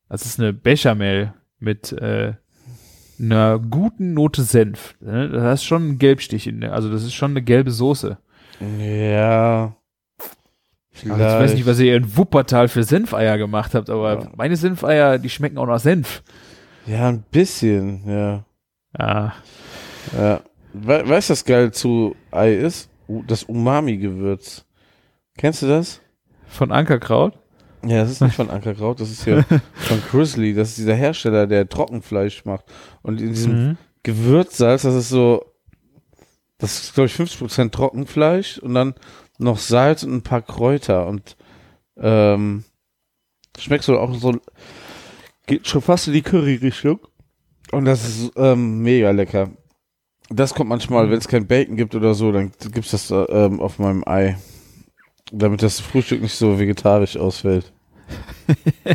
[0.09, 2.35] Das ist eine Bechamel mit äh,
[3.18, 4.95] einer guten Note Senf.
[5.01, 5.28] ne?
[5.30, 8.18] Das ist schon ein Gelbstich in der, also das ist schon eine gelbe Soße.
[8.78, 9.74] Ja.
[11.09, 14.28] Also ich weiß nicht, was ihr in Wuppertal für Senfeier gemacht habt, aber Ja.
[14.37, 16.22] meine Senfeier, die schmecken auch nach Senf.
[16.87, 18.45] Ja, ein bisschen, ja.
[18.97, 19.32] Ah,
[20.16, 20.41] ja.
[20.72, 22.89] We weißt du, was geil zu Ei ist?
[23.22, 24.64] Das Umami-Gewürz.
[25.36, 26.00] Kennst du das?
[26.46, 27.38] von Ankerkraut?
[27.84, 29.42] Ja, das ist nicht von Ankerkraut, das ist hier
[29.74, 30.54] von Grizzly.
[30.54, 32.64] Das ist dieser Hersteller, der Trockenfleisch macht.
[33.02, 33.78] Und in diesem Mhm.
[34.04, 35.44] Gewürzsalz, das ist so,
[36.58, 38.94] das ist, glaube ich, 50% Trockenfleisch und dann
[39.38, 41.36] noch Salz und ein paar Kräuter und
[41.96, 42.64] ähm,
[43.58, 44.38] schmeckt so auch so,
[45.46, 47.00] geht schon fast in die Curry-Richtung.
[47.72, 49.50] Und das ist ähm, mega lecker.
[50.31, 53.61] Das kommt manchmal, wenn es kein Bacon gibt oder so, dann gibt's das äh, ähm,
[53.61, 54.37] auf meinem Ei.
[55.33, 57.72] Damit das Frühstück nicht so vegetarisch ausfällt.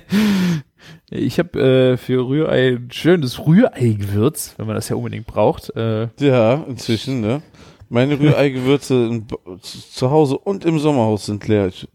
[1.11, 5.75] Ich habe äh, für Rührei ein schönes Rührei-Gewürz, wenn man das ja unbedingt braucht.
[5.75, 7.41] Äh, Ja, inzwischen, ne?
[7.89, 9.23] Meine Rührei-Gewürze
[9.61, 11.67] zu Hause und im Sommerhaus sind leer.
[11.67, 11.87] Ich,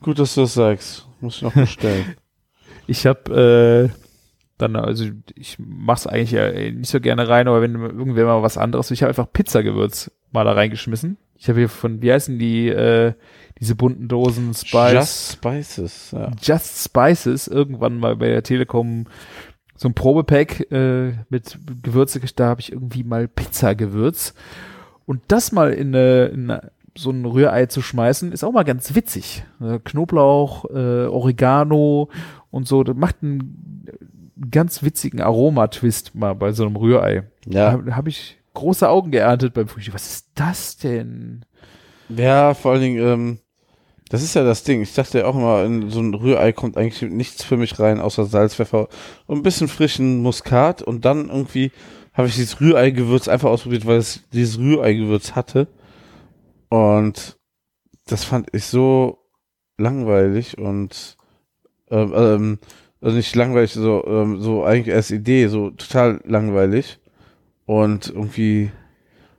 [0.00, 1.06] gut, dass du das sagst.
[1.20, 2.14] Muss ich noch bestellen.
[2.86, 3.99] Ich habe äh,
[4.60, 5.04] dann, also
[5.34, 9.02] ich mach's eigentlich ja nicht so gerne rein, aber wenn irgendwer mal was anderes, ich
[9.02, 11.16] habe einfach Pizzagewürz mal da reingeschmissen.
[11.36, 13.14] Ich habe hier von, wie heißen die, äh,
[13.58, 16.30] diese bunten Dosen Spice, Just Spices, ja.
[16.40, 19.06] Just Spices, irgendwann mal bei der Telekom
[19.80, 24.34] so ein Probepack äh, mit Gewürze, da habe ich irgendwie mal Pizzagewürz.
[25.06, 28.64] Und das mal in, eine, in eine, so ein Rührei zu schmeißen, ist auch mal
[28.64, 29.42] ganz witzig.
[29.60, 32.10] Äh, Knoblauch, äh, Oregano
[32.50, 33.86] und so, das macht einen
[34.50, 37.24] ganz witzigen Aromatwist mal bei so einem Rührei.
[37.46, 39.94] Ja, Da habe ich große Augen geerntet beim Frühstück.
[39.94, 41.44] Was ist das denn?
[42.08, 43.38] ja, vor allen Dingen, ähm,
[44.08, 44.82] das ist ja das Ding.
[44.82, 48.00] Ich dachte ja auch immer, in so ein Rührei kommt eigentlich nichts für mich rein,
[48.00, 48.88] außer Salz, Pfeffer
[49.26, 50.82] und ein bisschen frischen Muskat.
[50.82, 51.70] Und dann irgendwie
[52.12, 55.68] habe ich dieses Rührei-Gewürz einfach ausprobiert, weil es dieses Rührei-Gewürz hatte.
[56.68, 57.38] Und
[58.06, 59.18] das fand ich so
[59.78, 61.16] langweilig und
[61.90, 62.58] ähm, ähm,
[63.00, 66.98] also nicht langweilig, so, ähm, so eigentlich als Idee, so total langweilig.
[67.66, 68.70] Und irgendwie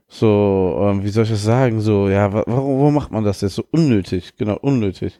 [0.08, 3.40] so, ähm, wie soll ich das sagen, so, ja, wa warum, warum macht man das
[3.40, 3.54] jetzt?
[3.54, 5.18] So unnötig, genau, unnötig.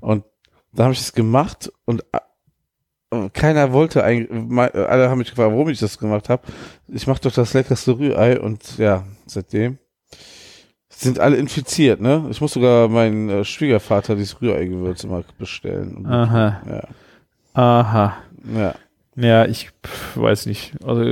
[0.00, 0.24] Und
[0.72, 4.30] da habe ich es gemacht und äh, keiner wollte eigentlich,
[4.74, 6.42] alle haben mich gefragt, warum ich das gemacht habe.
[6.88, 9.78] Ich mache doch das leckerste Rührei und ja, seitdem
[10.88, 12.26] sind alle infiziert, ne?
[12.30, 15.96] Ich muss sogar meinen äh, Schwiegervater dieses Rührei-Gewürz immer bestellen.
[15.96, 16.62] Und- Aha.
[16.68, 16.82] Ja,
[17.54, 18.16] Aha.
[18.54, 18.74] ja.
[19.14, 19.70] Ja, ich
[20.14, 20.72] weiß nicht.
[20.84, 21.02] Also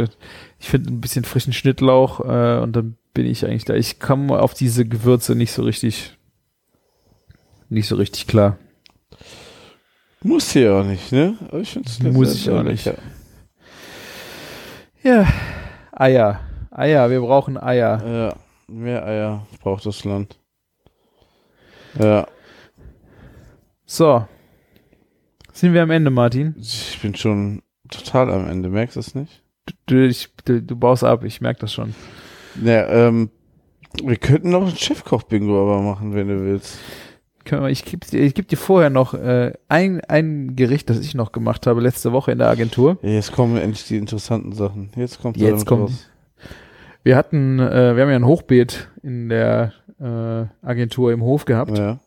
[0.58, 3.74] ich finde ein bisschen frischen Schnittlauch äh, und dann bin ich eigentlich da.
[3.74, 6.16] Ich komme auf diese Gewürze nicht so richtig,
[7.68, 8.56] nicht so richtig klar.
[10.22, 11.36] Muss hier auch nicht, ne?
[11.48, 12.90] Aber ich find's Muss ich auch nicht.
[15.02, 15.26] Ja,
[15.92, 16.40] Eier.
[16.70, 18.02] Eier, wir brauchen Eier.
[18.06, 18.36] Ja,
[18.66, 20.38] mehr Eier braucht das Land.
[21.98, 22.26] Ja,
[23.84, 24.26] So.
[25.60, 26.54] Sind wir am Ende, Martin?
[26.58, 27.60] ich bin schon
[27.90, 29.42] total am Ende, merkst du es nicht?
[29.84, 31.94] Du, ich, du, du baust ab, ich merke das schon.
[32.64, 33.28] Ja, ähm,
[34.02, 36.78] wir könnten noch ein Chefkoch-Bingo aber machen, wenn du willst.
[37.44, 40.98] Können wir, ich gebe dir, ich geb dir vorher noch äh, ein, ein Gericht, das
[40.98, 42.96] ich noch gemacht habe letzte Woche in der Agentur.
[43.02, 44.88] Jetzt kommen endlich die interessanten Sachen.
[44.96, 46.08] Jetzt kommt Jetzt kommt- raus.
[47.02, 51.76] Wir hatten, äh, wir haben ja ein Hochbeet in der äh, Agentur im Hof gehabt.
[51.76, 51.98] Ja.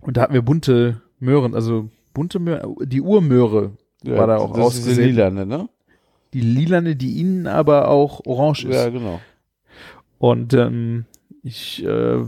[0.00, 3.72] Und da hatten wir bunte Möhren, also bunte Möhren, die Urmöhre,
[4.02, 5.08] ja War da auch das ist diese ausgesehen.
[5.10, 5.68] Lilane, ne?
[6.32, 8.76] die lilane, die innen aber auch orange ist.
[8.76, 9.20] Ja, genau.
[10.18, 11.06] Und ähm,
[11.42, 12.18] ich äh,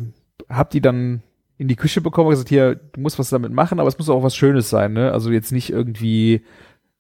[0.49, 1.23] habe die dann
[1.59, 4.09] in die Küche bekommen und gesagt, hier, du musst was damit machen, aber es muss
[4.09, 5.13] auch was Schönes sein, ne?
[5.13, 6.43] Also jetzt nicht irgendwie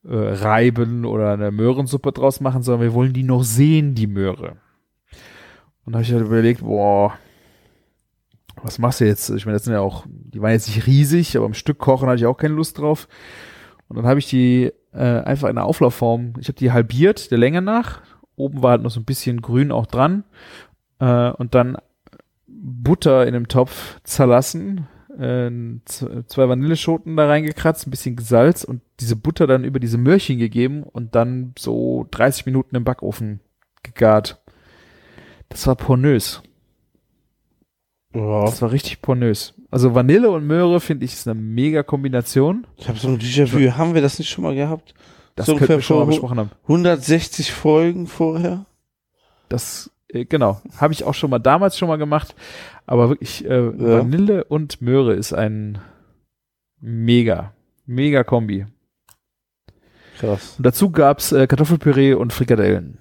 [0.04, 4.56] äh, reiben oder eine Möhrensuppe draus machen, sondern wir wollen die noch sehen, die Möhre.
[5.84, 7.14] Und da habe ich halt überlegt, boah,
[8.62, 9.30] was machst du jetzt?
[9.30, 12.08] Ich meine, das sind ja auch, die waren jetzt nicht riesig, aber im Stück kochen
[12.08, 13.08] hatte ich auch keine Lust drauf.
[13.88, 17.38] Und dann habe ich die äh, einfach in der Auflaufform, ich habe die halbiert, der
[17.38, 18.00] Länge nach.
[18.36, 20.24] Oben war halt noch so ein bisschen grün auch dran.
[20.98, 21.76] Äh, und dann
[22.46, 24.86] Butter in einem Topf zerlassen,
[25.18, 25.50] äh,
[25.84, 30.82] zwei Vanilleschoten da reingekratzt, ein bisschen Salz und diese Butter dann über diese Möhrchen gegeben
[30.84, 33.40] und dann so 30 Minuten im Backofen
[33.82, 34.40] gegart.
[35.48, 36.42] Das war pornös.
[38.14, 38.44] Ja.
[38.44, 39.54] Das war richtig pornös.
[39.70, 42.66] Also Vanille und Möhre finde ich ist eine mega Kombination.
[42.76, 43.58] Ich habe so ein Déjà-vu.
[43.76, 44.94] Haben wir das nicht schon mal gehabt?
[45.34, 46.50] Das So könnten wir schon mal besprochen haben.
[46.64, 48.66] 160 Folgen vorher?
[49.48, 52.34] Das, äh, genau, habe ich auch schon mal damals schon mal gemacht.
[52.86, 55.78] Aber wirklich, äh, Vanille und Möhre ist ein
[56.80, 57.54] mega,
[57.86, 58.66] mega Kombi.
[60.18, 60.54] Krass.
[60.58, 62.98] Und dazu gab's äh, Kartoffelpüree und Frikadellen.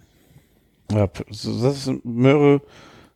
[0.91, 2.61] Ja, das ist Möhre,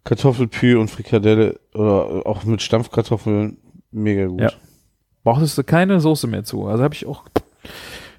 [0.06, 3.58] Kartoffelpü und Frikadelle oder auch mit Stampfkartoffeln
[3.92, 4.42] mega gut.
[4.42, 4.52] Ja.
[5.24, 6.66] Brauchtest du keine Soße mehr zu.
[6.68, 7.26] Also habe ich auch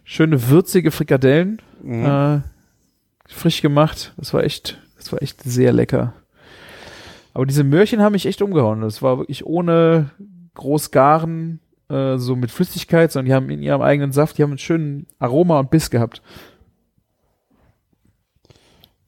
[0.04, 2.04] schöne würzige Frikadellen Mhm.
[2.04, 2.40] äh,
[3.28, 4.12] frisch gemacht.
[4.16, 6.12] Das war echt, das war echt sehr lecker.
[7.34, 8.80] Aber diese Möhrchen haben mich echt umgehauen.
[8.80, 10.10] Das war wirklich ohne
[10.54, 11.60] groß garen,
[11.90, 15.06] äh, so mit Flüssigkeit, sondern die haben in ihrem eigenen Saft, die haben einen schönen
[15.18, 16.22] Aroma und Biss gehabt.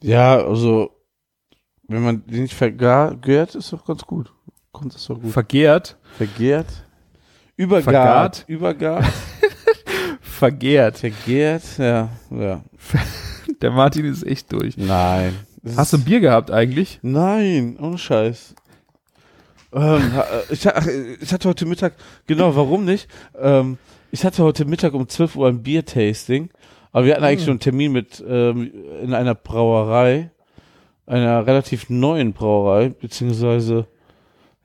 [0.03, 0.91] Ja, also
[1.89, 4.32] wenn man die nicht vergärt, ist doch ganz gut.
[4.73, 5.32] Kommt das doch gut.
[5.32, 6.66] Vergehrt, Vergärt?
[7.56, 7.85] Übergart.
[7.85, 8.44] Vergart?
[8.47, 9.05] Übergart.
[10.20, 10.98] vergehrt.
[10.98, 12.62] Vergärt, ja, ja.
[13.62, 14.77] Der Martin ist echt durch.
[14.77, 15.35] Nein.
[15.77, 17.01] Hast du ein Bier gehabt eigentlich?
[17.02, 18.55] Nein, ohne Scheiß.
[19.73, 20.65] Ähm, ha- ich,
[21.20, 21.94] ich hatte heute Mittag,
[22.27, 23.09] genau, warum nicht?
[23.39, 23.77] Ähm,
[24.10, 26.51] ich hatte heute Mittag um 12 Uhr ein Biertasting,
[26.93, 28.70] aber wir hatten eigentlich schon einen Termin mit ähm,
[29.02, 30.31] in einer Brauerei,
[31.09, 33.87] einer relativ neuen Brauerei, beziehungsweise,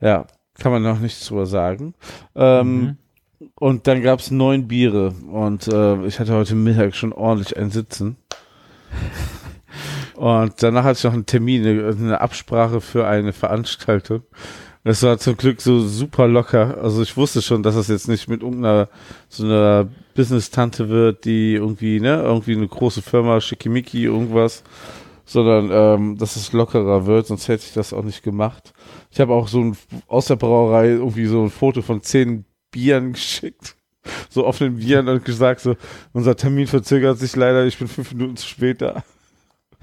[0.01, 0.27] ja,
[0.59, 1.93] kann man noch nichts drüber sagen.
[2.35, 2.97] Ähm, Mhm.
[3.55, 8.17] Und dann gab's neun Biere und äh, ich hatte heute Mittag schon ordentlich ein Sitzen.
[10.15, 14.21] Und danach hatte ich noch einen Termin, eine, eine Absprache für eine Veranstaltung.
[14.83, 16.77] Das war zum Glück so super locker.
[16.81, 18.89] Also ich wusste schon, dass das jetzt nicht mit irgendeiner
[19.27, 24.63] so einer Business-Tante wird, die irgendwie, ne, irgendwie eine große Firma, Schickimicki, irgendwas,
[25.25, 28.73] sondern ähm, dass es lockerer wird, sonst hätte ich das auch nicht gemacht.
[29.11, 29.77] Ich habe auch so ein,
[30.07, 33.75] aus der Brauerei irgendwie so ein Foto von zehn Bieren geschickt.
[34.29, 35.75] So offenen Bieren und gesagt so,
[36.11, 39.03] unser Termin verzögert sich leider, ich bin fünf Minuten zu spät da.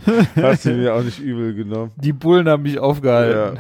[0.37, 1.93] Hast du mir auch nicht übel genommen.
[1.97, 3.59] Die Bullen haben mich aufgehalten.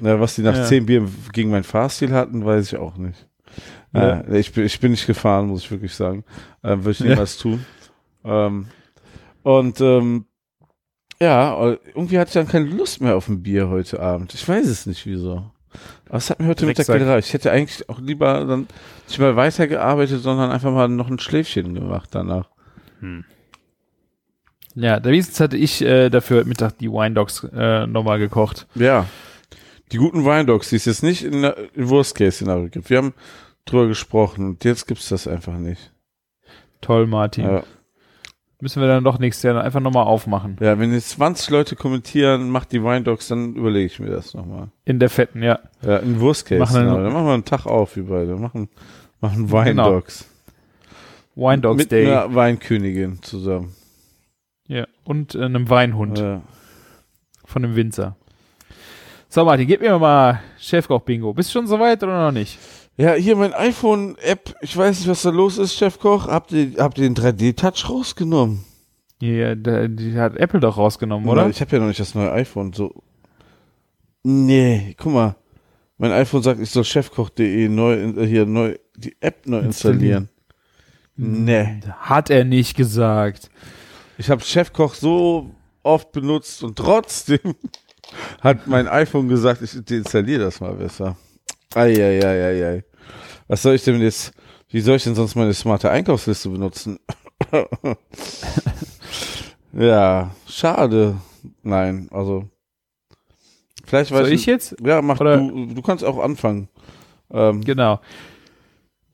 [0.00, 0.64] Ja, was die nach Ja.
[0.64, 3.26] zehn Bier gegen mein Fahrstil hatten, weiß ich auch nicht.
[3.92, 4.22] Ja.
[4.22, 4.34] Ja.
[4.34, 6.24] ich, bin, ich bin nicht gefahren, muss ich wirklich sagen.
[6.64, 7.06] Ähm, Würde ich Ja.
[7.10, 7.64] niemals tun.
[8.24, 8.66] Ähm,
[9.42, 10.26] und ähm,
[11.20, 14.34] ja, irgendwie hatte ich dann keine Lust mehr auf ein Bier heute Abend.
[14.34, 15.50] Ich weiß es nicht wieso.
[16.08, 17.28] Aber es hat mir heute Mittag gereicht.
[17.28, 18.66] Ich hätte eigentlich auch lieber dann
[19.06, 22.50] nicht mal weitergearbeitet, sondern einfach mal noch ein Schläfchen gemacht danach.
[24.74, 28.66] Ja, da wenigstens hatte ich äh, dafür heute Mittag die Wine Dogs äh, nochmal gekocht.
[28.74, 29.06] Ja.
[29.92, 32.88] Die guten Weindogs, die es jetzt nicht in, der- in Worst Case Szenario gibt.
[32.88, 33.12] Wir haben
[33.66, 35.92] drüber gesprochen und jetzt gibt's das einfach nicht.
[36.80, 37.44] Toll, Martin.
[37.44, 37.62] Ja.
[38.62, 40.56] Müssen wir dann doch nächstes Jahr einfach nochmal aufmachen.
[40.60, 44.68] ja, wenn jetzt 20 Leute kommentieren, macht die Weindogs, dann überlege ich mir das nochmal.
[44.84, 45.58] In der fetten, ja.
[45.84, 46.98] Ja, in Worst Case Machen wir Szenario.
[46.98, 48.36] noch- Dann machen wir einen Tag auf, wie beide.
[48.36, 48.68] Machen,
[49.20, 50.26] machen Weindogs.
[51.34, 52.06] Wine Dogs Mit Day.
[52.06, 53.74] einer Weinkönigin zusammen.
[54.68, 54.86] Ja.
[55.02, 56.42] Und äh, einem Weinhund Ja.
[57.44, 58.14] von einem Winzer.
[59.28, 61.32] So, Martin, gib mir mal Chefkoch-Bingo.
[61.32, 62.58] Bist du schon soweit oder noch nicht?
[62.96, 64.54] Ja, hier mein iPhone-App.
[64.60, 66.28] Ich weiß nicht, was da los ist, Chefkoch.
[66.28, 68.64] Habt ihr, habt ihr den 3D-Touch rausgenommen?
[69.20, 71.48] Ja, die hat Apple doch rausgenommen, oder?
[71.48, 72.72] Ich habe ja noch nicht das neue iPhone.
[72.72, 73.02] So.
[74.24, 75.36] Nee, guck mal.
[75.96, 80.28] Mein iPhone sagt, ich soll chefkoch.de neu, äh, hier neu, die App neu installieren.
[81.16, 81.80] Nee.
[81.98, 83.50] Hat er nicht gesagt.
[84.18, 85.50] Ich habe Chefkoch so
[85.82, 87.54] oft benutzt und trotzdem
[88.40, 91.16] hat mein iPhone gesagt, ich deinstalliere das mal besser.
[91.76, 92.84] Eieieiei.
[93.48, 94.32] Was soll ich denn jetzt,
[94.68, 96.98] wie soll ich denn sonst meine smarte Einkaufsliste benutzen?
[99.72, 101.16] ja, schade.
[101.62, 102.48] Nein, also.
[103.84, 104.76] Vielleicht weiß Soll ich jetzt?
[104.82, 105.66] Ja, mach Oder- du.
[105.74, 106.68] Du kannst auch anfangen.
[107.30, 108.00] Ähm, Genau.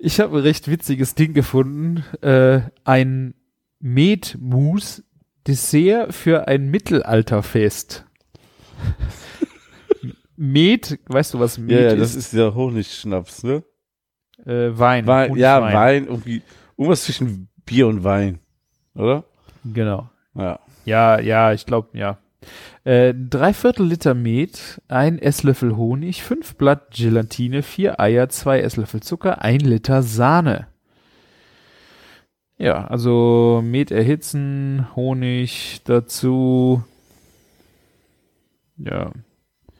[0.01, 2.05] Ich habe ein recht witziges Ding gefunden.
[2.20, 3.35] Äh, ein
[3.80, 8.05] Met-Mousse-Dessert für ein Mittelalterfest.
[10.40, 12.27] Met, weißt du, was Met ja, ja, das ist?
[12.27, 13.65] ist der Honigschnaps, ne?
[14.47, 15.05] Äh, Wein.
[15.05, 15.74] Wein, ja, Honigwein.
[15.74, 16.43] Wein, irgendwie,
[16.77, 18.39] irgendwas zwischen Bier und Wein,
[18.94, 19.24] oder?
[19.65, 20.09] Genau.
[20.35, 20.60] Ja.
[20.85, 22.19] Ja, ja, ich glaube, ja.
[22.85, 29.02] Äh, drei Viertel Liter Met, ein Esslöffel Honig, fünf Blatt Gelatine, vier Eier, zwei Esslöffel
[29.02, 30.69] Zucker, ein Liter Sahne.
[32.59, 36.85] Ja, also Met erhitzen, Honig dazu.
[38.77, 39.10] Ja,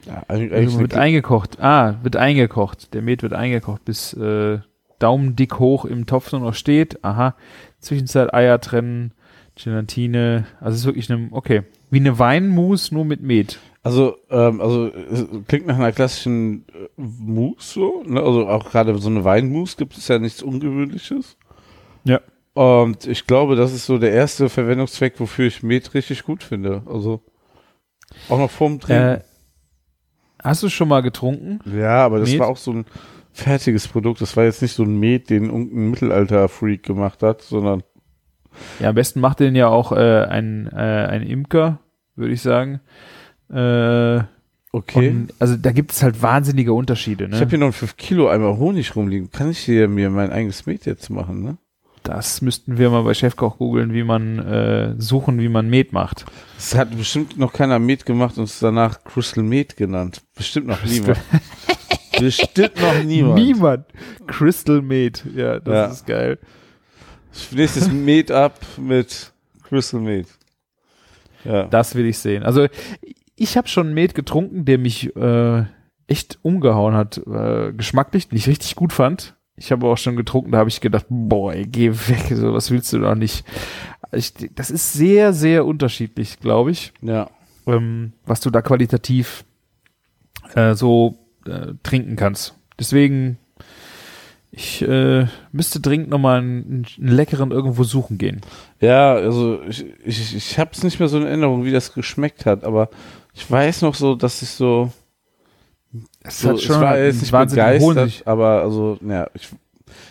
[0.09, 1.60] ja eigentlich, also eigentlich wird eingekocht.
[1.60, 2.94] Ah, wird eingekocht.
[2.94, 4.59] Der Met wird eingekocht, bis äh,
[4.98, 7.05] Daumendick hoch im Topf nur noch steht.
[7.05, 7.35] Aha.
[7.78, 9.12] Zwischenzeit Eier trennen,
[9.55, 10.47] Gelatine.
[10.60, 11.62] Also es ist wirklich eine, okay.
[11.90, 13.59] Wie eine Weinmus, nur mit Met.
[13.82, 14.90] Also, ähm, also
[15.47, 18.20] klingt nach einer klassischen äh, Mousse so, ne?
[18.20, 21.36] Also auch gerade so eine Weinmousse gibt es ja nichts Ungewöhnliches.
[22.05, 22.20] Ja.
[22.55, 26.82] Und ich glaube, das ist so der erste Verwendungszweck, wofür ich Met richtig gut finde.
[26.86, 27.22] Also
[28.28, 29.02] auch noch vorm Trinken.
[29.02, 29.20] Äh,
[30.43, 31.60] hast du schon mal getrunken?
[31.65, 32.40] ja, aber das Met?
[32.40, 32.86] war auch so ein
[33.32, 34.20] fertiges Produkt.
[34.20, 37.82] Das war jetzt nicht so ein Met, den irgendein Mittelalter-Freak gemacht hat, sondern
[38.81, 41.78] Ja, am besten macht den ja auch äh, ein, äh, ein Imker,
[42.16, 42.81] würde ich sagen.
[43.51, 44.20] Äh,
[44.73, 45.10] okay.
[45.10, 47.28] und, also da gibt es halt wahnsinnige Unterschiede.
[47.28, 47.36] Ne?
[47.36, 49.31] ich habe hier noch 5 Kilo einmal Honig rumliegen.
[49.31, 51.59] Kann ich hier mir mein eigenes Met jetzt machen, ne?
[52.09, 56.24] Das müssten wir mal bei Chefkoch googeln, wie man äh, suchen, wie man Met macht.
[56.56, 60.22] Es hat bestimmt noch keiner Met gemacht und es danach Crystal Met genannt.
[60.35, 61.18] Bestimmt noch niemand.
[62.18, 63.35] bestimmt noch niemand.
[63.35, 63.85] Niemand.
[64.26, 65.22] Crystal Met.
[65.36, 65.85] Ja, das Ja.
[65.85, 66.39] ist geil.
[67.51, 69.30] Nächstes Met up mit
[69.64, 70.28] Crystal Met.
[71.44, 71.64] Ja.
[71.64, 72.43] Das will ich sehen.
[72.43, 72.68] Also
[73.36, 75.64] ich habe schon Met getrunken, der mich äh,
[76.06, 79.35] echt umgehauen hat, äh, geschmacklich, den ich richtig gut fand.
[79.59, 82.70] Ich habe auch schon getrunken, da habe ich gedacht, boah, ey, geh weg, so was
[82.70, 83.44] willst du doch nicht.
[84.12, 87.28] Ich, das ist sehr, sehr unterschiedlich, glaube ich, ja.
[87.66, 89.44] ähm, was du da qualitativ
[90.55, 92.55] äh, so äh, trinken kannst.
[92.78, 93.39] Deswegen,
[94.51, 98.40] ich äh, müsste dringend nochmal einen, einen leckeren irgendwo suchen gehen.
[98.80, 102.47] Ja, also ich, ich, ich habe es nicht mehr so in Erinnerung, wie das geschmeckt
[102.47, 102.89] hat, aber
[103.35, 104.93] ich weiß noch so, dass ich so,
[106.23, 108.23] Es so ich war jetzt nicht begeistert, Honig.
[108.27, 109.48] aber also, ja, ich,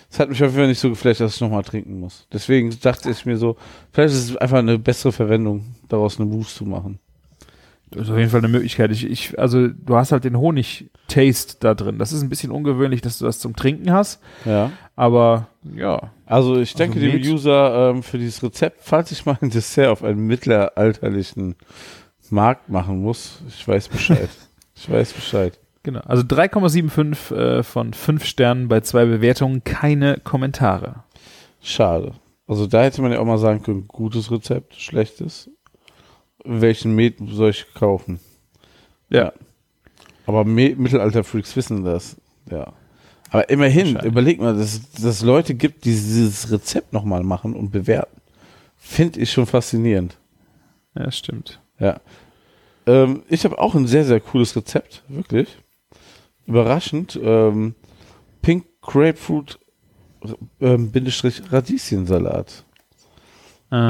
[0.10, 2.26] es hat mich auf jeden Fall nicht so geflasht, dass ich nochmal trinken muss.
[2.34, 3.58] Deswegen dachte ich mir so,
[3.92, 7.00] vielleicht ist es einfach eine bessere Verwendung, daraus eine Mousse zu machen.
[7.92, 8.92] Das ist auf jeden Fall eine Möglichkeit.
[8.92, 11.98] Ich, ich, also du hast halt den Honig-Taste da drin.
[12.00, 14.72] Das ist ein bisschen ungewöhnlich, dass du das zum Trinken hast, Ja.
[14.98, 16.12] aber ja.
[16.26, 18.80] Also ich danke Also dem User ähm, für dieses Rezept.
[18.82, 21.56] Falls ich mal ein Dessert auf einem mittelalterlichen
[22.30, 24.30] Markt machen muss, ich weiß Bescheid.
[24.76, 25.58] ich weiß Bescheid.
[25.88, 26.02] Genau.
[26.02, 31.06] Also 3,75 äh, von 5 Sternen bei zwei Bewertungen, keine Kommentare.
[31.62, 32.12] Schade.
[32.46, 35.50] Also da hätte man ja auch mal sagen können, gutes Rezept, schlechtes.
[36.44, 38.20] Welchen Met soll ich kaufen?
[39.10, 39.32] Ja.
[40.26, 42.18] Aber Me Mittelalter-Freaks wissen das.
[42.52, 42.74] Ja.
[43.30, 47.72] Aber immerhin, überleg mal, dass dass es Leute gibt, die dieses Rezept nochmal machen und
[47.72, 48.20] bewerten.
[48.76, 50.18] Finde ich schon faszinierend.
[50.96, 51.62] Ja, stimmt.
[51.80, 52.02] Ja.
[52.86, 55.58] Ähm, ich habe auch ein sehr, sehr cooles Rezept, wirklich.
[56.48, 57.20] Überraschend.
[57.22, 57.76] Ähm,
[58.42, 59.60] Pink Grapefruit
[60.60, 62.66] ähm, Bindestrich Radieschensalat.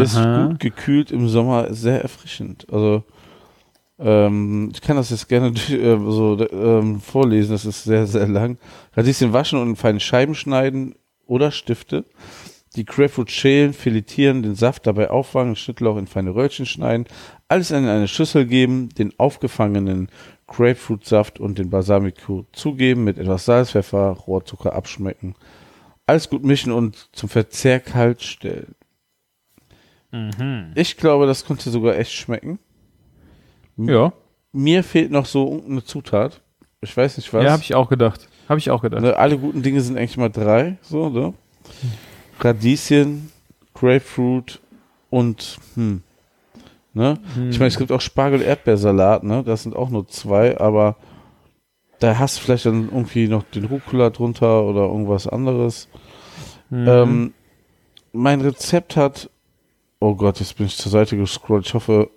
[0.01, 0.47] Ist Aha.
[0.47, 2.65] gut gekühlt im Sommer, sehr erfrischend.
[2.71, 3.03] Also
[3.99, 8.57] ähm, ich kann das jetzt gerne äh, so ähm, vorlesen, das ist sehr, sehr lang.
[8.95, 10.95] Radieschen waschen und in feine Scheiben schneiden
[11.27, 12.05] oder Stifte.
[12.75, 17.05] Die Grapefruit schälen, filetieren, den Saft dabei auffangen, Schnittlauch in feine Röllchen schneiden,
[17.47, 20.09] alles in eine Schüssel geben, den aufgefangenen
[20.47, 25.35] Grapefruitsaft und den Balsamico zugeben, mit etwas Salz, Pfeffer, Rohrzucker abschmecken.
[26.05, 28.75] Alles gut mischen und zum Verzehr kalt stellen.
[30.11, 30.71] Mhm.
[30.75, 32.59] Ich glaube, das könnte sogar echt schmecken.
[33.75, 34.13] Ja,
[34.53, 36.41] Mir fehlt noch so irgendeine Zutat.
[36.81, 37.43] Ich weiß nicht was.
[37.43, 38.27] ja habe ich auch gedacht.
[38.47, 39.01] Habe ich auch gedacht.
[39.01, 40.77] Ne, alle guten Dinge sind eigentlich mal drei.
[40.81, 41.33] So, ne?
[42.39, 43.31] Radieschen,
[43.73, 44.61] Grapefruit
[45.09, 46.01] und hm.
[46.97, 47.19] Ne?
[47.35, 47.51] Hm.
[47.51, 49.43] Ich meine, es gibt auch Spargel-Erdbeersalat, ne?
[49.45, 50.95] Das sind auch nur zwei, aber
[51.99, 55.89] da hast du vielleicht dann irgendwie noch den Rucola drunter oder irgendwas anderes.
[56.71, 56.87] Mhm.
[56.87, 57.33] Ähm,
[58.13, 59.29] mein Rezept hat,
[59.99, 61.67] oh Gott, jetzt bin ich zur Seite gescrollt.
[61.67, 62.09] Ich hoffe,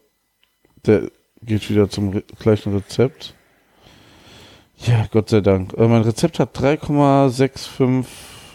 [0.86, 1.10] der
[1.42, 3.34] geht wieder zum Re gleichen Rezept.
[4.78, 5.74] Ja, Gott sei Dank.
[5.74, 8.06] Äh, mein Rezept hat 3,65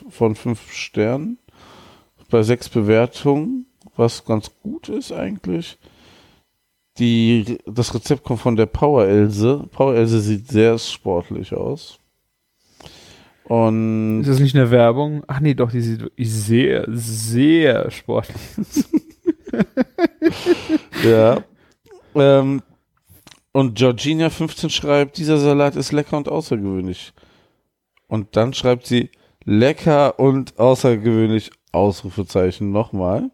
[0.09, 1.37] von 5 Sternen
[2.31, 5.77] bei 6 Bewertungen, was ganz gut ist eigentlich.
[6.97, 9.67] Die, das Rezept kommt von der Power Else.
[9.71, 11.99] Power Else sieht sehr sportlich aus.
[13.43, 15.23] Und ist das nicht eine Werbung?
[15.27, 18.37] Ach nee, doch, die sieht sehr, sehr sportlich.
[21.03, 21.43] Ja.
[22.15, 22.61] ähm,
[23.51, 27.13] und Georgina 15 schreibt, dieser Salat ist lecker und außergewöhnlich.
[28.07, 29.11] Und dann schreibt sie,
[29.45, 33.29] lecker und außergewöhnlich, Ausrufezeichen nochmal.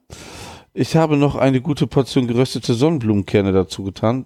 [0.74, 4.26] Ich habe noch eine gute Portion geröstete Sonnenblumenkerne dazu getan,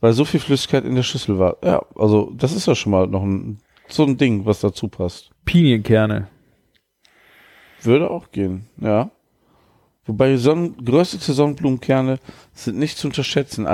[0.00, 1.56] weil so viel Flüssigkeit in der Schüssel war.
[1.64, 3.58] Ja, also das ist ja schon mal noch ein,
[3.88, 5.30] so ein Ding, was dazu passt.
[5.44, 6.28] Pinienkerne.
[7.82, 9.10] Würde auch gehen, ja.
[10.04, 12.18] Wobei Sonnen geröstete Sonnenblumenkerne
[12.54, 13.66] sind nicht zu unterschätzen.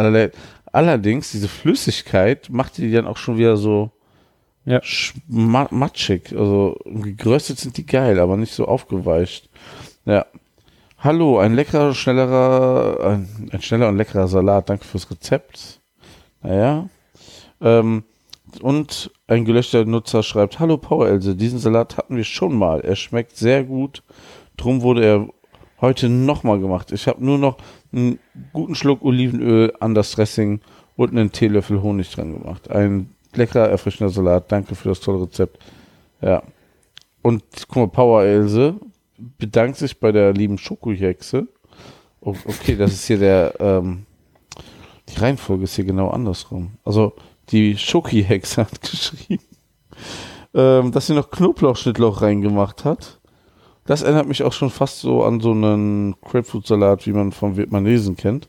[0.73, 3.91] Allerdings, diese Flüssigkeit macht die dann auch schon wieder so
[4.65, 4.79] Ja.
[4.79, 6.33] sch- ma matschig.
[6.37, 9.49] Also geröstet sind die geil, aber nicht so aufgeweicht.
[10.07, 10.27] Ja.
[11.05, 14.71] Hallo, ein leckerer, schnellerer, ein, ein schneller und leckerer Salat.
[14.71, 15.83] Danke fürs Rezept.
[16.43, 16.89] Naja,
[17.61, 18.05] Ähm,
[18.63, 22.81] und ein gelöschter Nutzer schreibt, Hallo Powerelse, diesen Salat hatten wir schon mal.
[22.81, 24.03] Er schmeckt sehr gut.
[24.57, 25.29] Drum wurde er
[25.83, 26.91] heute nochmal gemacht.
[26.91, 27.59] Ich habe nur noch
[27.93, 28.19] einen
[28.55, 30.63] guten Schluck Olivenöl an das Dressing
[30.97, 32.71] und einen Teelöffel Honig dran gemacht.
[32.71, 34.51] Ein leckerer, erfrischender Salat.
[34.51, 35.59] Danke für das tolle Rezept.
[36.23, 36.43] Ja.
[37.21, 38.81] Und guck mal, Power Else
[39.19, 41.49] bedankt sich bei der lieben Schokohexe.
[42.21, 44.07] Oh, okay, das ist hier der, ähm,
[45.09, 46.79] die Reihenfolge ist hier genau andersrum.
[46.85, 47.15] Also,
[47.51, 49.45] die Schoki-Hexe hat geschrieben,
[50.55, 53.21] ähm, dass sie noch Knoblauchschnittloch reingemacht hat.
[53.87, 58.17] Das erinnert mich auch schon fast so an so einen Grapefruit-Salat, wie man vom Vietnamesen
[58.17, 58.49] kennt.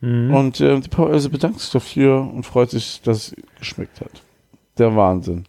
[0.00, 0.34] Mhm.
[0.34, 4.22] Und äh, die Power Else bedankt sich dafür und freut sich, dass es geschmeckt hat.
[4.78, 5.44] Der Wahnsinn.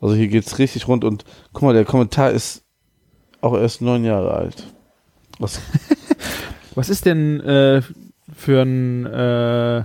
[0.00, 2.62] Also hier geht's richtig rund und guck mal, der Kommentar ist
[3.40, 4.66] auch erst neun Jahre alt.
[5.38, 5.60] Was,
[6.74, 7.82] Was ist denn äh,
[8.36, 9.84] für ein, äh,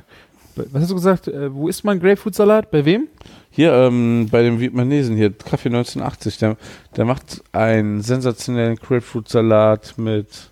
[0.56, 2.72] was hast du gesagt, äh, wo isst man Grapefruit-Salat?
[2.72, 3.08] Bei wem?
[3.50, 6.58] hier ähm, bei dem Vietnamesen hier, Kaffee 1980, der,
[6.98, 10.50] der macht einen sensationellen Grapefruit-Salat mit,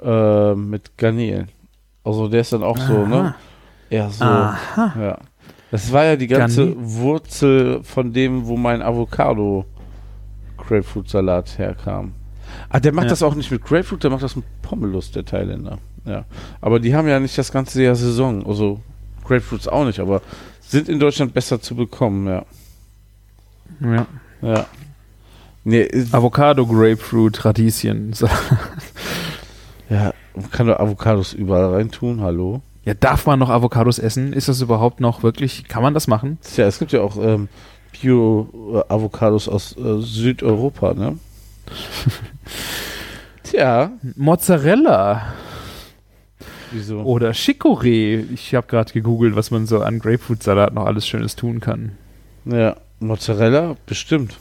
[0.00, 1.48] äh, mit Garnelen.
[2.04, 3.34] Also der ist dann auch so, ne?
[3.90, 4.24] Eher so.
[4.24, 4.94] Aha.
[5.00, 5.18] Ja.
[5.72, 9.64] Das war ja die ganze Garni- Wurzel von dem, wo mein Avocado
[10.70, 12.12] Grapefruit-Salat herkam.
[12.68, 13.10] Ah, der macht Ja.
[13.10, 15.78] das auch nicht mit Grapefruit, der macht das mit Pommelus, der Thailänder.
[16.04, 16.24] Ja.
[16.60, 18.46] Aber die haben ja nicht das ganze Jahr Saison.
[18.46, 18.80] Also
[19.24, 20.22] Grapefruits auch nicht, aber
[20.60, 22.44] sind in Deutschland besser zu bekommen, ja.
[23.80, 24.06] Ja.
[24.42, 24.66] Ja.
[25.64, 28.14] Nee, ist- Avocado, Grapefruit, Radieschen.
[29.88, 30.12] Ja,
[30.52, 32.62] kann doch Avocados überall reintun, hallo.
[32.84, 34.32] Ja, darf man noch Avocados essen?
[34.32, 36.38] Ist das überhaupt noch wirklich, kann man das machen?
[36.42, 37.48] Tja, es gibt ja auch ähm,
[37.92, 41.18] Bio-Avocados aus äh, Südeuropa, ne?
[43.42, 45.34] Tja, Mozzarella
[46.72, 47.00] wieso?
[47.00, 48.24] oder Chicorée.
[48.32, 51.92] Ich habe gerade gegoogelt, was man so an Grapefruit-Salat noch alles Schönes tun kann.
[52.44, 54.38] Ja, Mozzarella, bestimmt.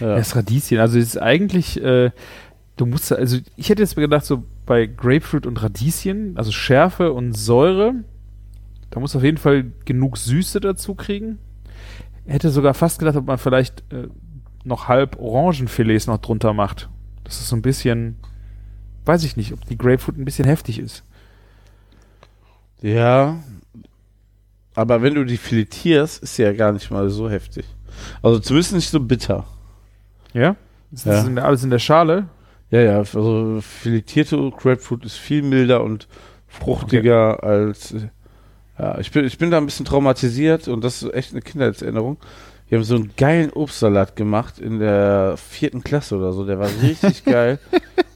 [0.00, 0.16] Ja.
[0.16, 2.10] Das Radieschen, also es ist eigentlich, äh,
[2.76, 7.34] du musst, also ich hätte jetzt gedacht, so bei Grapefruit und Radieschen, also Schärfe und
[7.34, 7.94] Säure,
[8.90, 11.38] da muss auf jeden Fall genug Süße dazu kriegen.
[12.26, 14.08] Hätte sogar fast gedacht, ob man vielleicht äh,
[14.64, 16.88] noch halb Orangenfilets noch drunter macht.
[17.24, 18.16] Das ist so ein bisschen,
[19.04, 21.04] weiß ich nicht, ob die Grapefruit ein bisschen heftig ist.
[22.82, 23.36] ja,
[24.76, 27.64] aber wenn du die filetierst, ist sie ja gar nicht mal so heftig.
[28.22, 29.44] Also zumindest nicht so bitter.
[30.32, 30.56] Ja?
[30.90, 31.12] Ist Ja.
[31.12, 32.28] das in der, alles in der Schale?
[32.70, 36.08] Ja, ja, also filetierte Grapefruit ist viel milder und
[36.48, 37.94] fruchtiger als.
[38.78, 42.18] Ja, ich bin, ich bin da ein bisschen traumatisiert und das ist echt eine Kindheitserinnerung.
[42.68, 46.44] Wir haben so einen geilen Obstsalat gemacht in der vierten Klasse oder so.
[46.44, 47.58] Der war richtig geil.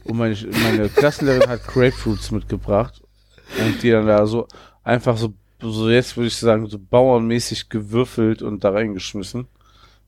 [0.04, 3.02] Und meine, meine Klassenlehrerin hat Grapefruits mitgebracht
[3.62, 4.48] und die dann da so
[4.82, 9.46] einfach so, so jetzt würde ich sagen, so bauernmäßig gewürfelt und da reingeschmissen.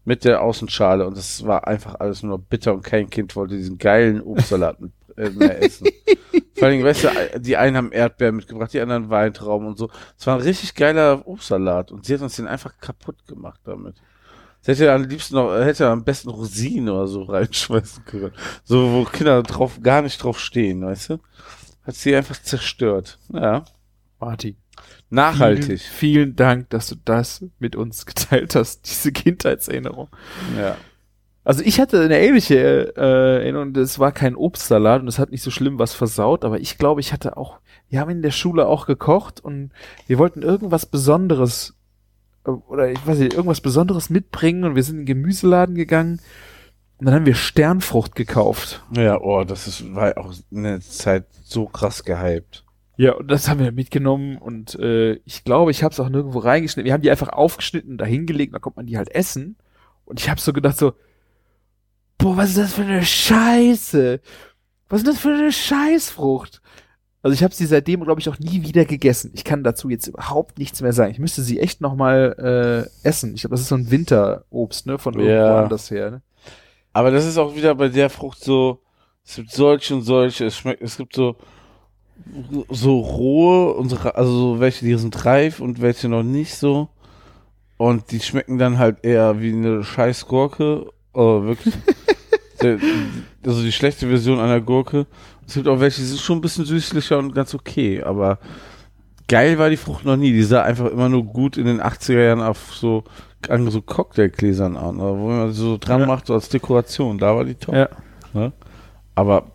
[0.07, 3.77] Mit der Außenschale und das war einfach alles nur bitter und kein Kind wollte diesen
[3.77, 5.89] geilen Obstsalat mit, äh, mehr essen.
[6.57, 9.91] Vor allem, weißt du, die einen haben Erdbeeren mitgebracht, die anderen Weintrauben und so.
[10.19, 13.97] Es war ein richtig geiler Obstsalat und sie hat uns den einfach kaputt gemacht damit.
[14.63, 18.33] Sie hätte am liebsten noch, hätte am besten Rosinen oder so reinschmeißen können.
[18.65, 21.19] So, wo Kinder drauf, gar nicht drauf stehen, weißt du?
[21.83, 23.19] Hat sie einfach zerstört.
[23.33, 23.65] Ja.
[24.19, 24.57] Martin.
[25.09, 25.65] Nachhaltig.
[25.65, 30.09] Vielen, vielen Dank, dass du das mit uns geteilt hast, diese Kindheitserinnerung.
[30.59, 30.77] Ja.
[31.43, 35.43] Also ich hatte eine ähnliche äh, Erinnerung, das war kein Obstsalat und es hat nicht
[35.43, 38.67] so schlimm was versaut, aber ich glaube, ich hatte auch, wir haben in der Schule
[38.67, 39.71] auch gekocht und
[40.07, 41.75] wir wollten irgendwas Besonderes
[42.45, 46.21] äh, oder ich weiß nicht, irgendwas Besonderes mitbringen und wir sind in den Gemüseladen gegangen
[46.99, 48.85] und dann haben wir Sternfrucht gekauft.
[48.95, 52.65] Ja, oh, das ist, war auch eine Zeit so krass gehypt.
[52.99, 56.41] Ja, und das haben wir mitgenommen und äh, ich glaube, ich habe es auch nirgendwo
[56.41, 56.85] reingeschnitten.
[56.85, 59.57] Wir haben die einfach aufgeschnitten und da hingelegt, da kommt man die halt essen.
[60.05, 60.93] Und ich habe so gedacht so,
[62.21, 64.21] boah, was ist das für eine Scheiße?
[64.89, 66.61] Was ist das für eine Scheißfrucht?
[67.23, 69.31] Also ich habe sie seitdem, glaube ich, auch nie wieder gegessen.
[69.35, 71.11] Ich kann dazu jetzt überhaupt nichts mehr sagen.
[71.13, 73.35] Ich müsste sie echt noch mal äh, essen.
[73.35, 75.63] Ich glaube, das ist so ein Winterobst, ne, von irgendwo Ja.
[75.65, 76.11] anders her.
[76.11, 76.23] Ne?
[76.93, 78.81] Aber das ist auch wieder bei der Frucht so,
[79.25, 81.37] es gibt solche und solche, es schmeckt, es gibt so,
[82.71, 86.89] so rohe, und, ra- also so welche, die sind reif und welche noch nicht so.
[87.77, 91.75] Und die schmecken dann halt eher wie eine scheiß Gurke, oh, wirklich.
[93.45, 95.07] Also die schlechte Version einer Gurke.
[95.47, 98.39] Es gibt auch welche, die sind schon ein bisschen süßlicher und ganz okay, aber
[99.29, 100.33] geil war die Frucht noch nie.
[100.33, 103.05] Die sah einfach immer nur gut in den 80er Jahren auf so,
[103.49, 106.07] an so Cocktailgläsern an, wo man so dran Ja.
[106.07, 107.19] macht, so als Dekoration.
[107.19, 107.75] Da war die top.
[107.75, 107.89] Ja.
[108.33, 108.53] Ne?
[109.15, 109.47] Aber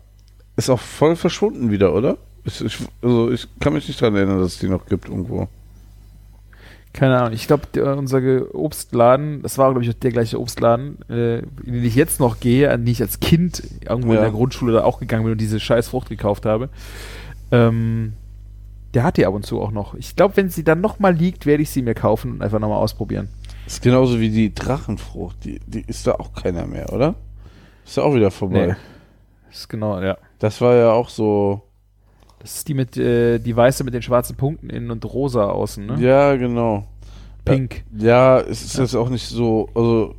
[0.56, 2.16] ist auch voll verschwunden wieder, oder?
[2.44, 5.48] Ich, ich, also ich kann mich nicht dran erinnern, dass es die noch gibt irgendwo.
[6.96, 7.32] Keine Ahnung.
[7.34, 7.66] Ich glaube,
[7.96, 8.20] unser
[8.54, 12.40] Obstladen, das war, glaube ich, auch der gleiche Obstladen, äh, in den ich jetzt noch
[12.40, 14.22] gehe, an den ich als Kind irgendwo in Ja.
[14.22, 16.70] der Grundschule da auch gegangen bin und diese scheiß Frucht gekauft habe.
[17.52, 18.14] Ähm,
[18.94, 19.94] der hat die ab und zu auch noch.
[19.94, 22.58] Ich glaube, wenn sie dann noch mal liegt, werde ich sie mir kaufen und einfach
[22.58, 23.28] nochmal ausprobieren.
[23.66, 25.44] Ist genauso wie die Drachenfrucht.
[25.44, 27.14] Die, die ist da auch keiner mehr, oder?
[27.84, 28.68] Ist ja auch wieder vorbei.
[28.68, 28.74] Nee.
[29.50, 30.16] Das ist genau, ja.
[30.38, 31.62] Das war ja auch so.
[32.40, 35.84] Das ist die mit, äh, die weiße mit den schwarzen Punkten innen und rosa außen,
[35.86, 35.96] ne?
[36.00, 36.86] Ja, genau.
[37.44, 37.84] Pink.
[37.96, 39.68] Ja, es ist jetzt auch nicht so.
[39.74, 40.14] Also,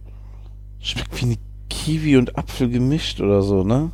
[0.82, 1.36] schmeckt wie eine
[1.70, 3.92] Kiwi und Apfel gemischt oder so, ne?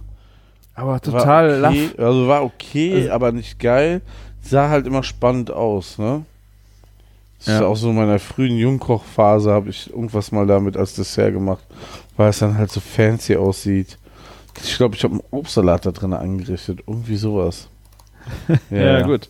[0.76, 1.90] Aber total war okay.
[1.98, 4.02] Also war okay, Also- aber nicht geil.
[4.42, 6.26] Sah halt immer spannend aus, ne?
[7.40, 7.68] Das ist Ja.
[7.68, 11.64] auch so in meiner frühen Jungkochphase habe ich irgendwas mal damit als Dessert gemacht,
[12.18, 13.98] weil es dann halt so fancy aussieht.
[14.64, 17.68] Ich glaube, ich habe einen Obstsalat da drin angerichtet, irgendwie sowas.
[18.70, 19.30] Ja, gut.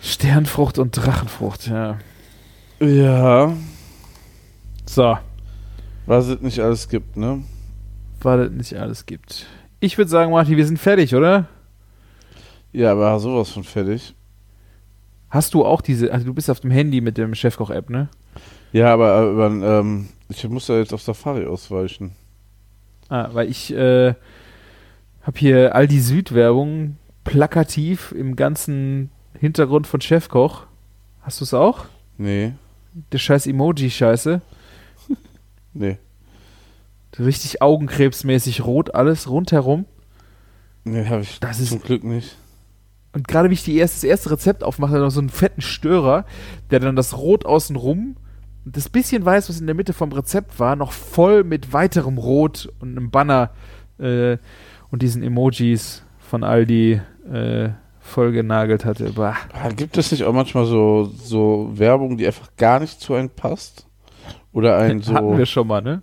[0.00, 1.98] Sternfrucht und Drachenfrucht, ja.
[2.80, 3.54] Ja,
[4.86, 5.16] So,
[6.06, 7.42] was es nicht alles gibt, ne?
[8.20, 9.46] weil es nicht alles gibt.
[9.80, 11.46] Ich würde sagen, Martin, wir sind fertig, oder?
[12.72, 14.14] Ja, aber sowas von fertig.
[15.30, 18.08] Hast du auch diese, also du bist auf dem Handy mit dem Chefkoch-App, ne?
[18.72, 22.12] Ja, aber äh, über, ähm, ich muss da jetzt auf Safari ausweichen.
[23.08, 24.14] Ah, weil ich äh,
[25.24, 30.66] habe hier all die Südwerbung plakativ im ganzen Hintergrund von Chefkoch.
[31.22, 31.86] Hast du es auch?
[32.18, 32.52] Nee,
[33.12, 34.40] Der scheiß Emoji-Scheiße.
[35.72, 35.98] nee.
[37.18, 39.86] Richtig augenkrebsmäßig rot alles rundherum.
[40.84, 42.36] Nee, habe ich Das ist- zum Glück nicht.
[43.12, 46.24] Und gerade wie ich die erste, das erste Rezept aufmache, noch so einen fetten Störer,
[46.70, 48.16] der dann das Rot außen rum
[48.64, 52.18] und das bisschen Weiß, was in der Mitte vom Rezept war, noch voll mit weiterem
[52.18, 53.50] Rot und einem Banner
[54.00, 54.38] äh,
[54.94, 59.10] und diesen Emojis von Aldi äh, voll genagelt hatte.
[59.10, 59.34] Bah.
[59.52, 63.28] Ah, Gibt es nicht auch manchmal so, so Werbung, die einfach gar nicht zu einem
[63.28, 63.88] passt?
[64.52, 66.00] Oder einen so, Hatten wir schon mal, ne?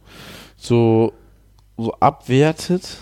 [0.58, 1.14] so,
[1.78, 2.98] so abwertet?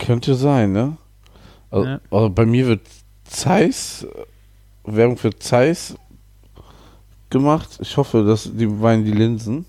[0.00, 0.96] Könnte sein, ne?
[1.70, 2.00] Also, Ja.
[2.10, 2.80] also bei mir wird
[3.22, 4.04] Zeiss,
[4.82, 5.96] Werbung für Zeiss
[7.30, 7.78] gemacht.
[7.80, 9.66] Ich hoffe, dass die meinen die Linsen.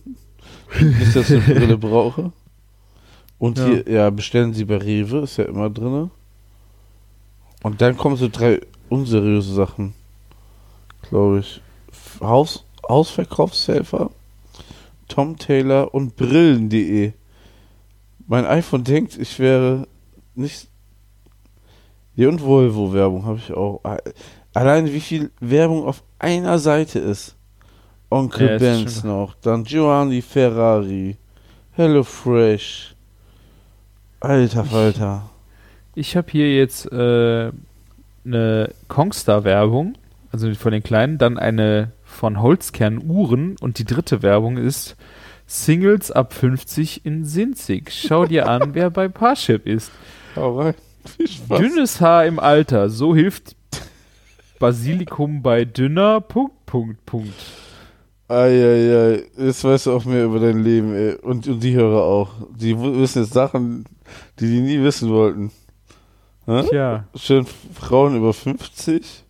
[0.81, 2.31] Nicht, dass ich eine Brille brauche.
[3.43, 3.65] Und Ja.
[3.65, 6.09] hier, ja, bestellen sie bei Rewe, ist ja immer drinne.
[7.61, 9.93] Und dann kommen so drei unseriöse Sachen,
[11.09, 11.61] glaube ich.
[12.21, 14.11] Haus, Hausverkaufshelfer,
[15.09, 17.11] Tom Taylor und Brillen.de.
[18.27, 19.87] Mein iPhone denkt, ich wäre
[20.35, 20.69] nicht.
[22.15, 23.81] Ja, und Volvo-Werbung habe ich auch.
[23.83, 23.97] A-
[24.53, 27.35] Alleine wie viel Werbung auf einer Seite ist.
[28.09, 31.17] Onkel Ja, Benz noch, dann Giovanni Ferrari,
[31.71, 32.92] Hello Fresh.
[34.23, 35.29] Alter Falter.
[35.95, 37.51] Ich habe hier jetzt äh,
[38.25, 39.95] eine Kongstar-Werbung,
[40.31, 44.95] also von den kleinen, dann eine von Holzkern Uhren und die dritte Werbung ist
[45.45, 47.91] Singles ab 50 in Sinzig.
[47.91, 49.91] Schau dir an, wer bei Parship ist.
[51.25, 51.59] Spaß.
[51.59, 53.57] Dünnes Haar im Alter, so hilft
[54.57, 56.21] Basilikum bei dünner.
[56.21, 57.33] Punkt, Punkt, Punkt.
[58.27, 61.15] Eieiei, jetzt weißt du auch mehr über dein Leben, ey.
[61.21, 62.29] Und, und die Hörer auch.
[62.55, 63.85] Die wissen jetzt Sachen,
[64.39, 65.51] die die nie wissen wollten.
[66.45, 66.63] Hä?
[66.69, 69.23] Tja, Schön Frauen über 50,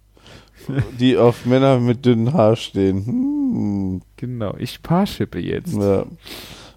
[0.99, 3.05] die auf Männer mit dünnem Haar stehen.
[3.05, 4.55] Hm, genau.
[4.57, 5.73] Ich Parshippe jetzt.
[5.75, 6.05] ja.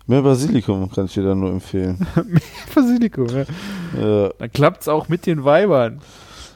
[0.08, 1.98] Mehr Basilikum kann ich dir da nur empfehlen.
[2.74, 3.44] Basilikum, ja.
[4.00, 6.00] Ja, Dann klappt's auch mit den Weibern.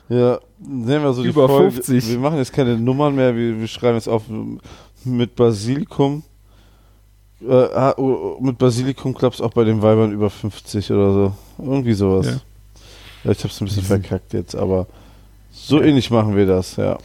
[0.08, 0.38] ja.
[0.60, 1.72] nehmen wir so Über die Folge.
[1.72, 2.08] 50.
[2.10, 4.22] Wir machen jetzt keine Nummern mehr, wir, wir schreiben jetzt auf
[5.04, 6.22] mit Basilikum.
[7.42, 11.12] Äh, ah, oh, oh, mit Basilikum klappt es auch bei den Weibern über 50 oder
[11.12, 11.34] so.
[11.58, 12.26] Irgendwie sowas.
[12.26, 12.40] Ja.
[13.24, 14.86] Ja, ich hab's ein bisschen verkackt jetzt, aber
[15.52, 16.98] so ähnlich machen wir das, ja.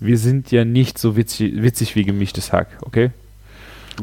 [0.00, 3.10] Wir sind ja nicht so witzig, witzig wie gemischtes Hack, okay?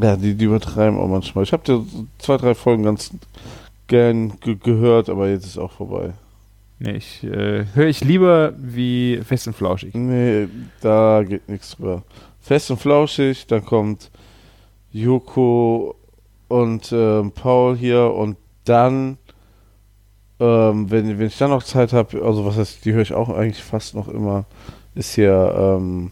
[0.02, 1.44] Ja, die, die übertreiben auch manchmal.
[1.44, 1.86] Ich habe dir
[2.20, 3.12] zwei, drei Folgen ganz
[3.88, 6.14] gern ge gehört, aber jetzt ist auch vorbei.
[6.80, 9.94] Nee, ich äh, höre ich lieber wie fest und flauschig.
[9.96, 10.48] Nee,
[10.82, 12.04] da geht nichts drüber.
[12.46, 14.12] Fest und flauschig, dann kommt
[14.92, 15.96] Joko
[16.48, 19.18] und ähm, Paul hier und dann,
[20.40, 23.30] ähm, wenn, wenn ich dann noch Zeit habe, also was heißt, die höre ich auch
[23.30, 24.46] eigentlich fast noch immer,
[24.94, 26.12] ist hier, ähm,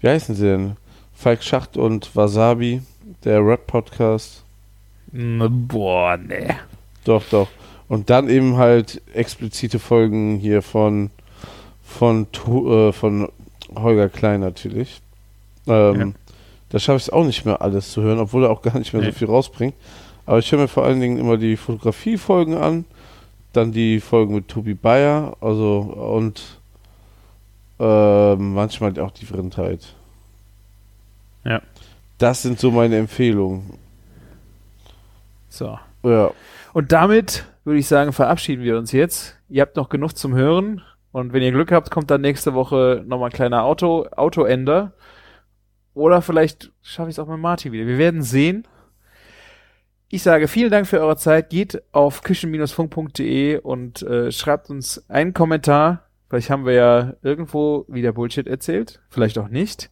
[0.00, 0.76] wie heißen sie denn?
[1.14, 2.82] Falk Schacht und Wasabi,
[3.24, 4.44] der Rap-Podcast.
[5.10, 6.50] Mm, Boah, nee.
[7.04, 7.48] Doch, doch.
[7.88, 11.10] Und dann eben halt explizite Folgen hier von
[11.82, 13.30] von äh, von
[13.74, 15.00] Holger Klein natürlich.
[15.66, 16.06] Ähm, Ja.
[16.70, 18.92] Da schaffe ich es auch nicht mehr alles zu hören, obwohl er auch gar nicht
[18.92, 19.10] mehr Nee.
[19.10, 19.74] so viel rausbringt.
[20.26, 22.84] Aber ich höre mir vor allen Dingen immer die Fotografie-Folgen an,
[23.52, 26.42] dann die Folgen mit Tobi Bayer, also und
[27.78, 29.94] ähm, manchmal auch die Vrindheit.
[31.44, 31.62] Ja.
[32.18, 33.74] Das sind so meine Empfehlungen.
[35.48, 35.78] So.
[36.02, 36.30] Ja.
[36.72, 39.36] Und damit würde ich sagen, verabschieden wir uns jetzt.
[39.48, 40.82] Ihr habt noch genug zum Hören.
[41.12, 44.92] Und wenn ihr Glück habt, kommt dann nächste Woche nochmal ein kleiner Auto, Autoender.
[45.96, 47.86] Oder vielleicht schaffe ich es auch mit Martin wieder.
[47.86, 48.68] Wir werden sehen.
[50.08, 51.48] Ich sage vielen Dank für eure Zeit.
[51.48, 56.02] Geht auf küchen-funk.de und äh, schreibt uns einen Kommentar.
[56.28, 59.00] Vielleicht haben wir ja irgendwo wieder Bullshit erzählt.
[59.08, 59.90] Vielleicht auch nicht.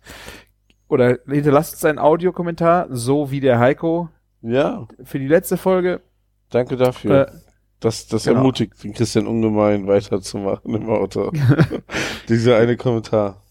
[0.89, 4.11] Oder hinterlasst uns einen Audiokommentar, so wie der Heiko
[4.43, 6.03] Ja, für die letzte Folge.
[6.51, 7.29] danke dafür.
[7.29, 7.33] Äh,
[7.81, 8.39] Das, das Genau.
[8.41, 11.33] ermutigt den Christian ungemein weiterzumachen im Auto.
[12.29, 13.43] Dieser eine Kommentar.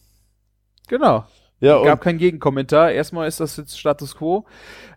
[0.88, 1.26] genau.
[1.64, 2.91] Ja, gab keinen Gegenkommentar.
[2.91, 4.45] Erstmal ist das jetzt Status Quo.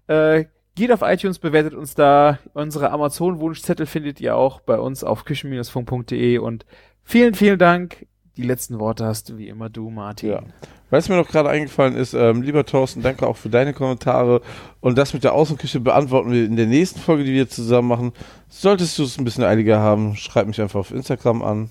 [0.09, 2.41] Äh, geht auf iTunes, bewertet uns da.
[2.55, 6.67] Unsere Amazon-Wunschzettel findet ihr auch bei uns auf küchen-funk.de und
[7.05, 8.07] vielen, vielen Dank.
[8.37, 10.29] Die letzten Worte hast du wie immer du, Martin.
[10.29, 10.43] Ja.
[10.91, 14.43] was mir noch gerade eingefallen ist, ähm, lieber Thorsten, danke auch für deine Kommentare.
[14.81, 18.13] Und das mit der Außenküche beantworten wir in der nächsten Folge, die wir zusammen machen.
[18.49, 21.71] Solltest du es ein bisschen eiliger haben, schreib mich einfach auf Instagram an.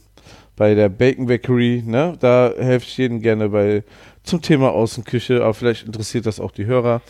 [0.56, 2.16] Bei der Bacon Bakery, ne?
[2.20, 3.84] Da helfe ich jedem gerne bei
[4.26, 7.02] zum Thema Außenküche, aber vielleicht interessiert das auch die Hörer.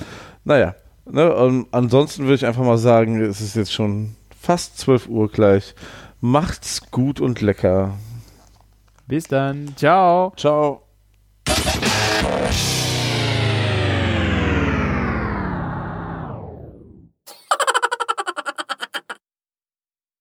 [0.43, 0.75] Naja,
[1.09, 1.33] ne?
[1.35, 5.75] Und ansonsten würde ich einfach mal sagen, es ist jetzt schon fast 12 Uhr gleich.
[6.21, 7.95] Macht's gut und lecker.
[9.07, 9.73] Bis dann.
[9.75, 10.33] Ciao.
[10.35, 10.81] Ciao.